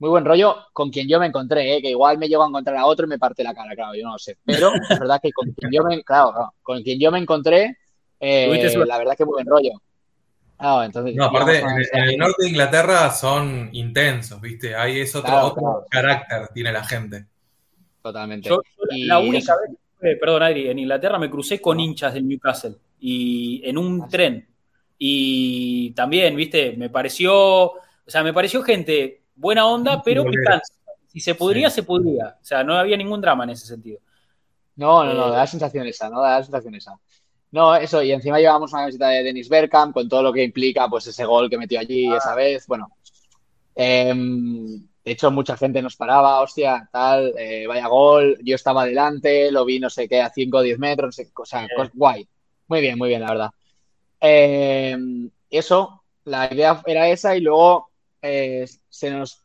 [0.00, 1.82] Muy buen rollo con quien yo me encontré, ¿eh?
[1.82, 4.04] que igual me llevo a encontrar a otro y me parte la cara, claro, yo
[4.04, 4.38] no lo sé.
[4.44, 7.76] Pero es verdad que con quien yo me, claro, con quien yo me encontré,
[8.20, 9.72] eh, la verdad que muy buen rollo.
[10.84, 14.76] entonces, no, aparte, en, el norte de Inglaterra son intensos, ¿viste?
[14.76, 17.26] Ahí es otro, carácter, tiene la gente.
[18.00, 18.50] Totalmente.
[18.90, 23.62] la única vez eh, perdón, Adri, en Inglaterra me crucé con hinchas del Newcastle y
[23.64, 24.48] en un ah, tren.
[24.98, 30.66] Y también, viste, me pareció, o sea, me pareció gente buena onda, pero picante.
[31.06, 32.36] Si se podría, se podría.
[32.40, 34.00] O sea, no había ningún drama en ese sentido.
[34.76, 36.20] No, no, no, eh, da la sensación esa, ¿no?
[36.20, 36.98] Da la sensación esa.
[37.50, 40.88] No, eso, y encima llevamos una camiseta de Dennis Bergkamp con todo lo que implica,
[40.88, 42.36] pues, ese gol que metió allí esa ah.
[42.36, 42.66] vez.
[42.66, 42.92] Bueno,
[43.74, 44.14] eh,
[45.08, 49.64] de hecho, mucha gente nos paraba, hostia, tal, eh, vaya gol, yo estaba adelante, lo
[49.64, 52.28] vi no sé qué, a 5 o 10 metros, o sea, guay.
[52.66, 53.50] Muy bien, muy bien, la verdad.
[54.20, 54.98] Eh,
[55.48, 57.88] eso, la idea era esa y luego
[58.20, 59.42] eh, se nos...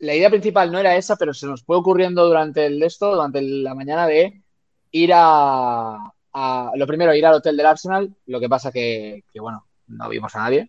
[0.00, 3.40] La idea principal no era esa, pero se nos fue ocurriendo durante el esto, durante
[3.42, 4.42] la mañana de
[4.90, 6.12] ir a,
[6.74, 10.34] lo primero, ir al hotel del Arsenal, lo que pasa que, que bueno, no vimos
[10.34, 10.68] a nadie.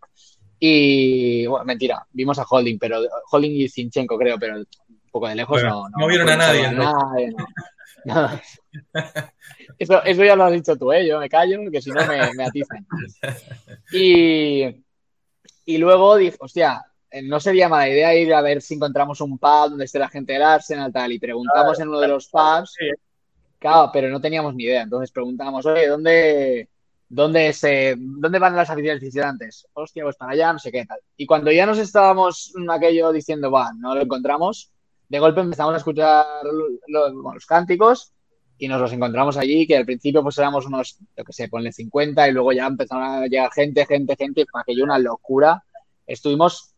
[0.60, 3.01] Y, bueno, mentira, vimos a Holding, pero
[3.32, 4.66] Holding y Zinchenko, creo, pero un
[5.12, 7.36] poco de lejos no, no, vieron a nadie.
[9.78, 11.05] eso, eso, ya lo has dicho tú, ¿eh?
[11.08, 12.86] Yo me callo, que si no me, me atizan.
[13.91, 14.64] Y,
[15.66, 19.38] y luego dije, hostia, eh, no sería mala idea ir a ver si encontramos un
[19.38, 22.76] pub donde esté la gente del Arsenal tal, y preguntamos en uno de los pubs.
[23.60, 24.84] Claro, pero no teníamos ni idea.
[24.84, 26.70] Entonces preguntamos, oye, ¿dónde,
[27.10, 29.68] ¿Dónde, se, ¿Dónde van las aficiones visitantes?
[29.74, 30.99] Hostia, pues para allá, no sé qué tal.
[31.16, 34.72] Y cuando ya nos estábamos aquello diciendo, va, no lo encontramos,
[35.08, 36.26] de golpe empezamos a escuchar
[36.88, 38.12] los, cánticos
[38.58, 41.72] y nos los encontramos allí, que al principio pues éramos unos, yo que sé, ponle
[41.72, 45.64] 50 y luego ya empezaron a llegar gente, gente, gente, aquello una locura.
[46.05, 46.74] Estuvimos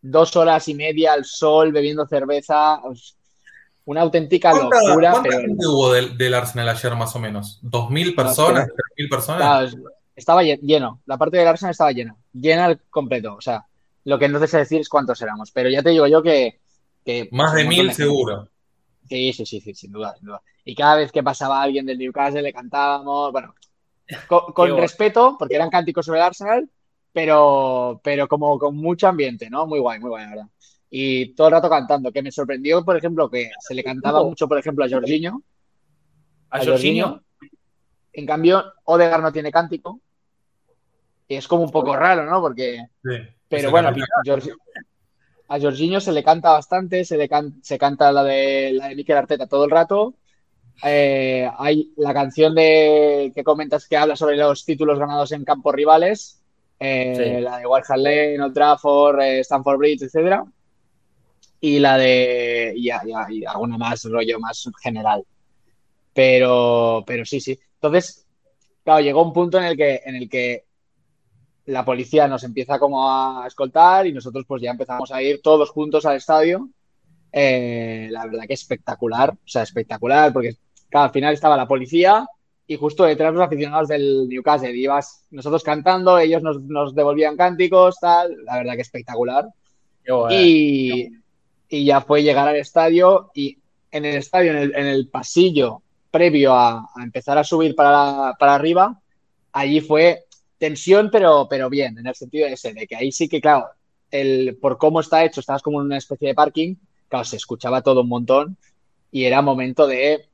[0.00, 2.80] dos horas y media al sol bebiendo cerveza,
[3.88, 5.12] una auténtica locura.
[5.12, 7.58] ¿Cuánta gente hubo del, Arsenal ayer más o menos?
[7.62, 8.68] ¿2.000 personas?
[8.98, 9.76] ¿3.000 personas?
[10.14, 13.34] Estaba lleno, la parte del Arsenal estaba llena, llena al completo.
[13.34, 13.64] O sea,
[14.04, 16.60] lo que no sé decir es cuántos éramos, pero ya te digo yo que.
[17.30, 18.48] más de mil seguro.
[19.08, 20.42] Sí, sí, sí, sí, sin duda, sin duda.
[20.66, 23.54] Y cada vez que pasaba alguien del Newcastle le cantábamos, bueno,
[24.54, 26.68] con, respeto, porque eran cánticos sobre el Arsenal,
[27.14, 29.66] pero, pero como con mucho ambiente, ¿no?
[29.66, 30.48] Muy guay, muy guay, la verdad
[30.90, 32.12] y todo el rato cantando.
[32.12, 35.42] Que me sorprendió, por ejemplo, que se le cantaba mucho, por ejemplo, a Jorginho.
[36.50, 37.22] A, Jorginho.
[38.12, 40.00] En cambio, Odegar no tiene cántico.
[41.28, 42.40] Y es como un poco raro, ¿no?
[42.40, 42.86] Porque.
[43.48, 43.90] pero bueno,
[45.50, 47.28] a Jorginho se le canta bastante, se, le
[47.62, 50.14] se canta la de, la de Mikel Arteta todo el rato.
[50.84, 55.74] Eh, hay la canción de que comentas que habla sobre los títulos ganados en campos
[55.74, 56.40] rivales,
[56.78, 60.44] eh, la de Hart Lane, Old Trafford, eh, Stanford Bridge, etcétera
[61.60, 62.72] y la de.
[62.76, 65.24] y, y, alguna más rollo más general.
[66.14, 67.58] Pero, pero sí, sí.
[67.74, 68.26] Entonces,
[68.84, 70.64] claro, llegó un punto en el que, en el que
[71.66, 75.70] la policía nos empieza como a escoltar y nosotros pues ya empezamos a ir todos
[75.70, 76.68] juntos al estadio.
[77.30, 80.56] Eh, la verdad que espectacular, o sea, espectacular, porque
[80.92, 82.26] al final estaba la policía,
[82.70, 84.76] y justo detrás los aficionados del Newcastle.
[84.76, 88.44] Ibas nosotros cantando, ellos nos, devolvían cánticos, tal.
[88.44, 89.48] La verdad que espectacular.
[90.30, 91.08] y,
[91.68, 93.58] ya fue llegar al estadio y
[93.90, 99.00] en el estadio, en el, pasillo previo a, empezar a subir para, para arriba,
[99.52, 100.24] allí fue
[100.58, 103.66] tensión, pero, pero bien, en el sentido ese, de que ahí sí que, claro,
[104.10, 106.74] el, por cómo está hecho, estabas como en una especie de parking,
[107.08, 108.56] claro, se escuchaba todo un montón
[109.10, 110.28] y era momento de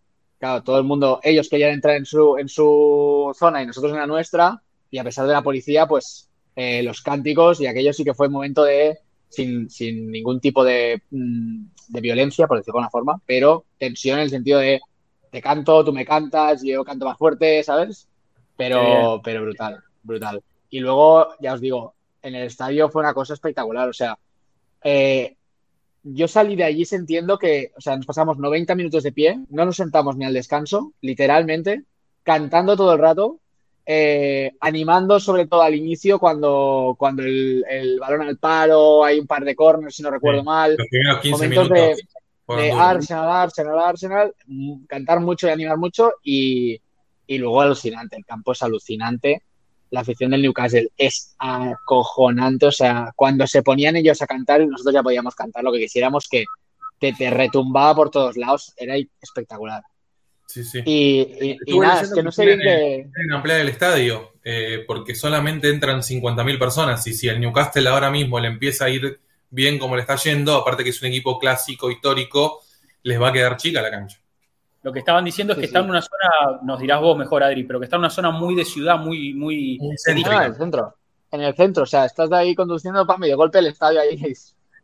[0.45, 3.99] Claro, todo el mundo, ellos querían entrar en su, en su zona y nosotros en
[3.99, 8.05] la nuestra, y a pesar de la policía, pues eh, los cánticos y aquello sí
[8.05, 8.99] que fue momento de,
[9.35, 14.25] sin, ningún tipo de, mm, de, violencia, por decirlo de alguna forma, pero tensión en
[14.25, 14.81] el sentido de
[15.31, 18.09] te canto, tú me cantas, yo canto más fuerte, ¿sabes?
[18.57, 20.43] Pero, pero brutal, brutal.
[20.71, 24.17] Y luego, ya os digo, en el estadio fue una cosa espectacular, o sea,
[24.85, 25.37] eh,
[26.05, 29.65] yo salí de allí sintiendo que, o sea, nos pasamos 90 minutos de pie, no
[29.65, 31.85] nos sentamos ni al descanso, literalmente,
[32.23, 33.41] cantando todo el rato,
[33.87, 39.45] eh, animando sobre todo al inicio cuando, cuando el, balón al paro, hay un par
[39.45, 40.77] de corners, si no recuerdo mal.
[41.31, 46.81] momentos de, Arsenal, Arsenal, Arsenal, mm, cantar mucho y animar mucho y,
[47.27, 49.43] y luego alucinante, el campo es alucinante
[49.95, 52.67] la afición del Newcastle es acojonante.
[52.67, 55.79] O sea, cuando se ponían ellos a cantar, y nosotros ya podíamos cantar lo que
[55.79, 56.45] quisiéramos, que
[56.99, 58.75] te, retumbaba por todos lados.
[58.77, 59.83] Era espectacular.
[60.47, 60.83] Sí, sí.
[60.85, 63.11] Y, nada, es que no sé bien que.
[63.33, 67.07] ampliar el estadio, eh, porque solamente entran 50.000 personas.
[67.07, 70.55] Y si el Newcastle ahora mismo le empieza a ir bien como le está yendo,
[70.57, 72.61] aparte que es un equipo clásico, histórico,
[73.03, 74.19] les va a quedar chica la cancha.
[74.83, 77.65] Lo que estaban diciendo es que está en una zona, nos dirás vos mejor, Adri,
[77.65, 79.79] pero que está en una zona muy de ciudad, muy, muy.
[79.81, 80.95] en el centro.
[81.31, 84.21] En el centro, o sea, estás de ahí conduciendo para medio golpe el estadio ahí.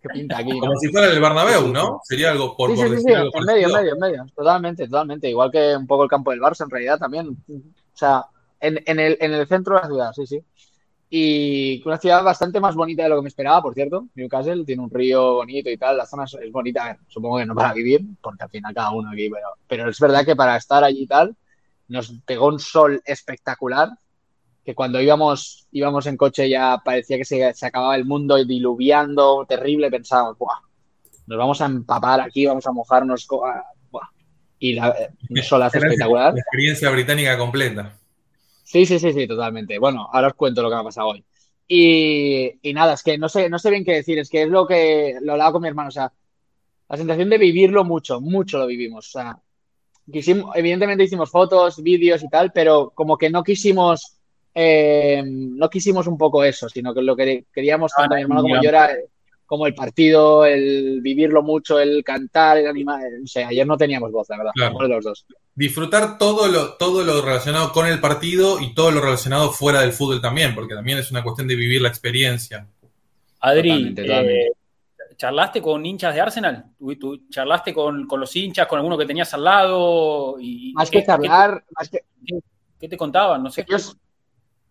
[0.00, 0.58] Que pinta aquí.
[0.58, 2.00] Como si fuera el Bernabéu, ¿no?
[2.04, 4.26] Sería algo por, sí, sí, sí, en medio, en medio, en medio.
[4.34, 5.28] Totalmente, totalmente.
[5.28, 7.28] Igual que un poco el campo del Barça, en realidad también.
[7.28, 8.24] O sea,
[8.60, 10.44] en, en, el, en el centro de la ciudad, sí, sí
[11.12, 14.06] y una ciudad bastante más bonita de lo que me esperaba, por cierto.
[14.14, 17.74] Newcastle tiene un río bonito y tal, la zona es bonita, supongo que no para
[17.74, 21.02] vivir, porque al final cada uno aquí, pero, pero es verdad que para estar allí
[21.02, 21.36] y tal,
[21.88, 23.88] nos pegó un sol espectacular,
[24.70, 29.44] que cuando íbamos, íbamos en coche ya parecía que se, se acababa el mundo diluviando,
[29.48, 30.60] terrible, pensábamos, Buah,
[31.26, 34.08] nos vamos a empapar aquí, vamos a mojarnos, Buah.
[34.60, 34.94] y la,
[35.28, 36.34] un solazo espectacular.
[36.34, 37.96] La experiencia británica completa.
[38.62, 39.78] Sí, sí, sí, sí, totalmente.
[39.80, 41.24] Bueno, ahora os cuento lo que me ha pasado hoy.
[41.66, 44.66] Y, nada, es que no sé, no sé bien qué decir, es que es lo
[44.66, 46.12] que lo hablaba con mi hermano, o sea,
[46.88, 49.08] la sensación de vivirlo mucho, mucho lo vivimos.
[49.08, 49.38] O sea,
[50.12, 54.19] quisimos, evidentemente hicimos fotos, vídeos y tal, pero como que no quisimos,
[54.54, 58.62] eh, no quisimos un poco eso, sino que lo que queríamos tanto mi hermano como
[58.62, 58.96] yo era
[59.50, 63.02] como el partido, el vivirlo mucho, el cantar, el animar.
[63.24, 64.86] O sea, ayer no teníamos voz, la verdad, claro.
[64.86, 65.26] los dos.
[65.56, 69.92] Disfrutar todo lo, todo lo relacionado con el partido y todo lo relacionado fuera del
[69.92, 72.68] fútbol también, porque también es una cuestión de vivir la experiencia.
[73.40, 74.52] Adri, eh,
[75.16, 76.66] ¿charlaste con hinchas de Arsenal?
[77.00, 80.36] ¿Tú, charlaste con, los hinchas, con alguno que tenías al lado?
[80.38, 81.98] Y, más que charlar, ¿qué, más que...
[82.78, 83.42] ¿qué, te contaban?
[83.42, 83.66] No sé.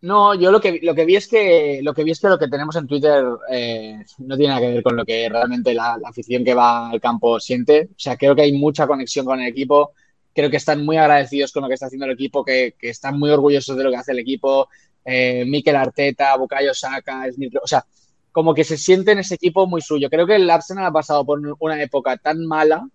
[0.02, 2.40] No, yo lo que, lo que vi es que lo que vi es que lo
[2.40, 6.00] que tenemos en Twitter eh, no tiene nada que ver con lo que realmente la,
[6.06, 7.90] afición que va al campo siente.
[7.92, 9.92] O sea, creo que hay mucha conexión con el equipo.
[10.34, 13.30] Creo que están muy agradecidos con lo que está haciendo el equipo, que, están muy
[13.30, 14.70] orgullosos de lo que hace el equipo.
[15.04, 17.26] Eh, Mikel Arteta, Bukayo Saka,
[17.62, 17.86] o sea,
[18.32, 20.10] como que se siente en ese equipo muy suyo.
[20.10, 22.88] Creo que el Arsenal ha pasado por una época tan mala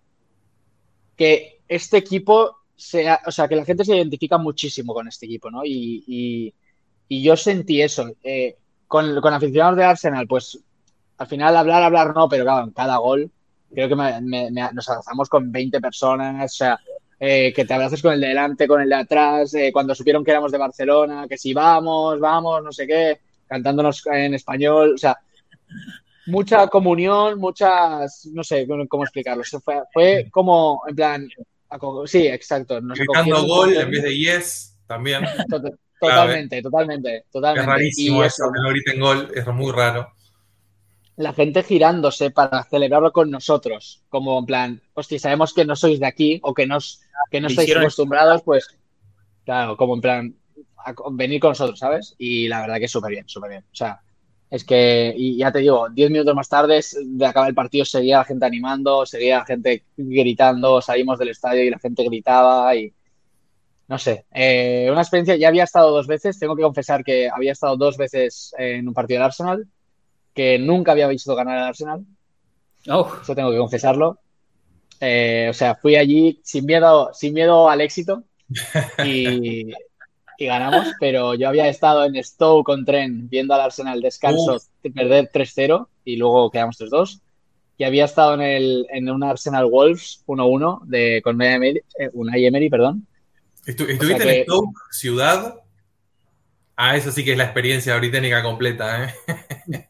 [1.15, 5.51] que este equipo sea, o sea, que la gente se identifica muchísimo con este equipo,
[5.51, 5.61] ¿no?
[5.63, 6.53] y
[7.09, 8.11] yo sentí eso.
[8.23, 8.55] Eh,
[8.87, 10.59] con, con, aficionados de Arsenal, pues
[11.17, 13.31] al final hablar, hablar no, pero claro, en cada gol
[13.73, 16.79] creo que nos abrazamos con 20 personas, o sea,
[17.19, 20.23] eh, que te abraces con el de delante, con el de atrás, eh, cuando supieron
[20.23, 24.97] que éramos de Barcelona, que si vamos, vamos, no sé qué, cantándonos en español, o
[24.97, 25.17] sea,
[26.27, 31.27] mucha comunión, muchas, no sé cómo explicarlo, fue, fue como, en plan,
[32.05, 32.79] sí, exacto.
[32.81, 35.23] Gritando gol en vez de yes, también.
[36.09, 37.61] Totalmente, totalmente, totalmente.
[37.61, 40.11] Es rarísimo eso, que no griten gol, es muy raro.
[41.17, 45.99] La gente girándose para celebrarlo con nosotros, como en plan, hostia, sabemos que no sois
[45.99, 47.01] de aquí o que, nos,
[47.31, 48.67] que no estáis acostumbrados, pues,
[49.45, 50.35] claro, como en plan,
[51.11, 52.15] venir con nosotros, ¿sabes?
[52.17, 53.63] Y la verdad que es súper bien, súper bien.
[53.63, 54.01] O sea,
[54.49, 58.19] es que, y ya te digo, diez minutos más tarde de acabar el partido seguía
[58.19, 62.93] la gente animando, seguía la gente gritando, salimos del estadio y la gente gritaba y
[63.87, 67.51] no sé, eh, una experiencia, ya había estado dos veces, tengo que confesar que había
[67.51, 69.67] estado dos veces en un partido del Arsenal,
[70.33, 72.05] que nunca había visto ganar al Arsenal.
[72.89, 73.11] Oh.
[73.21, 74.19] Eso tengo que confesarlo.
[74.99, 78.23] Eh, o sea, fui allí sin miedo, sin miedo al éxito.
[79.05, 79.71] y,
[80.39, 84.57] ganamos, pero yo había estado en Stowe con Tren viendo al Arsenal descanso
[84.93, 87.21] perder 3-0 y luego quedamos 3-2.
[87.77, 91.81] Y había estado en, el, en un Arsenal Wolves 1-1 de, con eh,
[92.13, 93.05] Unai Emery, perdón.
[93.65, 95.55] ¿Estuviste en Stoke, ciudad?
[96.77, 99.13] Ah, eso sí que es la experiencia británica completa, ¿eh?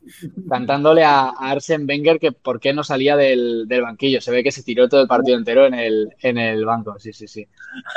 [0.49, 4.21] Cantándole a, Arsen Wenger que por qué no salía del, banquillo.
[4.21, 7.11] Se ve que se tiró todo el partido entero en el, en el banco, sí,
[7.13, 7.47] sí, sí.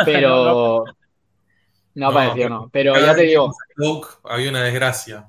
[0.04, 0.84] Pero...
[1.94, 2.70] No, apareció, no.
[2.72, 3.52] Pero ya te digo...
[4.22, 5.28] Había una desgracia.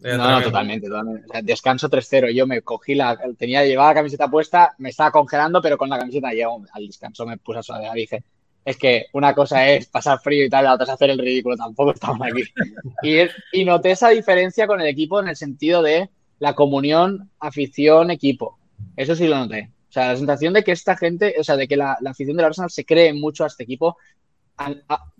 [0.00, 1.26] no, no, totalmente, totalmente.
[1.42, 2.34] descanso 3-0.
[2.34, 3.18] Yo me cogí la.
[3.38, 7.24] Tenía, llevaba la camiseta puesta, me estaba congelando, pero con la camiseta llego al descanso
[7.24, 8.24] me puse a suavear y dije,
[8.66, 11.56] es que una cosa es pasar frío y tal, la otra es hacer el ridículo,
[11.56, 12.42] tampoco estamos aquí.
[13.52, 16.10] Y, noté esa diferencia con el equipo en el sentido de
[16.40, 18.58] la comunión, afición, equipo.
[18.96, 19.70] Eso sí lo noté.
[19.88, 22.46] O sea, la sensación de que esta gente, o sea, de que la, afición del
[22.46, 23.98] Arsenal se cree mucho a este equipo,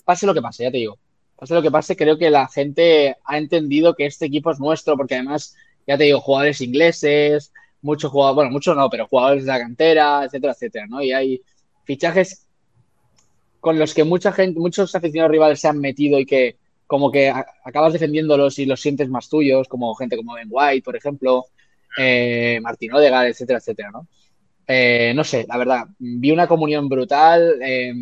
[0.04, 0.98] pase lo que pase, ya te digo.
[1.36, 4.96] Pase lo que pase, creo que la gente ha entendido que este equipo es nuestro,
[4.96, 5.54] porque además,
[5.86, 10.24] ya te digo, jugadores ingleses, muchos jugadores, bueno, muchos no, pero jugadores de la cantera,
[10.24, 11.00] etcétera, etcétera, ¿no?
[11.00, 11.40] Y hay
[11.84, 12.45] fichajes
[13.66, 16.56] con los que mucha gente, muchos aficionados rivales se han metido y que
[16.86, 17.32] como que
[17.64, 21.46] acabas defendiéndolos y los sientes más tuyos, como gente como Ben White, por ejemplo,
[21.98, 24.06] eh, Martín Odegaard, etcétera, etcétera, ¿no?
[24.68, 27.92] Eh, no sé, la verdad, vi una comunión brutal, eh,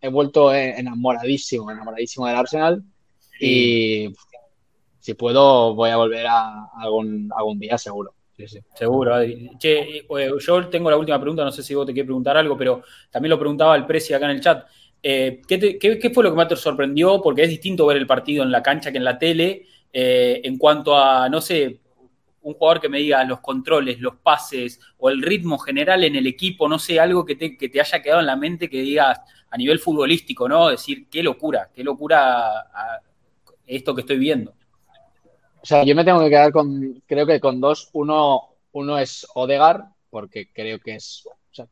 [0.00, 2.80] he vuelto enamoradísimo, enamoradísimo del Arsenal
[3.40, 4.14] y
[5.00, 8.14] si puedo voy a volver a algún, algún día seguro.
[8.72, 9.16] Seguro.
[9.58, 10.06] Che,
[10.46, 13.30] yo tengo la última pregunta, no sé si vos te quieres preguntar algo, pero también
[13.30, 14.64] lo preguntaba el precio acá en el chat.
[15.02, 17.20] Eh, ¿qué, fue lo que más te sorprendió?
[17.22, 19.66] Porque es distinto ver el partido en la cancha que en la tele.
[19.92, 21.80] Eh, en cuanto a, no sé,
[22.42, 26.26] un jugador que me diga los controles, los pases o el ritmo general en el
[26.26, 29.20] equipo, no sé, algo que te, haya quedado en la mente que digas
[29.50, 30.68] a nivel futbolístico, ¿no?
[30.68, 32.66] Decir, qué locura, qué locura
[33.66, 34.52] esto que estoy viendo.
[35.60, 37.90] O sea, yo me tengo que quedar con, creo que con dos.
[37.92, 41.24] Uno, uno es Odegar, porque creo que es.
[41.26, 41.66] O sea,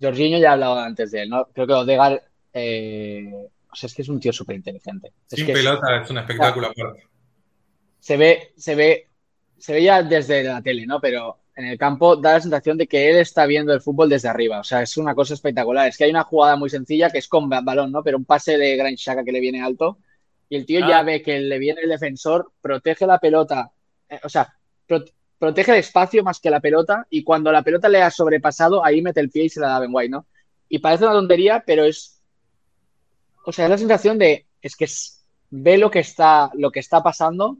[0.00, 1.46] Jorginho ya ha hablado antes de él, ¿no?
[1.46, 5.12] Creo que Odegar eh, o sea, es que es un tío súper inteligente.
[5.26, 7.06] Sin pelota es, un espectáculo aparte.
[7.98, 9.08] Se ve, se ve,
[9.56, 11.00] se ve ya desde la tele, ¿no?
[11.00, 14.28] Pero en el campo da la sensación de que él está viendo el fútbol desde
[14.28, 14.60] arriba.
[14.60, 15.88] O sea, es una cosa espectacular.
[15.88, 18.02] Es que hay una jugada muy sencilla que es con balón, ¿no?
[18.02, 19.98] Pero un pase de Gran Shaka que le viene alto
[20.48, 21.02] y el tío ya ah.
[21.02, 23.72] ve que le viene el defensor, protege la pelota,
[24.06, 24.54] eh, o sea,
[25.38, 29.00] protege el espacio más que la pelota y cuando la pelota le ha sobrepasado, ahí
[29.00, 30.26] mete el pie y se la da Ben White, ¿no?
[30.68, 32.21] Y parece una tontería, pero es
[33.44, 34.86] o sea, es la sensación de, es que
[35.50, 37.58] ve lo que está, lo que está pasando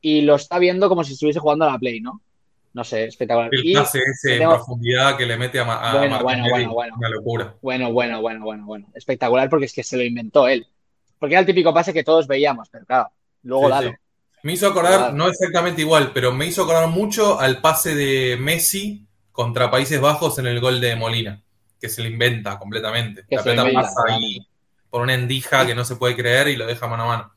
[0.00, 2.20] y lo está viendo como si estuviese jugando a la Play, ¿no?
[2.74, 3.50] No sé, espectacular.
[3.52, 6.94] El pase ese en profundidad que le mete a, a bueno, bueno, bueno, bueno.
[6.96, 7.54] Una locura.
[7.60, 8.86] Bueno, bueno, bueno, bueno, bueno.
[8.94, 10.66] Espectacular porque es que se lo inventó él.
[11.18, 13.10] Porque era el típico pase que todos veíamos, pero claro,
[13.42, 13.98] luego dale.
[14.42, 19.06] Me hizo acordar, no exactamente igual, pero me hizo acordar mucho al pase de Messi
[19.30, 21.40] contra Países Bajos en el gol de Molina,
[21.80, 23.24] que se lo inventa completamente.
[23.30, 24.44] la pelota pasa ahí
[24.92, 27.32] por una endija que no se puede creer y lo deja mano a mano.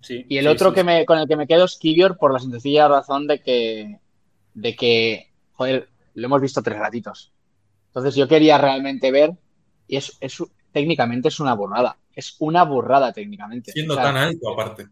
[0.00, 2.38] Sí, y el otro que me, con el que me quedo es Kivior por la
[2.38, 3.98] sencilla razón de que,
[4.54, 7.32] de que, joder, lo hemos visto tres ratitos.
[7.88, 9.32] Entonces yo quería realmente ver,
[9.86, 10.16] y es,
[10.72, 11.98] técnicamente es una burrada.
[12.14, 13.72] Es una burrada técnicamente.
[13.72, 14.88] Siendo tan alto aparte.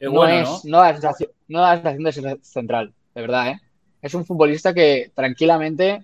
[0.00, 0.78] no, es, ¿no?
[0.78, 3.60] da la sensación, no da la sensación de ser central, de verdad, ¿eh?
[4.00, 6.02] Es un futbolista que tranquilamente.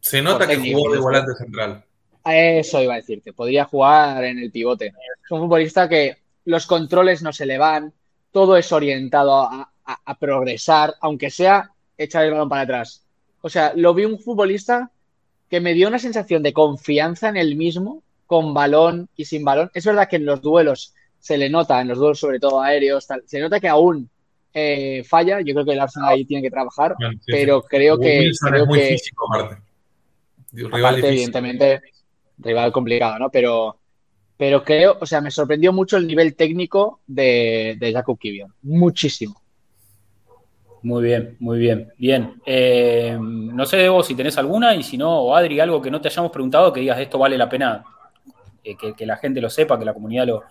[0.00, 1.86] Se nota que jugó de volante central.
[2.24, 4.86] Eso iba a decirte, podría jugar en el pivote.
[4.86, 7.92] Es un futbolista que los controles no se le van,
[8.30, 9.68] todo es orientado a,
[10.18, 13.04] progresar, aunque sea echar el balón para atrás.
[13.40, 14.90] O sea, lo vi un futbolista
[15.50, 19.70] que me dio una sensación de confianza en él mismo, con balón y sin balón.
[19.74, 23.06] Es verdad que en los duelos se le nota, en los duelos sobre todo aéreos,
[23.26, 24.08] se nota que aún
[24.54, 25.40] eh, falla.
[25.40, 26.94] Yo creo que el Arsenal ahí tiene que trabajar,
[27.26, 28.30] pero creo que...
[28.40, 29.62] Creo muy que físico, aparte.
[31.08, 31.82] evidentemente,
[32.38, 33.30] rival complicado, ¿no?
[33.30, 33.78] Pero,
[34.36, 38.18] pero creo, o sea, me sorprendió mucho el nivel técnico de, de Jakub.
[38.62, 39.42] Muchísimo.
[40.82, 41.92] Muy bien, muy bien.
[41.96, 42.40] Bien.
[42.44, 46.00] Eh, no sé, vos si tenés alguna y si no, o Adri, algo que no
[46.00, 47.84] te hayamos preguntado, que digas esto vale la pena
[48.64, 50.42] eh, que, la gente lo sepa, que la comunidad lo,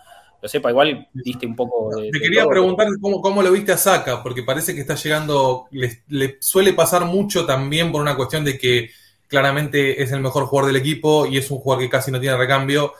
[0.43, 0.69] sepa.
[0.69, 2.11] Igual diste un poco de.
[2.11, 5.67] Te quería preguntar cómo, cómo, lo viste a Saka, porque parece que está llegando.
[5.71, 8.89] le, suele pasar mucho también por una cuestión de que
[9.31, 12.35] claramente es el mejor jugador del equipo y es un jugador que casi no tiene
[12.35, 12.93] recambio.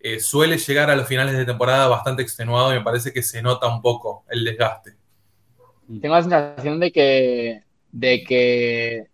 [0.00, 3.40] Eh, suele llegar a los finales de temporada bastante extenuado y me parece que se
[3.40, 4.96] nota un poco el desgaste.
[6.02, 9.06] Tengo la sensación de que, de que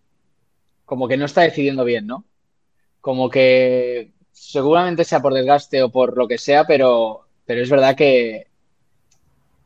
[0.83, 2.25] como que no está decidiendo bien, ¿no?
[3.01, 7.95] Como que seguramente sea por desgaste o por lo que sea, pero, pero es verdad
[7.95, 8.47] que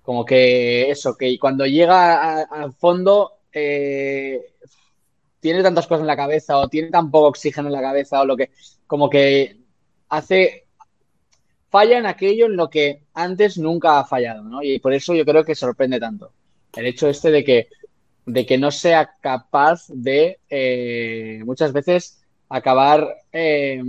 [0.02, 4.56] como que eso, que cuando llega al fondo eh,
[5.48, 8.26] tiene tantas cosas en la cabeza o tiene tan poco oxígeno en la cabeza o
[8.26, 8.52] lo que,
[8.86, 9.56] como que
[10.10, 10.65] hace,
[11.69, 14.61] falla en aquello en lo que antes nunca ha fallado, ¿no?
[14.61, 16.34] Y por eso yo creo que sorprende tanto.
[16.76, 17.69] El hecho este de que,
[18.26, 23.82] de que no sea capaz de eh, muchas veces acabar, eh,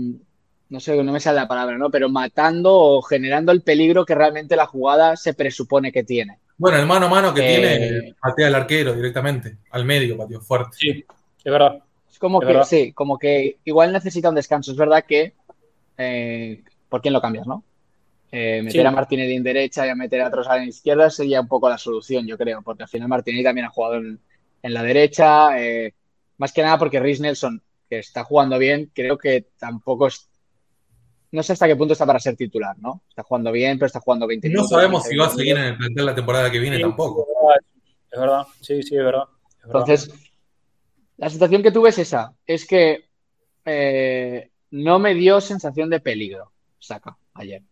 [0.69, 1.91] no sé, no me sale la palabra, ¿no?
[1.91, 6.39] Pero matando o generando el peligro que realmente la jugada se presupone que tiene.
[6.57, 10.41] Bueno, el mano a mano que tiene, eh, patea al arquero directamente, al medio, patio
[10.41, 10.77] fuerte.
[10.77, 11.05] Sí,
[11.45, 11.83] es verdad.
[12.11, 14.73] Es como que, sí, como que igual necesita un descanso.
[14.73, 15.35] Es verdad que,
[16.89, 17.65] ¿por quién lo cambias, no?
[18.31, 21.49] Eh, meter a Martinelli en derecha y a meter a Trossard en izquierda sería un
[21.49, 24.21] poco la solución, yo creo, porque al final Martinelli también ha jugado en,
[24.63, 25.95] la derecha, eh,
[26.37, 30.29] más que nada porque Rhys Nelson, que está jugando bien, creo que tampoco es...
[31.31, 33.03] No sé hasta qué punto está para ser titular, ¿no?
[33.09, 34.71] Está jugando bien, pero está jugando 20 minutos.
[34.71, 37.27] No sabemos si va a seguir en el plantel la temporada que viene tampoco.
[38.11, 39.25] Es verdad, sí, sí, es verdad.
[39.65, 40.11] Entonces,
[41.19, 43.05] la situación que tuve es esa, es que
[43.65, 47.63] eh, no me dio sensación de peligro, saca, ayer.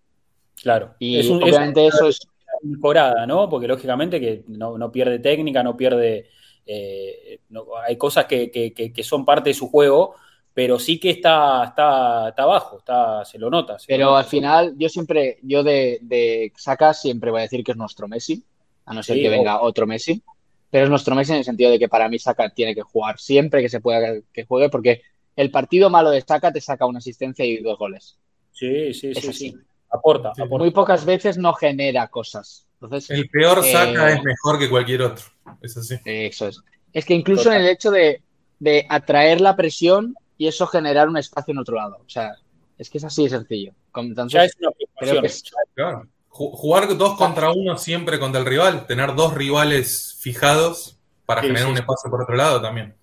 [0.60, 0.94] Claro.
[0.98, 2.20] Y obviamente eso es.
[2.62, 3.50] Mejorada, ¿no?
[3.50, 6.30] Porque lógicamente que no, pierde técnica, no pierde.
[6.64, 7.40] Eh,
[7.86, 10.14] hay cosas que, son parte de su juego,
[10.54, 13.76] pero sí que está, está, está abajo, está, se lo nota.
[13.86, 17.76] pero al final, yo siempre, yo de, de Saka siempre voy a decir que es
[17.76, 18.42] nuestro Messi,
[18.86, 20.22] a no ser que venga otro Messi.
[20.70, 23.18] Pero es nuestro Messi en el sentido de que para mí Saka tiene que jugar
[23.18, 25.02] siempre que se pueda que juegue, porque
[25.36, 28.18] el partido malo de Saka te saca una asistencia y dos goles.
[28.52, 29.54] Sí, sí, sí, sí.
[29.90, 32.66] Aporta, Muy pocas veces no genera cosas.
[32.80, 35.24] Entonces, el peor saca eh, es mejor que cualquier otro.
[35.62, 35.96] Es así.
[36.04, 36.60] Eso es.
[36.92, 38.22] Es que incluso en el hecho de,
[38.88, 41.98] atraer la presión y eso generar un espacio en otro lado.
[42.04, 42.34] O sea,
[42.78, 43.72] es que es así de sencillo.
[43.94, 44.56] Entonces,
[46.38, 51.76] Jugar dos contra uno siempre contra el rival, tener dos rivales fijados para generar un
[51.76, 52.94] espacio por otro lado también.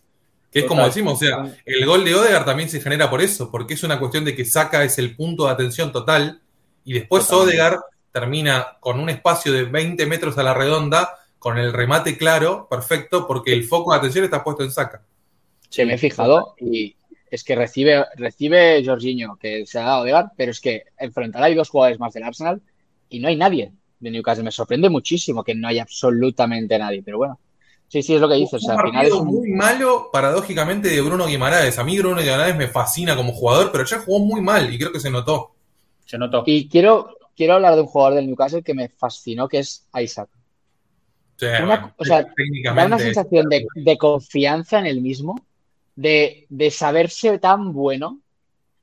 [0.51, 3.49] Que es como decimos, o sea, el gol de Odegaard también se genera por eso,
[3.49, 6.41] porque es una cuestión de que saca es el punto de atención total
[6.85, 7.80] y después Odegar
[8.11, 13.26] termina con un espacio de 20 metros a la redonda, con el remate claro, perfecto,
[13.26, 15.01] porque el foco de atención está puesto en saca.
[15.69, 16.95] Se me he fijado y
[17.31, 21.55] es que recibe, recibe Jorginho, que se ha dado Odegar, pero es que enfrentará hay
[21.55, 22.61] dos jugadores más del Arsenal
[23.14, 24.44] y no hay nadie de Newcastle.
[24.44, 27.40] Me sorprende muchísimo que no haya absolutamente nadie, pero bueno.
[27.88, 28.60] Sí, sí, es lo que dices.
[28.61, 31.77] final es muy malo, paradójicamente, de Bruno Guimaraes.
[31.77, 34.91] A mí Bruno Guimaraes me fascina como jugador, pero ya jugó muy mal y creo
[34.91, 35.52] que se notó.
[36.03, 36.44] Se notó.
[36.48, 40.27] Y quiero, quiero hablar de un jugador del Newcastle que me fascinó, que es Isaac.
[41.98, 42.26] o sea,
[42.73, 45.45] da una sensación de, confianza en el mismo,
[45.95, 48.22] de, saberse tan bueno.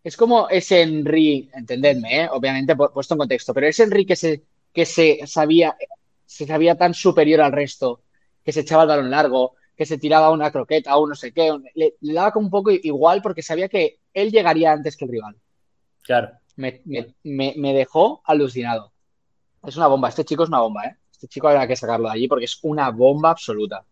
[0.02, 2.28] Es como ese Henry, entendedme, ¿eh?
[2.30, 5.76] obviamente puesto en contexto, pero ese Henry que se, que se sabía,
[6.24, 8.00] se sabía tan superior al resto,
[8.42, 11.52] que se echaba el balón largo, que se tiraba una croqueta o no sé qué,
[11.74, 15.10] le, le daba como un poco igual porque sabía que él llegaría antes que el
[15.10, 15.36] rival.
[16.02, 18.92] Claro me, dejó alucinado.
[19.66, 20.96] Es una bomba, este chico es una bomba, ¿eh?
[21.10, 23.84] Este chico habrá que sacarlo de allí porque es una bomba absoluta.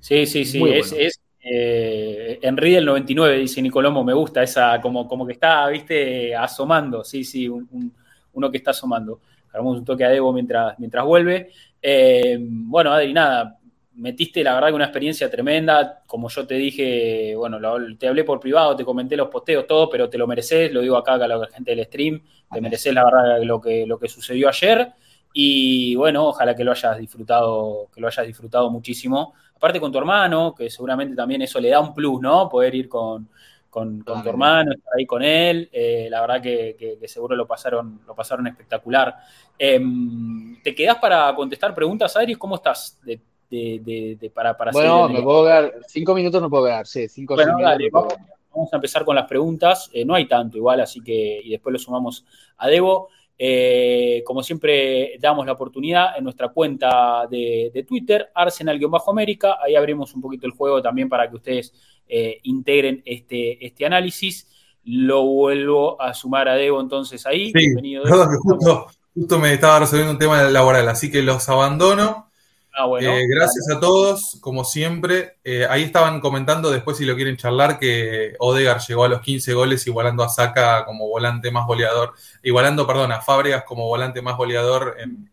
[0.00, 5.06] Sí, sí, sí, es, es eh, Henry del 99, dice Nicolomo, me gusta esa, como,
[5.06, 9.20] como que está, viste, asomando, sí, sí, uno que está asomando.
[9.52, 11.50] Hagamos un toque a Debo mientras, mientras vuelve.
[11.80, 13.58] Eh, bueno, Adri, nada,
[13.94, 17.58] metiste la verdad que una experiencia tremenda, como yo te dije, bueno,
[17.98, 20.96] te hablé por privado, te comenté los posteos, todo, pero te lo mereces, lo digo
[20.96, 24.48] acá a la gente del stream, te mereces la verdad lo que, lo que sucedió
[24.48, 24.92] ayer
[25.36, 29.34] y bueno, ojalá que lo hayas disfrutado, que lo hayas disfrutado muchísimo.
[29.64, 32.50] Aparte con tu hermano, que seguramente también eso le da un plus, ¿no?
[32.50, 33.30] Poder ir con,
[33.70, 38.14] con, tu hermano, estar ahí con él, eh, la verdad que, seguro lo pasaron, lo
[38.14, 39.16] pasaron espectacular.
[39.58, 42.34] Em, ¿Te quedás para contestar preguntas, Adri?
[42.34, 43.00] ¿Cómo estás?
[43.02, 43.18] De,
[43.48, 47.56] de, para, para Bueno, me puedo quedar, cinco minutos no puedo quedar, sí, cinco bueno,
[47.58, 51.72] vamos, a empezar con las preguntas, eh, no hay tanto igual, así que, y después
[51.72, 52.26] lo sumamos
[52.58, 53.08] a Debo.
[53.36, 59.58] Eh, como siempre, damos la oportunidad en nuestra cuenta de, Twitter, Arsenal-América.
[59.62, 61.72] Ahí abrimos un poquito el juego también para que ustedes
[62.08, 64.48] eh, integren este, este análisis.
[64.84, 67.52] Lo vuelvo a sumar a Debo entonces ahí.
[67.52, 68.04] Bienvenido.
[68.42, 72.30] Justo, justo me estaba resolviendo un tema laboral, así que los abandono
[72.76, 75.38] Ah, eh, gracias a todos, como siempre.
[75.44, 79.54] Eh, ahí estaban comentando después, si lo quieren charlar, que Odegar llegó a los 15
[79.54, 84.36] goles igualando a Saca como volante más goleador, igualando, perdón, a Fábregas como volante más
[84.36, 85.30] goleador en,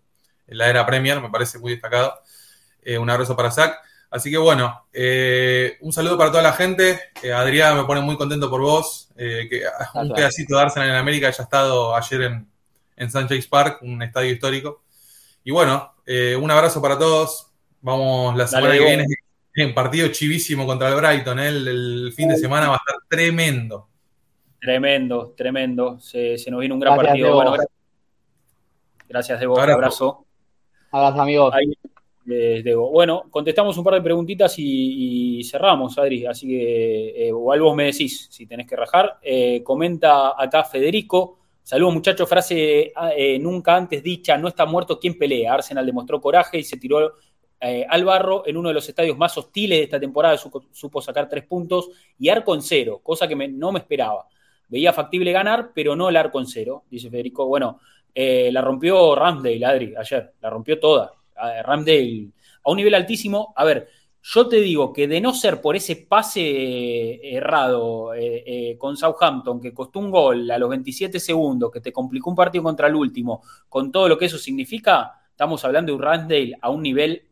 [0.47, 2.19] la era Premier, me parece muy destacado.
[2.83, 3.79] Eh, un abrazo para Sac.
[4.11, 6.99] Así que bueno, eh, un saludo para toda la gente.
[7.23, 9.09] Eh, Adrián me pone muy contento por vos.
[9.15, 9.63] Eh, que
[9.93, 12.47] un pedacito de Arsenal en América haya estado ayer en,
[12.97, 14.83] en Sanchez Park, un estadio histórico.
[15.43, 15.93] Y bueno,
[16.39, 17.51] un abrazo para todos.
[17.81, 19.05] Vamos la semana que viene
[19.55, 21.39] en partido chivísimo contra el Brighton.
[21.39, 23.87] El, fin de semana va a estar tremendo.
[24.59, 25.99] Tremendo, tremendo.
[25.99, 27.35] Se, nos viene un gran partido.
[27.35, 27.55] Bueno,
[29.09, 29.55] gracias, Debo.
[29.55, 30.25] Un abrazo.
[30.91, 31.53] Abrazo, amigos.
[32.91, 36.25] Bueno, contestamos un par de preguntitas y, cerramos, Adri.
[36.25, 39.17] Así que, eh, o vos me decís si tenés que rajar.
[39.21, 41.39] Eh, comenta acá Federico.
[41.63, 42.27] Saludos, muchachos.
[42.27, 45.53] Frase ah, eh, nunca antes dicha: no está muerto quien pelea.
[45.53, 47.13] Arsenal demostró coraje y se tiró
[47.89, 50.35] al barro en uno de los estadios más hostiles de esta temporada.
[50.37, 54.27] Supo, sacar tres puntos y arco en cero, cosa que no me esperaba.
[54.67, 57.45] Veía factible ganar, pero no el arco en cero, dice Federico.
[57.45, 57.79] Bueno,
[58.15, 60.33] la rompió Ramsdale, Adri, ayer.
[60.41, 61.13] La rompió toda
[61.63, 62.29] Ramdale
[62.63, 63.53] a un nivel altísimo.
[63.55, 63.87] A ver,
[64.23, 68.95] yo te digo que de no ser por ese pase eh, errado eh, eh, con
[68.95, 72.87] Southampton, que costó un gol a los 27 segundos, que te complicó un partido contra
[72.87, 76.83] el último, con todo lo que eso significa, estamos hablando de un Ramsdale a un
[76.83, 77.23] nivel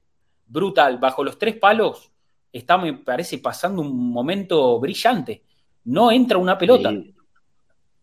[0.48, 0.98] brutal.
[0.98, 2.12] Bajo los tres palos,
[2.52, 5.44] está, me parece, pasando un momento brillante.
[5.86, 6.92] No entra una pelota.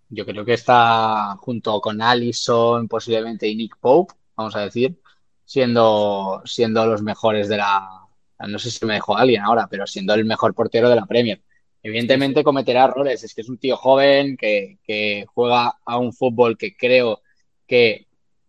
[0.08, 5.00] Yo creo que está junto con Allison, posiblemente, y Nick Pope, vamos a decir,
[5.44, 8.05] siendo, siendo los mejores de la.
[8.38, 11.42] No sé si me dejó alguien ahora, pero siendo el mejor portero de la Premier.
[11.82, 16.76] Evidentemente cometerá errores, es que es un tío joven que, juega a un fútbol que
[16.76, 17.22] creo
[17.66, 18.06] que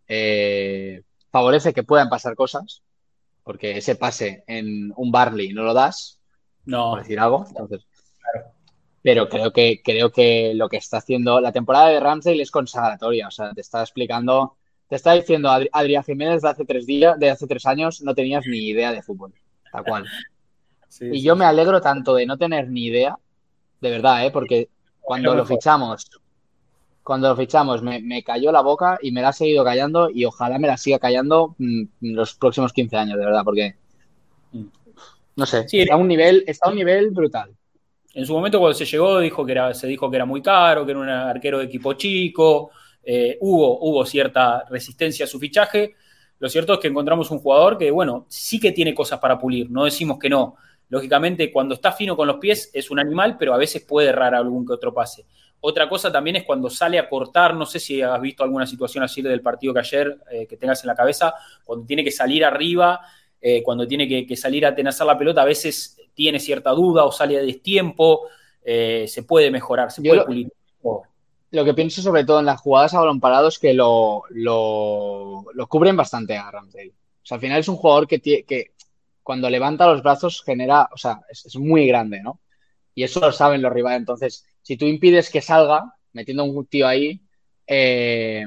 [0.07, 2.81] eh, favorece que puedan pasar cosas,
[3.43, 6.19] porque ese pase en un Barley no lo das,
[6.65, 6.91] no.
[6.91, 7.45] por decir algo.
[7.47, 7.85] Entonces,
[9.01, 13.27] Pero creo que, creo que lo que está haciendo la temporada de Ramsey es consagratoria.
[13.27, 14.57] O sea, te está explicando
[14.87, 18.45] te está diciendo Adrián Jiménez de hace tres días, de hace tres años, no tenías
[18.45, 19.33] ni idea de fútbol.
[19.71, 20.05] Tal cual.
[20.99, 23.17] y yo me alegro tanto de no tener ni idea,
[23.81, 24.31] de verdad, ¿eh?
[24.31, 24.69] porque
[24.99, 26.09] cuando lo fichamos,
[27.03, 30.59] cuando lo fichamos, me, cayó la boca y me la ha seguido callando y ojalá
[30.59, 33.75] me la siga callando mm, los próximos 15 años, de verdad, porque
[35.35, 37.55] no sé, está a un nivel, está a un nivel brutal.
[38.13, 40.83] En su momento cuando se llegó dijo que era, se dijo que era muy caro,
[40.83, 42.71] que era un arquero de equipo chico,
[43.03, 45.95] eh, hubo, hubo cierta resistencia a su fichaje.
[46.39, 49.69] Lo cierto es que encontramos un jugador que, bueno, sí que tiene cosas para pulir,
[49.71, 50.55] no decimos que no.
[50.89, 54.35] Lógicamente, cuando está fino con los pies es un animal, pero a veces puede errar
[54.35, 55.25] algún que otro pase.
[55.59, 59.03] Otra cosa también es cuando sale a cortar, no sé si has visto alguna situación
[59.03, 61.33] así del partido que ayer eh, que tengas en la cabeza,
[61.65, 63.01] cuando tiene que salir arriba,
[63.41, 67.11] eh, cuando tiene que, salir a tenazar la pelota, a veces tiene cierta duda o
[67.11, 68.27] sale a destiempo,
[68.63, 70.51] se puede mejorar, se puede pulir
[71.51, 75.45] lo que pienso sobre todo en las jugadas a balón parado es que lo, lo,
[75.67, 76.89] cubren bastante a Ramsey.
[76.89, 78.71] O sea, al final es un jugador que, que
[79.23, 82.39] cuando levanta los brazos genera, o sea, es, muy grande, ¿no?
[82.95, 83.99] Y eso lo saben los rivales.
[83.99, 87.21] Entonces, si tú impides que salga, metiendo un tío ahí,
[87.67, 88.45] eh,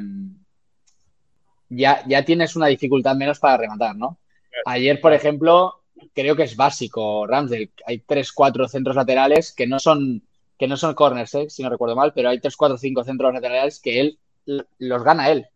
[1.68, 4.18] ya, ya tienes una dificultad menos para rematar, ¿no?
[4.64, 5.82] Ayer, por ejemplo,
[6.14, 7.70] creo que es básico Ramsey.
[7.86, 10.22] Hay tres, cuatro centros laterales que no son
[10.60, 11.46] que no son corners, ¿eh?
[11.48, 15.30] si no recuerdo mal, pero hay 3, 4, 5 centros laterales que él los gana
[15.30, 15.46] él.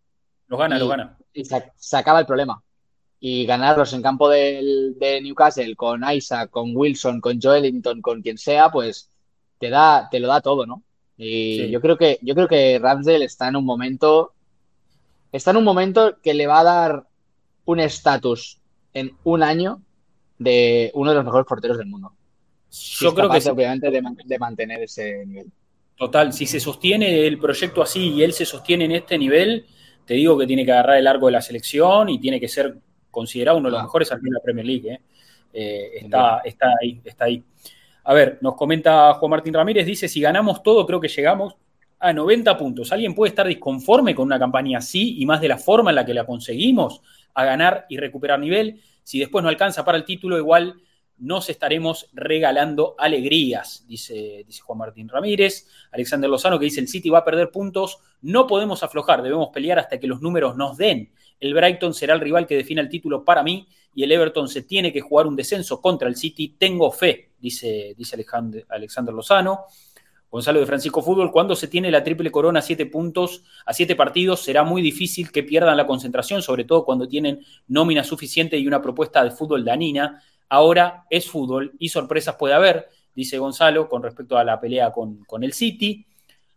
[0.46, 1.18] Los gana, los gana.
[1.34, 1.62] Y se,
[1.94, 2.62] acaba el problema.
[3.20, 8.70] Y ganarlos en campo de, Newcastle con Isaac, con Wilson, con Joelinton, con quien sea,
[8.70, 9.10] pues
[9.58, 10.82] te da, te lo da todo, ¿no?
[11.18, 14.32] Y yo creo que, yo creo que Ramsdale está en un momento.
[15.32, 17.06] Está en un momento que le va a dar
[17.66, 18.58] un estatus
[18.94, 19.82] en un año
[20.38, 22.14] de uno de los mejores porteros del mundo.
[22.74, 25.46] Yo creo que obviamente de, mantener ese nivel.
[25.96, 29.66] Total, si se sostiene el proyecto así y él se sostiene en este nivel,
[30.04, 32.76] te digo que tiene que agarrar el largo de la selección y tiene que ser
[33.10, 34.92] considerado uno de los mejores aquí en la Premier League.
[34.92, 35.00] ¿eh?
[35.52, 37.42] Eh, está, está ahí, está ahí.
[38.02, 41.54] A ver, nos comenta Juan Martín Ramírez, dice, si ganamos todo, creo que llegamos
[42.00, 42.90] a 90 puntos.
[42.90, 46.04] ¿Alguien puede estar disconforme con una campaña así y más de la forma en la
[46.04, 47.00] que la conseguimos
[47.34, 48.80] a ganar y recuperar nivel?
[49.04, 50.74] Si después no alcanza para el título, igual
[51.18, 55.68] nos estaremos regalando alegrías, dice, dice Juan Martín Ramírez.
[55.92, 59.78] Alexander Lozano que dice, el City va a perder puntos, no podemos aflojar, debemos pelear
[59.78, 61.12] hasta que los números nos den.
[61.40, 64.62] El Brighton será el rival que defina el título para mí y el Everton se
[64.62, 66.56] tiene que jugar un descenso contra el City.
[66.58, 69.66] Tengo fe, dice, dice Alexander, Alexander Lozano.
[70.34, 73.94] Gonzalo de Francisco Fútbol, cuando se tiene la triple corona a siete puntos, a siete
[73.94, 77.38] partidos, será muy difícil que pierdan la concentración, sobre todo cuando tienen
[77.68, 80.20] nómina suficiente y una propuesta de fútbol danina.
[80.48, 85.24] Ahora es fútbol y sorpresas puede haber, dice Gonzalo, con respecto a la pelea con,
[85.42, 86.06] el City.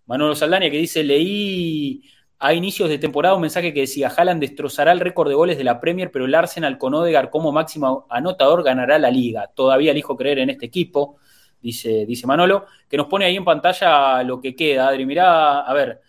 [0.06, 2.04] Manolo Saldaña que dice, leí
[2.40, 5.64] a inicios de temporada un mensaje que decía, Haaland destrozará el récord de goles de
[5.64, 9.50] la Premier, pero el Arsenal con Odegaard como máximo anotador ganará la liga.
[9.54, 11.18] Todavía elijo creer en este equipo,
[11.62, 14.88] dice, dice Manolo, que nos pone ahí en pantalla lo que queda.
[14.88, 16.02] Adri, mirá, a ver,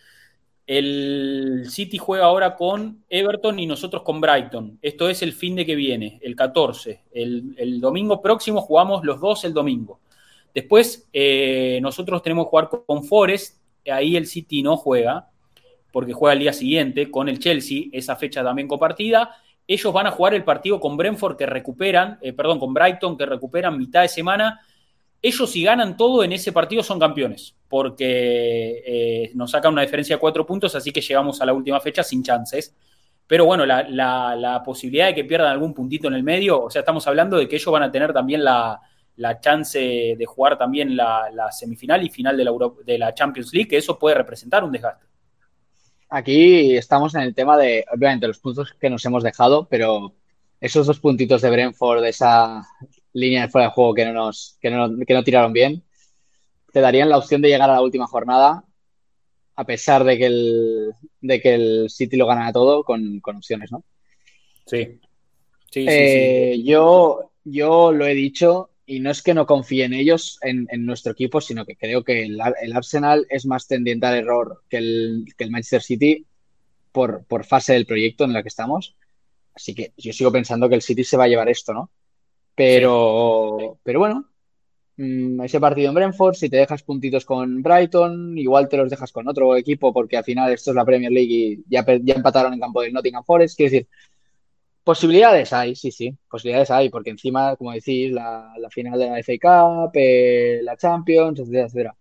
[0.69, 4.79] el City juega ahora con Everton y nosotros con Brighton.
[4.83, 7.05] Esto es el fin de que viene, el 14.
[7.11, 9.99] El, domingo próximo jugamos los dos el domingo.
[10.55, 15.31] Después eh, nosotros tenemos que jugar con Forest, ahí el City no juega
[15.91, 19.37] porque juega el día siguiente con el Chelsea, esa fecha también compartida.
[19.67, 23.25] Ellos van a jugar el partido con Brentford que recuperan, eh, perdón, con Brighton que
[23.25, 24.61] recuperan mitad de semana.
[25.21, 30.17] Ellos si ganan todo en ese partido son campeones, porque eh, nos sacan una diferencia
[30.17, 32.77] de cuatro puntos, así que llegamos a la última fecha sin chances.
[33.27, 37.07] Pero bueno, la, posibilidad de que pierdan algún puntito en el medio, o sea, estamos
[37.07, 38.81] hablando de que ellos van a tener también la,
[39.41, 42.53] chance de jugar también la, semifinal y final de la,
[42.87, 45.05] de la Champions League, que eso puede representar un desgaste.
[46.09, 50.15] Aquí estamos en el tema de, obviamente, los puntos que nos hemos dejado, pero
[50.59, 52.63] esos dos puntitos de Brentford, esa
[53.19, 55.85] línea de fuera de juego que no, nos, que no, que no tiraron bien,
[56.73, 58.65] te darían la opción de llegar a la última jornada,
[59.57, 63.85] a pesar de que el, de que el City lo gana todo, con, opciones, ¿no?
[64.67, 65.01] Sí.
[65.71, 69.93] Sí, sí, eh, Yo, yo lo he dicho, y no es que no confíe en
[69.93, 74.63] ellos, en, nuestro equipo, sino que creo que el, Arsenal es más tendiente al error
[74.71, 76.27] que el, Manchester City
[76.93, 78.97] por, por, fase del proyecto en el que estamos.
[79.55, 81.91] Así que yo sigo pensando que el City se va a llevar esto, ¿no?
[82.59, 84.25] Pero, pero bueno,
[84.97, 89.13] mm, ese partido en Brentford, si te dejas puntitos con Brighton, igual te los dejas
[89.13, 92.53] con otro equipo porque al final esto es la Premier League y ya, ya empataron
[92.53, 93.57] en campo del Nottingham Forest.
[93.57, 93.89] Quiero decir,
[94.89, 99.33] Posibilidades hay, sí, sí, posibilidades hay, porque encima, como decís, la, final de la FA
[99.39, 101.97] Cup, eh, la Champions, etcétera, etcétera.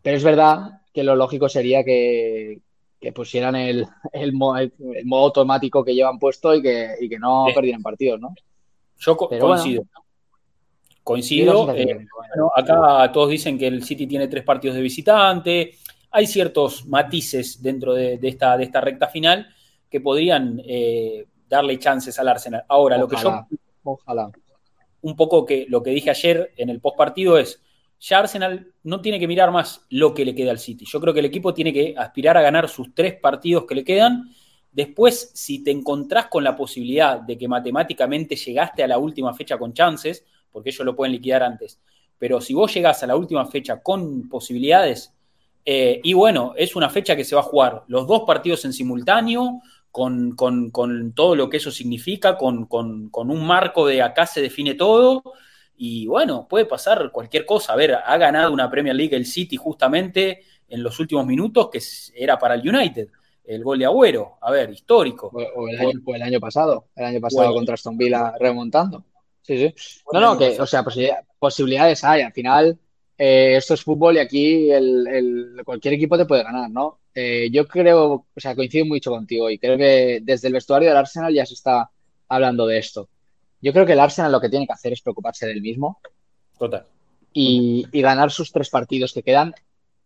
[0.00, 2.62] Pero es verdad que lo lógico sería que,
[3.14, 8.34] pusieran el, el, modo automático que llevan puesto y que, que no perdieran partidos, ¿no?
[9.04, 9.84] Yo coincido.
[11.02, 11.74] coincido.
[11.74, 12.06] Eh,
[12.56, 15.74] acá todos dicen que el City tiene tres partidos de visitante.
[16.10, 19.48] Hay ciertos matices dentro de, esta, de esta recta final
[19.90, 22.64] que podrían eh, darle chances al Arsenal.
[22.68, 23.46] Ahora, lo que yo.
[23.82, 24.30] Ojalá.
[25.02, 27.60] Un poco que lo que dije ayer en el post partido es.
[28.00, 30.84] Ya Arsenal no tiene que mirar más lo que le queda al City.
[30.84, 33.84] Yo creo que el equipo tiene que aspirar a ganar sus tres partidos que le
[33.84, 34.34] quedan.
[34.74, 39.56] Después, si te encontrás con la posibilidad de que matemáticamente llegaste a la última fecha
[39.56, 41.80] con chances, porque ellos lo pueden liquidar antes,
[42.18, 45.14] pero si vos llegás a la última fecha con posibilidades,
[45.64, 48.72] eh, y bueno, es una fecha que se va a jugar los dos partidos en
[48.72, 49.62] simultáneo,
[49.94, 52.68] con, todo lo que eso significa, con,
[53.12, 55.22] un marco de acá se define todo.
[55.76, 57.72] Y bueno, puede pasar cualquier cosa.
[57.72, 61.80] A ver, ha ganado una Premier League el City justamente en los últimos minutos, que
[62.16, 63.08] era para el United.
[63.44, 65.30] El gol de Agüero, a ver, histórico.
[65.32, 65.78] O, el,
[66.22, 69.04] año, pasado, el año pasado contra Aston Villa remontando.
[69.42, 69.74] Sí, sí.
[70.12, 70.84] No, no, que, o sea,
[71.38, 72.22] posibilidades hay.
[72.22, 72.78] Al final,
[73.18, 77.00] eh, esto es fútbol y aquí el, cualquier equipo te puede ganar, ¿no?
[77.14, 80.98] Eh, yo creo, o sea, coincido mucho contigo y creo que desde el vestuario del
[80.98, 81.90] Arsenal ya se está
[82.28, 83.08] hablando de esto.
[83.60, 86.00] Yo creo que el Arsenal lo que tiene que hacer es preocuparse del mismo.
[86.58, 86.86] Total.
[87.32, 89.54] Y, ganar sus tres partidos que quedan,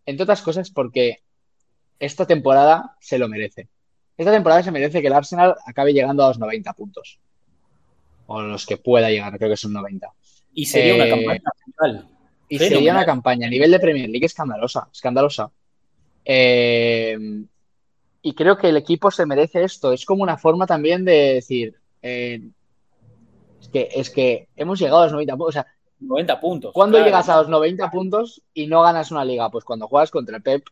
[0.07, 1.23] entre otras cosas, porque
[1.99, 3.69] esta temporada se lo merece.
[4.17, 7.19] Esta temporada se merece que el Arsenal acabe llegando a los 90 puntos.
[8.27, 10.13] O los que pueda llegar, creo que son 90.
[10.55, 12.09] Y sería una eh, campaña central.
[12.49, 15.51] Y sería una campaña a nivel de Premier League escandalosa, escandalosa.
[16.25, 17.17] Eh,
[18.23, 19.93] y creo que el equipo se merece esto.
[19.93, 22.43] Es como una forma también de decir, eh,
[23.61, 25.49] es, que, es que hemos llegado a los 90 puntos.
[25.49, 25.67] O sea,
[26.01, 26.73] 90 puntos.
[26.73, 29.51] ¿Cuándo llegas a los 90 puntos y no ganas una liga?
[29.51, 30.67] Pues cuando juegas contra el Pep,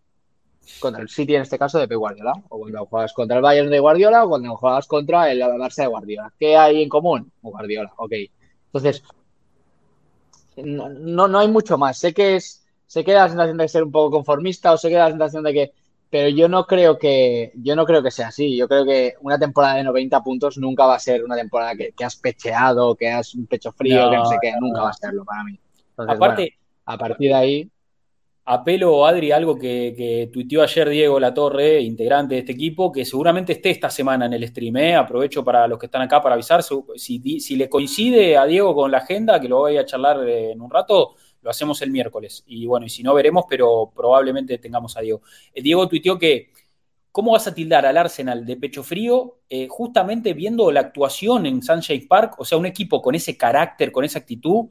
[0.80, 3.70] contra el City en este caso de Pep Guardiola, o cuando juegas contra el Bayern
[3.70, 6.32] de Guardiola, o cuando juegas contra el Barça de Guardiola.
[6.38, 7.30] ¿Qué hay en común?
[7.43, 8.12] Guardiola, ok.
[8.66, 9.02] Entonces,
[10.56, 11.98] no, no, hay mucho más.
[11.98, 14.88] Sé que es, sé que da la sensación de ser un poco conformista o sé
[14.88, 15.72] que da la sensación de que,
[16.09, 18.56] pero yo no creo que, yo no creo que sea así.
[18.56, 22.05] Yo creo que una temporada de 90 puntos nunca va a ser una temporada que,
[22.05, 25.24] has pecheado, que has un pecho frío, que no sé qué, nunca va a serlo
[25.24, 25.59] para mí.
[25.97, 27.70] Aparte, a partir de ahí,
[28.47, 33.52] apelo, Adri, algo que, que, tuiteó ayer Diego Latorre, integrante de este equipo, que seguramente
[33.52, 34.77] esté esta semana en el stream.
[34.77, 34.94] ¿eh?
[34.94, 36.62] Aprovecho para los que están acá para avisar.
[36.62, 40.60] Si, si, le coincide a Diego con la agenda, que lo voy a charlar en
[40.60, 42.44] un rato, lo hacemos el miércoles.
[42.47, 45.23] Y bueno, y si no veremos, pero probablemente tengamos a Diego.
[45.52, 46.52] Eh, Diego tuiteó que,
[47.10, 49.40] ¿cómo vas a tildar al Arsenal de pecho frío?
[49.51, 53.90] Eh, justamente viendo la actuación en Sunshine Park, o sea, un equipo con ese carácter,
[53.90, 54.66] con esa actitud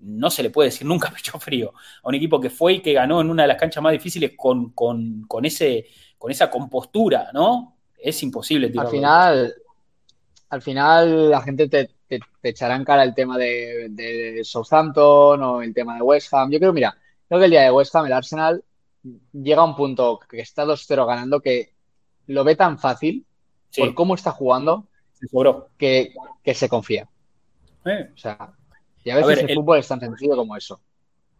[0.00, 1.72] no se le puede decir nunca pecho frío
[2.02, 4.32] a un equipo que fue y que ganó en una de las canchas más difíciles
[4.36, 4.74] con,
[5.44, 5.86] ese,
[6.18, 7.76] con esa compostura, ¿no?
[7.98, 8.72] Es imposible.
[8.76, 9.54] Al final,
[10.50, 11.90] al final la gente te,
[12.42, 16.50] echará en cara el tema de, Southampton o el tema de West Ham.
[16.50, 16.96] Yo creo, mira,
[17.26, 18.64] creo que el día de West Ham, el Arsenal
[19.32, 21.72] llega a un punto que está 2-0 ganando que
[22.26, 23.24] lo ve tan fácil
[23.76, 24.86] por cómo está jugando
[25.76, 27.08] que, que, se confía.
[27.84, 28.52] O sea,
[29.08, 30.82] y a veces el, fútbol es tan sencillo como eso.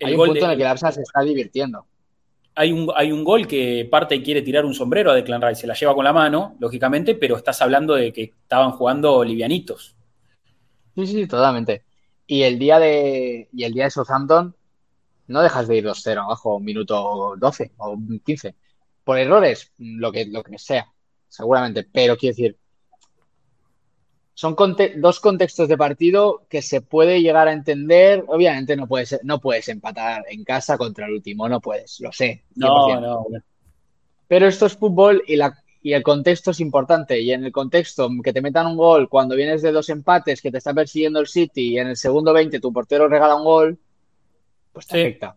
[0.01, 1.85] Hay un punto en el que el Arsenal se está divirtiendo.
[2.55, 5.61] Hay un, hay un gol que parte y quiere tirar un sombrero a Declan Rice,
[5.61, 9.95] se la lleva con la mano, lógicamente, pero estás hablando de que estaban jugando livianitos.
[10.95, 11.85] Sí, sí, totalmente.
[12.27, 14.57] Y el día de, y el día de Southampton,
[15.27, 18.55] no dejas de ir 2-0 abajo un minuto 12 o 15.
[19.05, 20.90] Por errores, lo que, lo que sea,
[21.28, 21.86] seguramente.
[21.93, 22.57] Pero quiero decir,
[24.39, 24.55] son
[24.98, 28.23] dos contextos de partido que se puede llegar a entender.
[28.28, 32.44] Obviamente no puedes, no puedes empatar en casa contra el último, no puedes, lo sé.
[32.55, 33.27] No, no.
[34.28, 37.20] Pero esto es fútbol y, la, y el contexto es importante.
[37.20, 40.52] Y en el contexto que te metan un gol cuando vienes de dos empates, que
[40.52, 43.78] te está persiguiendo el City y en el segundo 20 tu portero regala un gol,
[44.73, 45.36] pues te afecta.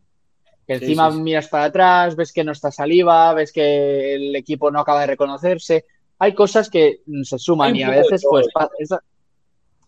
[0.68, 4.80] Que encima miras para atrás, ves que no está saliva, ves que el equipo no
[4.80, 5.86] acaba de reconocerse
[6.22, 8.45] hay cosas que se suman y a veces, pues,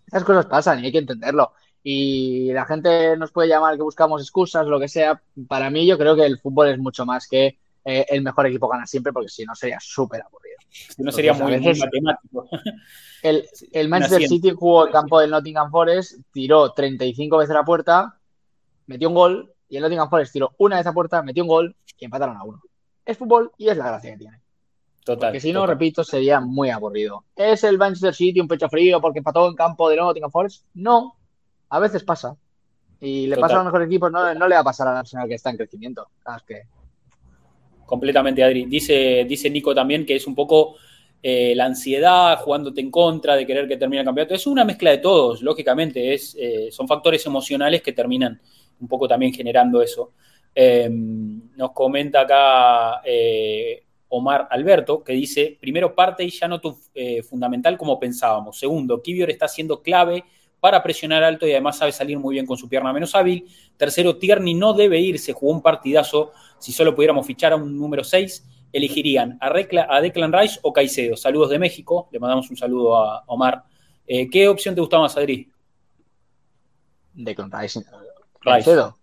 [0.08, 1.52] esas cosas pasan y hay que entenderlo.
[1.84, 5.22] Y la gente nos puede llamar que buscamos excusas, lo que sea.
[5.48, 8.68] Para mí, yo creo que el fútbol es mucho más que eh, el mejor equipo
[8.68, 10.58] gana siempre, porque si no sería súper aburrido.
[10.72, 12.50] Si no sería muy, matemático.
[13.22, 18.20] El, el Manchester City jugó el campo del Nottingham Forest, tiró 35 veces la puerta,
[18.88, 21.76] metió un gol, y el Nottingham Forest tiró una vez a puerta, metió un gol
[21.98, 22.62] y empataron a uno.
[23.06, 24.43] Es fútbol y es la gracia que tiene.
[25.04, 25.30] Total.
[25.30, 27.26] Porque si no, repito, sería muy aburrido.
[27.36, 30.66] ¿Es el Manchester City un pecho frío porque empató en campo de Nottingham Forest?
[30.74, 31.18] No.
[31.70, 32.38] A veces pasa.
[33.02, 35.28] Y le pasa a los mejores equipos, no, no, le va a pasar al Arsenal
[35.28, 36.08] que está en crecimiento.
[36.48, 36.62] que...
[37.86, 38.66] Completamente, Adri.
[38.66, 40.76] Dice, dice Nico también que es un poco
[41.22, 44.36] eh, la ansiedad jugándote en contra de querer que termine el campeonato.
[44.36, 46.14] Es una mezcla de todos, lógicamente.
[46.14, 48.40] Es, eh, son factores emocionales que terminan
[48.80, 50.12] un poco también generando eso.
[50.56, 53.02] Eh, nos comenta acá
[54.16, 58.60] Omar Alberto, que dice, primero parte y ya no tu eh, fundamental como pensábamos.
[58.60, 60.24] Segundo, Kivior está siendo clave
[60.60, 63.48] para presionar alto y además sabe salir muy bien con su pierna menos hábil.
[63.76, 66.32] Tercero, Tierney no debe irse, jugó un partidazo.
[66.60, 71.18] Si solo pudiéramos fichar a un número 6, elegirían a, a Declan Rice o Caicedo.
[71.18, 73.64] Saludos de México, le mandamos un saludo a Omar.
[74.06, 75.52] Eh, ¿Qué opción te gusta más, Adri?
[77.16, 77.84] Declan Rice.
[78.40, 78.96] Caicedo.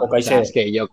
[0.00, 0.40] o Caicedo.
[0.42, 0.86] es que yo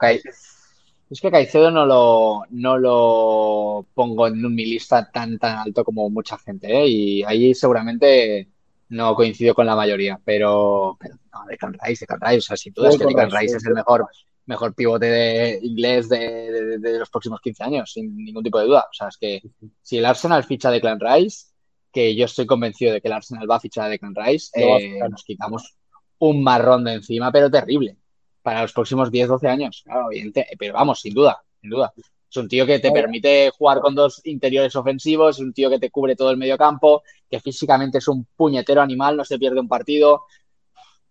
[1.12, 6.10] es que Caicedo no lo, no lo pongo en mi lista tan tan alto como
[6.10, 6.88] mucha gente, ¿eh?
[6.88, 8.48] y ahí seguramente
[8.88, 12.74] no coincido con la mayoría, pero, pero no, Declan Rice, Declan Rice, o sea, sin
[12.74, 14.08] duda es que Declan Rice es el mejor,
[14.46, 18.88] mejor pivote de inglés de, los próximos 15 años, sin ningún tipo de duda.
[18.90, 19.42] O sea, es que
[19.82, 21.48] si el Arsenal ficha a Declan Rice,
[21.92, 25.00] que yo estoy convencido de que el Arsenal va a fichar a Declan Rice, eh,
[25.10, 25.78] nos quitamos
[26.20, 27.98] un marrón de encima, pero terrible
[28.42, 29.82] para los próximos 10, 12 años.
[29.84, 30.10] Claro,
[30.58, 31.94] pero vamos, sin duda, sin duda.
[32.30, 35.80] Es un tío que te permite jugar con dos interiores ofensivos, es un tío que
[35.80, 39.60] te cubre todo el medio campo, que físicamente es un puñetero animal, no se pierde
[39.60, 40.24] un partido.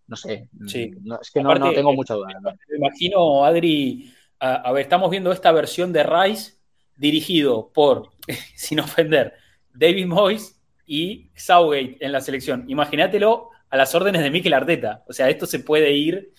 [0.07, 0.91] No sé, sí.
[1.21, 2.29] es que no, tengo mucha duda.
[2.69, 6.55] Me imagino, Adri, a, ver, estamos viendo esta versión de Rice
[6.97, 8.11] dirigido por,
[8.57, 9.35] sin ofender,
[9.73, 12.65] David Moyes y Southgate en la selección.
[12.69, 15.05] Imagínatelo a las órdenes de Mikel Arteta.
[15.07, 16.33] O sea, esto se puede ir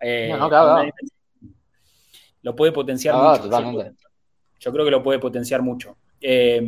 [0.00, 0.34] eh,
[2.42, 3.94] lo puede potenciar mucho.
[4.58, 5.96] Yo, creo que lo puede potenciar mucho.
[6.20, 6.60] Eh,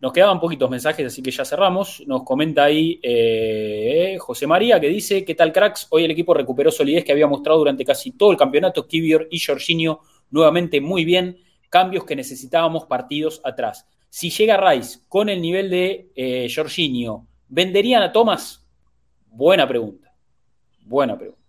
[0.00, 2.02] nos quedaban poquitos mensajes, así que ya cerramos.
[2.06, 5.88] Nos comenta ahí eh, José María que dice: ¿Qué tal, cracks?
[5.90, 8.86] Hoy el equipo recuperó solidez que había mostrado durante casi todo el campeonato.
[8.86, 10.00] Kivior y Jorginho
[10.30, 11.38] nuevamente muy bien.
[11.68, 13.86] Cambios que necesitábamos partidos atrás.
[14.08, 18.66] Si llega Rice con el nivel de Jorginho, ¿venderían a Thomas?
[19.28, 20.12] Buena pregunta.
[20.84, 21.39] Buena pregunta.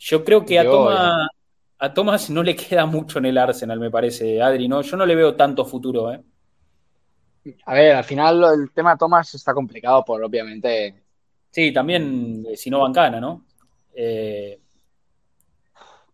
[0.00, 4.66] Yo creo que a, Thomas, no le queda mucho en el Arsenal, me parece, Adri.
[4.66, 4.80] ¿no?
[4.80, 6.10] Yo no le veo tanto futuro.
[6.10, 6.22] ¿eh?
[7.66, 11.02] A ver, al final el tema de Thomas está complicado por, obviamente.
[11.50, 13.44] Sí, también eh, si no bancana, ¿no?
[13.94, 14.58] Eh...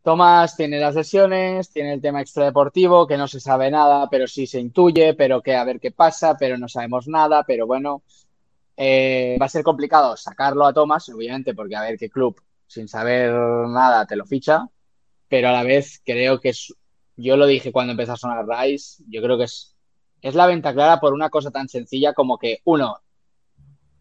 [0.02, 4.46] Tomás tiene las lesiones, tiene el tema extradeportivo, que no se sabe nada, pero sí
[4.46, 8.02] se intuye, pero que a ver qué pasa, pero no sabemos nada, pero bueno,
[8.76, 12.88] eh, va a ser complicado sacarlo a Tomás, obviamente, porque a ver qué club sin
[12.88, 14.66] saber nada te lo ficha,
[15.28, 16.74] pero a la vez creo que es,
[17.16, 19.74] yo lo dije cuando empezó a sonar Rice, yo creo que es,
[20.22, 22.96] es la venta clara por una cosa tan sencilla como que, uno,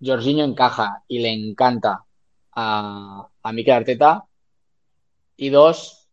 [0.01, 2.05] Jorginho encaja y le encanta
[2.53, 4.25] a, a Mikel Arteta.
[5.37, 6.07] Y dos,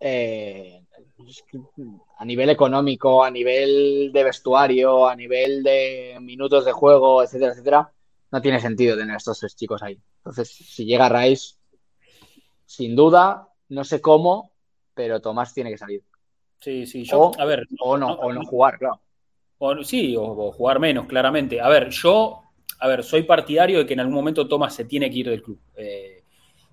[0.00, 0.84] eh,
[2.18, 7.92] a nivel económico, a nivel de vestuario, a nivel de minutos de juego, etcétera, etcétera,
[8.32, 10.00] no tiene sentido tener a estos tres chicos ahí.
[10.24, 11.56] Entonces, si llega Rice,
[12.64, 14.52] sin duda, no sé cómo,
[14.94, 16.02] pero Tomás tiene que salir.
[16.60, 17.66] Sí, sí, yo, a ver.
[17.80, 19.00] O no, o no jugar, claro.
[19.58, 21.60] O, sí, o, jugar menos, claramente.
[21.60, 22.40] A ver, yo,
[22.80, 25.42] a ver, soy partidario de que en algún momento Tomás se tiene que ir del
[25.42, 25.60] club.
[25.76, 26.22] Eh,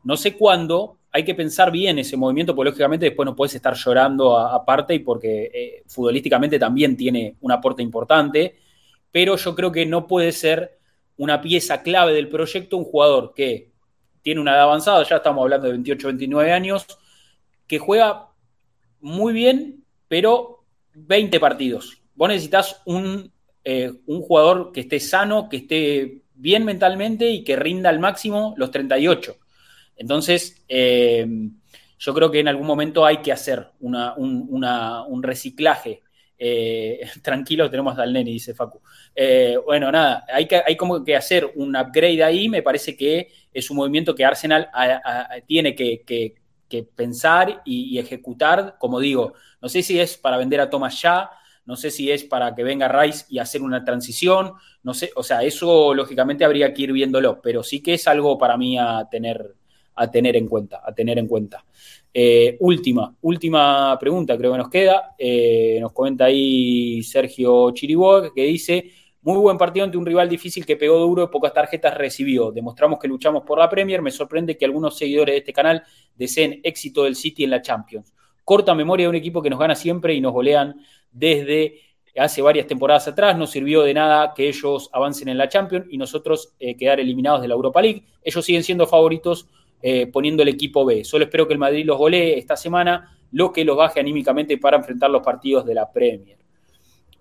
[0.05, 3.73] no sé cuándo, hay que pensar bien ese movimiento, porque lógicamente después no puedes estar
[3.75, 8.55] llorando aparte y porque eh, futbolísticamente también tiene un aporte importante,
[9.11, 10.79] pero yo creo que no puede ser
[11.17, 13.71] una pieza clave del proyecto un jugador que
[14.21, 16.85] tiene una edad avanzada, ya estamos hablando de 28, 29 años,
[17.67, 18.27] que juega
[18.99, 20.63] muy bien, pero
[20.93, 22.01] 20 partidos.
[22.15, 23.31] Vos necesitas un,
[23.63, 28.53] eh, un jugador que esté sano, que esté bien mentalmente y que rinda al máximo
[28.57, 29.37] los 38.
[29.95, 31.27] Entonces, eh,
[31.99, 36.01] yo creo que en algún momento hay que hacer un, reciclaje.
[36.43, 38.81] Eh, tranquilo, tenemos al nene, dice Facu.
[39.13, 42.49] Eh, bueno, nada, hay, que, hay como que hacer un upgrade ahí.
[42.49, 44.67] Me parece que es un movimiento que Arsenal
[45.45, 46.33] tiene que,
[46.95, 48.77] pensar y, ejecutar.
[48.79, 51.29] Como digo, no sé si es para vender a Thomas ya,
[51.65, 55.21] no sé si es para que venga Rice y hacer una transición, no sé, o
[55.21, 59.07] sea, eso lógicamente habría que ir viéndolo, pero sí que es algo para mí a
[59.11, 59.53] tener,
[59.93, 61.63] a tener en cuenta, a tener en cuenta.
[62.13, 65.15] Eh, última, última pregunta creo que nos queda.
[65.17, 70.65] Eh, nos comenta ahí Sergio Chiriboga que dice, muy buen partido ante un rival difícil
[70.65, 72.51] que pegó duro y pocas tarjetas recibió.
[72.51, 74.01] Demostramos que luchamos por la Premier.
[74.01, 75.83] Me sorprende que algunos seguidores de este canal
[76.15, 78.13] deseen éxito del City en la Champions.
[78.43, 80.75] Corta memoria de un equipo que nos gana siempre y nos golean
[81.11, 81.75] desde
[82.17, 83.37] hace varias temporadas atrás.
[83.37, 87.41] No sirvió de nada que ellos avancen en la Champions y nosotros eh, quedar eliminados
[87.41, 88.03] de la Europa League.
[88.23, 89.47] Ellos siguen siendo favoritos
[89.81, 91.03] eh, poniendo el equipo B.
[91.03, 94.77] Solo espero que el Madrid los golee esta semana, lo que los baje anímicamente para
[94.77, 96.37] enfrentar los partidos de la Premier.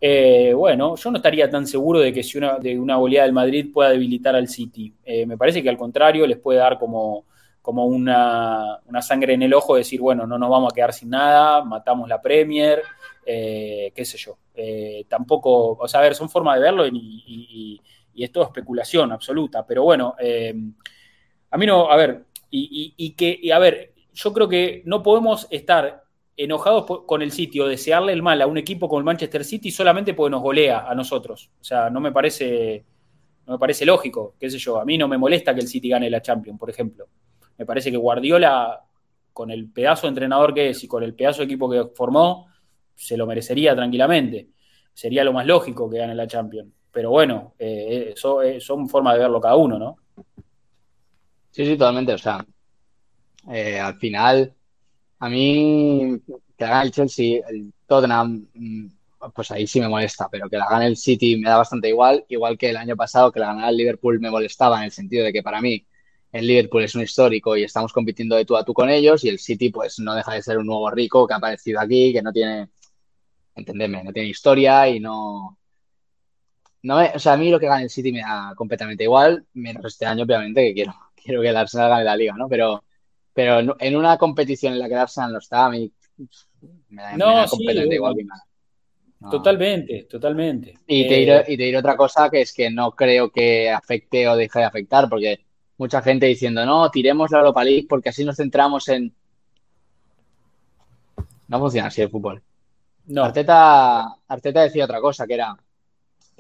[0.01, 3.35] Eh, bueno, yo no estaría tan seguro de que si una, de una goleada del
[3.35, 4.93] Madrid pueda debilitar al City.
[5.05, 7.25] Eh, me parece que al contrario les puede dar como,
[7.61, 11.65] como una, sangre en el ojo, decir, bueno, no nos vamos a quedar sin nada,
[11.65, 12.83] matamos la Premier,
[13.25, 14.39] qué sé yo.
[15.09, 17.81] tampoco, o sea, a ver, son formas de verlo y,
[18.15, 20.15] y es todo especulación absoluta, pero bueno,
[21.51, 26.05] a mí no, a ver, y, que, a ver, yo creo que no podemos estar
[26.37, 30.15] enojados con el sitio, desearle el mal a un equipo como el Manchester City solamente
[30.15, 31.51] porque nos golea a nosotros.
[31.61, 32.85] O sea, no me parece,
[33.47, 34.81] no me parece lógico, qué sé yo.
[34.81, 37.09] A mí no me molesta que el City gane la Champions, por ejemplo.
[37.59, 38.81] Me parece que Guardiola,
[39.33, 42.47] con el pedazo de entrenador que es y con el pedazo de equipo que formó,
[42.95, 44.49] se lo merecería tranquilamente.
[44.93, 46.73] Sería lo más lógico que gane la Champions.
[46.91, 49.97] Pero bueno, eh, eso, eh, son formas de verlo cada uno, ¿no?
[51.51, 52.13] Sí, sí, totalmente.
[52.13, 52.45] O sea,
[53.51, 54.55] eh, al final,
[55.21, 56.21] a mí
[56.57, 58.87] que la gane el Chelsea, el Tottenham, mm,
[59.35, 62.25] pues ahí sí me molesta, pero que la gane el City me da bastante igual,
[62.29, 65.25] igual que el año pasado que la ganara el Liverpool me molestaba en el sentido
[65.25, 65.87] de que para mí
[66.33, 69.29] el Liverpool es un histórico y estamos compitiendo de tú a tú con ellos y
[69.29, 72.23] el City pues no deja de ser un nuevo rico que ha aparecido aquí, que
[72.23, 72.71] no tiene,
[73.55, 75.59] entendedme, no tiene historia y no...
[76.83, 79.85] No o sea, a mí lo que gane el City me da completamente igual, menos
[79.85, 82.49] este año, obviamente, que quiero quiero que el Arsenal gane la liga, ¿no?
[82.49, 82.85] Pero,
[83.33, 85.91] pero en una competición en la que el Arsenal no está, a mí
[86.89, 88.45] me da, no, completamente igual que nada.
[89.31, 90.79] Totalmente, totalmente.
[90.87, 94.27] Y te, diré, y te diré otra cosa que es que no creo que afecte
[94.27, 95.45] o deje de afectar, porque
[95.77, 99.15] mucha gente diciendo, no, tiremos la Europa League porque así nos centramos en.
[101.49, 102.43] No funciona así el fútbol.
[103.07, 103.25] No.
[103.25, 105.55] Arteta, Arteta decía otra cosa, que era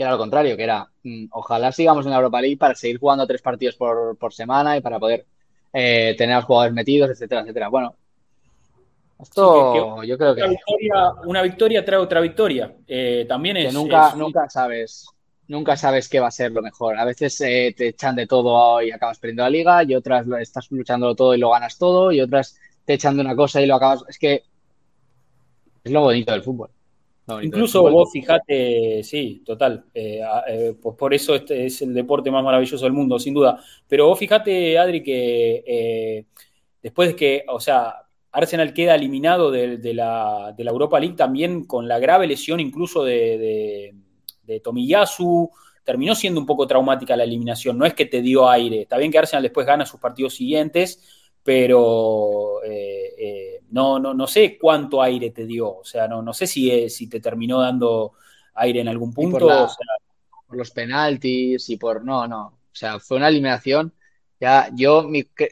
[0.00, 2.98] que era lo contrario, que era mm, ojalá sigamos en la Europa League para seguir
[2.98, 5.26] jugando tres partidos por, semana y para poder
[5.74, 7.68] eh, tener a los jugadores metidos, etcétera, etcétera.
[7.68, 7.94] Bueno,
[9.20, 10.56] esto yo creo que...
[11.26, 12.74] Una victoria, trae otra victoria.
[12.88, 13.74] Eh, también es...
[13.74, 15.06] nunca, nunca sabes
[15.48, 16.98] nunca sabes qué va a ser lo mejor.
[16.98, 20.70] A veces eh, te echan de todo y acabas perdiendo la liga, y otras estás
[20.70, 23.74] luchando todo y lo ganas todo, y otras te echan de una cosa y lo
[23.74, 24.02] acabas.
[24.08, 24.44] Es que
[25.84, 26.70] es lo bonito del fútbol.
[27.42, 32.42] Incluso vos fijate, sí, total, eh, eh, pues por eso este es el deporte más
[32.42, 33.62] maravilloso del mundo, sin duda.
[33.86, 36.24] Pero vos fijate, Adri, que eh,
[36.82, 37.94] después de que, o sea,
[38.32, 43.94] Arsenal queda eliminado de, la, Europa League también con la grave lesión incluso de,
[44.44, 45.50] de, Tomiyasu,
[45.84, 49.12] terminó siendo un poco traumática la eliminación, no es que te dio aire, está bien
[49.12, 51.00] que Arsenal después gana sus partidos siguientes,
[51.42, 52.99] pero eh,
[53.70, 56.90] no, no, no sé cuánto aire te dio, o sea, no, no sé si, eh,
[56.90, 58.12] si te terminó dando
[58.54, 59.38] aire en algún punto.
[59.38, 62.04] Por, los penaltis y por...
[62.04, 62.46] No, no.
[62.46, 63.92] O sea, fue una eliminación.
[64.40, 65.08] Ya, yo,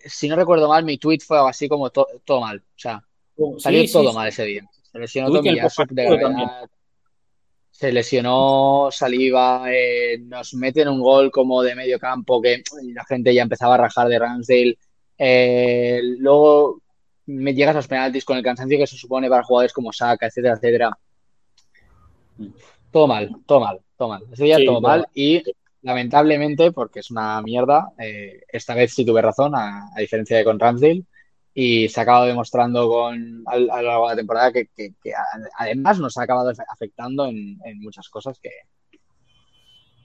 [0.07, 2.59] si no recuerdo mal, mi tweet fue algo así como todo mal.
[2.59, 3.05] O sea,
[3.37, 4.65] oh, salió todo mal ese día.
[4.91, 6.69] Se lesionó gravedad.
[7.71, 9.67] Se lesionó Saliva.
[9.71, 12.63] Eh, nos meten un gol como de medio campo que
[12.93, 14.79] la gente ya empezaba a rajar de Ramsdale.
[15.17, 16.81] Eh, luego
[17.29, 20.27] me llegas a los penaltis con el cansancio que se supone para jugadores como Saka,
[20.27, 20.99] etcétera, etcétera.
[22.91, 24.25] Todo mal, todo mal, todo mal.
[24.33, 25.43] Ese día todo mal y
[25.83, 30.59] lamentablemente, porque es una mierda, eh, esta vez sí tuve razón, a, diferencia de con
[30.59, 31.05] Ramsdale,
[31.53, 34.93] y se ha acabado demostrando con, a, lo largo de la temporada que,
[35.59, 38.51] además nos ha acabado afectando en, muchas cosas que,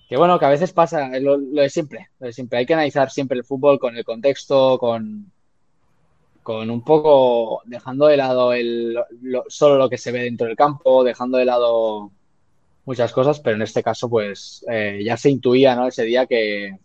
[0.10, 2.60] que, bueno, que a veces pasa, lo, lo, de siempre, lo de siempre.
[2.60, 5.32] Hay que analizar siempre el fútbol con el contexto, con,
[6.44, 8.98] con un poco dejando de lado el,
[9.48, 12.12] solo lo que se ve dentro del campo, dejando de lado
[12.86, 15.88] muchas cosas, pero en este caso, pues eh, ya se intuía, ¿no?
[15.88, 16.78] Ese día que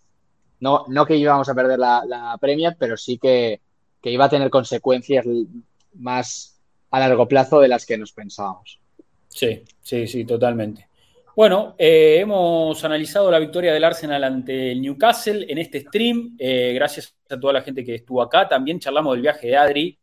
[0.60, 3.60] no, no que íbamos a perder la, la Premier, pero sí que,
[4.01, 5.26] que, iba a tener consecuencias
[5.94, 6.59] más
[6.90, 8.80] a largo plazo de las que nos pensábamos.
[9.28, 10.88] Sí, sí, sí, totalmente.
[11.39, 16.35] Bueno, eh, hemos analizado la victoria del Arsenal ante el Newcastle en este stream.
[16.36, 18.48] Eh, gracias a toda la gente que estuvo acá.
[18.48, 19.98] También charlamos del viaje de Adri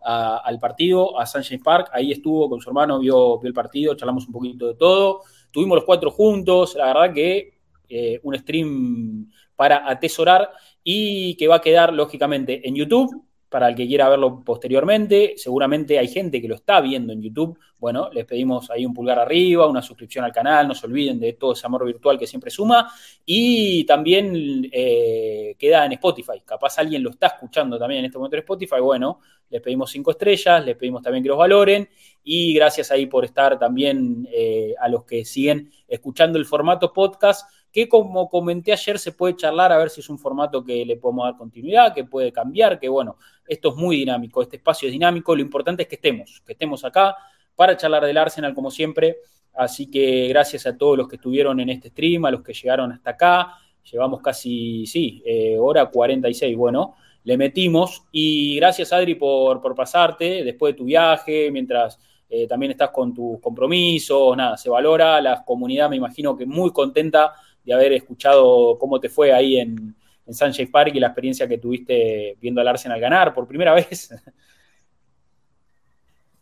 [0.00, 1.90] al partido, a Sunshine Park.
[1.92, 5.22] Ahí estuvo con su hermano, vio, el partido, charlamos un poquito de todo.
[5.50, 6.76] Tuvimos los cuatro juntos.
[6.76, 7.54] La verdad que
[7.88, 10.52] eh, un stream para atesorar
[10.84, 15.34] y que va a quedar lógicamente en YouTube para el que quiera verlo posteriormente.
[15.36, 17.58] Seguramente hay gente que lo está viendo en YouTube.
[17.78, 21.34] Bueno, les pedimos ahí un pulgar arriba, una suscripción al canal, no se olviden de
[21.34, 22.90] todo ese amor virtual que siempre suma.
[23.24, 26.42] Y también eh, queda en Spotify.
[26.44, 28.80] Capaz alguien lo está escuchando también en este momento en Spotify.
[28.80, 31.88] Bueno, les pedimos cinco estrellas, les pedimos también que los valoren.
[32.24, 37.48] Y gracias ahí por estar también eh, a los que siguen escuchando el formato podcast
[37.76, 40.96] que como comenté ayer se puede charlar a ver si es un formato que le
[40.96, 44.92] podemos dar continuidad, que puede cambiar, que bueno, esto es muy dinámico, este espacio es
[44.92, 47.14] dinámico, lo importante es que estemos, que estemos acá
[47.54, 49.18] para charlar del Arsenal como siempre,
[49.52, 52.92] así que gracias a todos los que estuvieron en este stream, a los que llegaron
[52.92, 53.52] hasta acá,
[53.92, 56.94] llevamos casi, sí, eh, hora 46, bueno,
[57.24, 58.04] le metimos.
[58.10, 61.98] Y gracias Adri por, por pasarte después de tu viaje, mientras...
[62.28, 66.72] Eh, también estás con tus compromisos, nada, se valora, la comunidad me imagino que muy
[66.72, 67.32] contenta
[67.66, 69.94] de haber escuchado cómo te fue ahí en,
[70.26, 74.10] en Sunshine Park y la experiencia que tuviste viendo al Arsenal ganar por primera vez.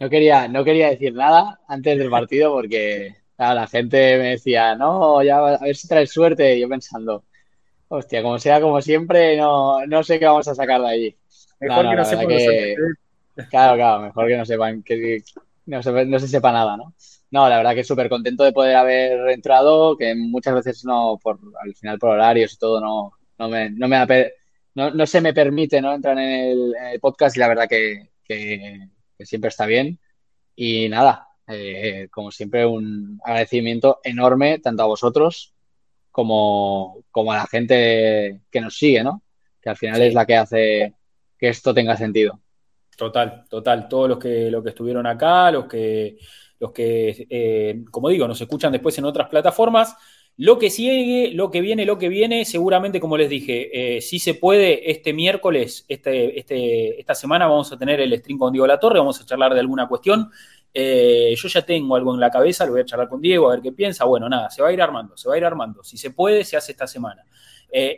[0.00, 5.22] No quería, no quería decir nada antes del partido porque la gente me decía, no,
[5.22, 6.56] ya a ver si traes suerte.
[6.56, 7.24] Y yo pensando,
[7.88, 11.16] hostia, como sea como siempre, no, no sé qué vamos a sacar de allí.
[11.60, 12.74] Mejor que no sepan que...
[13.50, 15.22] Claro, claro, mejor que no sepan, que
[15.66, 16.94] no se, no se sepa nada, ¿no?
[17.34, 21.40] No, la verdad que súper contento de poder haber entrado, que muchas veces no, por
[21.64, 24.30] al final por horarios y todo, no, no, me, no, me
[24.76, 25.92] no, se me permite ¿no?
[25.92, 28.08] entrar en el, podcast y la verdad que,
[29.18, 29.98] siempre está bien.
[30.54, 35.54] Y nada, eh, como siempre, un agradecimiento enorme tanto a vosotros
[36.12, 39.24] como, como a la gente que nos sigue, ¿no?
[39.60, 40.94] Que al final es la que hace
[41.36, 42.40] que esto tenga sentido.
[42.96, 43.88] Total, total.
[43.88, 46.16] Todos los que, los que estuvieron acá, los que
[46.58, 49.96] los que, eh, como digo, nos escuchan después en otras plataformas.
[50.36, 54.18] Lo que sigue, lo que viene, lo que viene, seguramente, como les dije, eh, si
[54.18, 58.66] se puede, este miércoles, este, este, esta semana vamos a tener el stream con Diego
[58.66, 60.30] La Torre, vamos a charlar de alguna cuestión.
[60.72, 63.52] Eh, yo ya tengo algo en la cabeza, lo voy a charlar con Diego, a
[63.52, 64.04] ver qué piensa.
[64.04, 65.84] Bueno, nada, se va a ir armando, se va a ir armando.
[65.84, 67.24] Si se puede, se hace esta semana.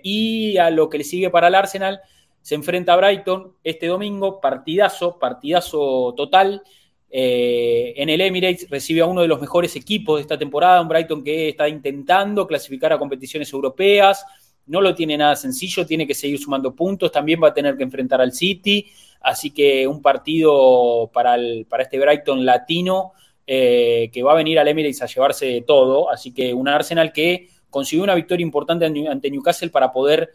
[0.03, 2.01] y a lo que le sigue para el Arsenal,
[2.43, 6.63] se enfrenta a Brighton este domingo, partidazo, partidazo total.
[7.19, 10.89] Eh, en el Emirates recibe a uno de los mejores equipos de esta temporada, un
[10.89, 14.23] Brighton que está intentando clasificar a competiciones europeas,
[14.67, 17.85] no lo tiene nada sencillo, tiene que seguir sumando puntos, también va a tener que
[17.85, 18.87] enfrentar al City,
[19.23, 23.13] así que un partido para, este Brighton latino
[23.47, 27.49] eh, que va a venir al Emirates a llevarse todo, así que un Arsenal que
[27.71, 30.33] consiguió una victoria importante ante Newcastle para poder...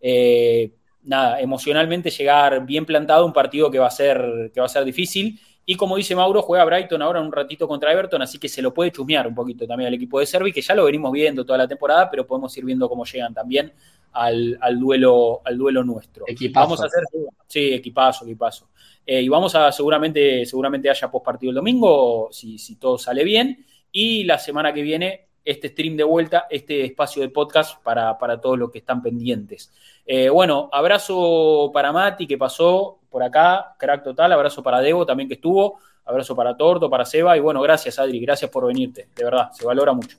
[0.00, 0.72] Eh,
[1.06, 4.86] nada, emocionalmente llegar bien plantado, un partido que va a ser, que va a ser
[4.86, 8.60] difícil y como dice Mauro, juega Brighton ahora un ratito contra Everton, así que se
[8.60, 11.44] lo puede chusmear un poquito también al equipo de Servi, que ya lo venimos viendo
[11.44, 13.72] toda la temporada, pero podemos ir viendo cómo llegan también
[14.12, 16.24] al, duelo, al duelo nuestro.
[16.26, 16.66] Equipazo.
[16.66, 17.04] Vamos a hacer,
[17.46, 18.68] sí, equipazo, equipazo.
[19.06, 23.24] Eh, y vamos a, seguramente, seguramente haya post partido el domingo, si, si todo sale
[23.24, 23.64] bien.
[23.90, 28.58] Y la semana que viene este stream de vuelta, este espacio de podcast para, todos
[28.58, 29.72] los que están pendientes.
[30.06, 35.28] Eh, bueno, abrazo para Mati que pasó por acá, crack total, abrazo para Debo también
[35.28, 39.24] que estuvo, abrazo para Torto, para Seba y bueno, gracias Adri, gracias por venirte, de
[39.24, 40.16] verdad, se valora mucho.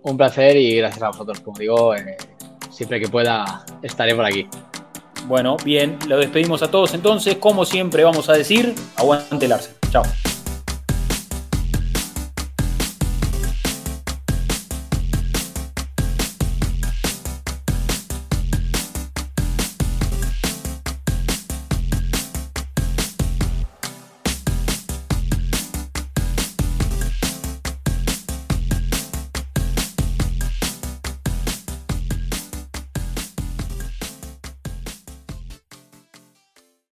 [0.00, 2.16] Un placer y gracias a vosotros, como digo, eh,
[2.70, 4.48] siempre que pueda estaré por aquí.
[5.26, 7.36] Bueno, bien, lo despedimos a todos entonces.
[7.36, 9.78] Como siempre vamos a decir, aguante el Arsenal.
[9.90, 10.31] Chao.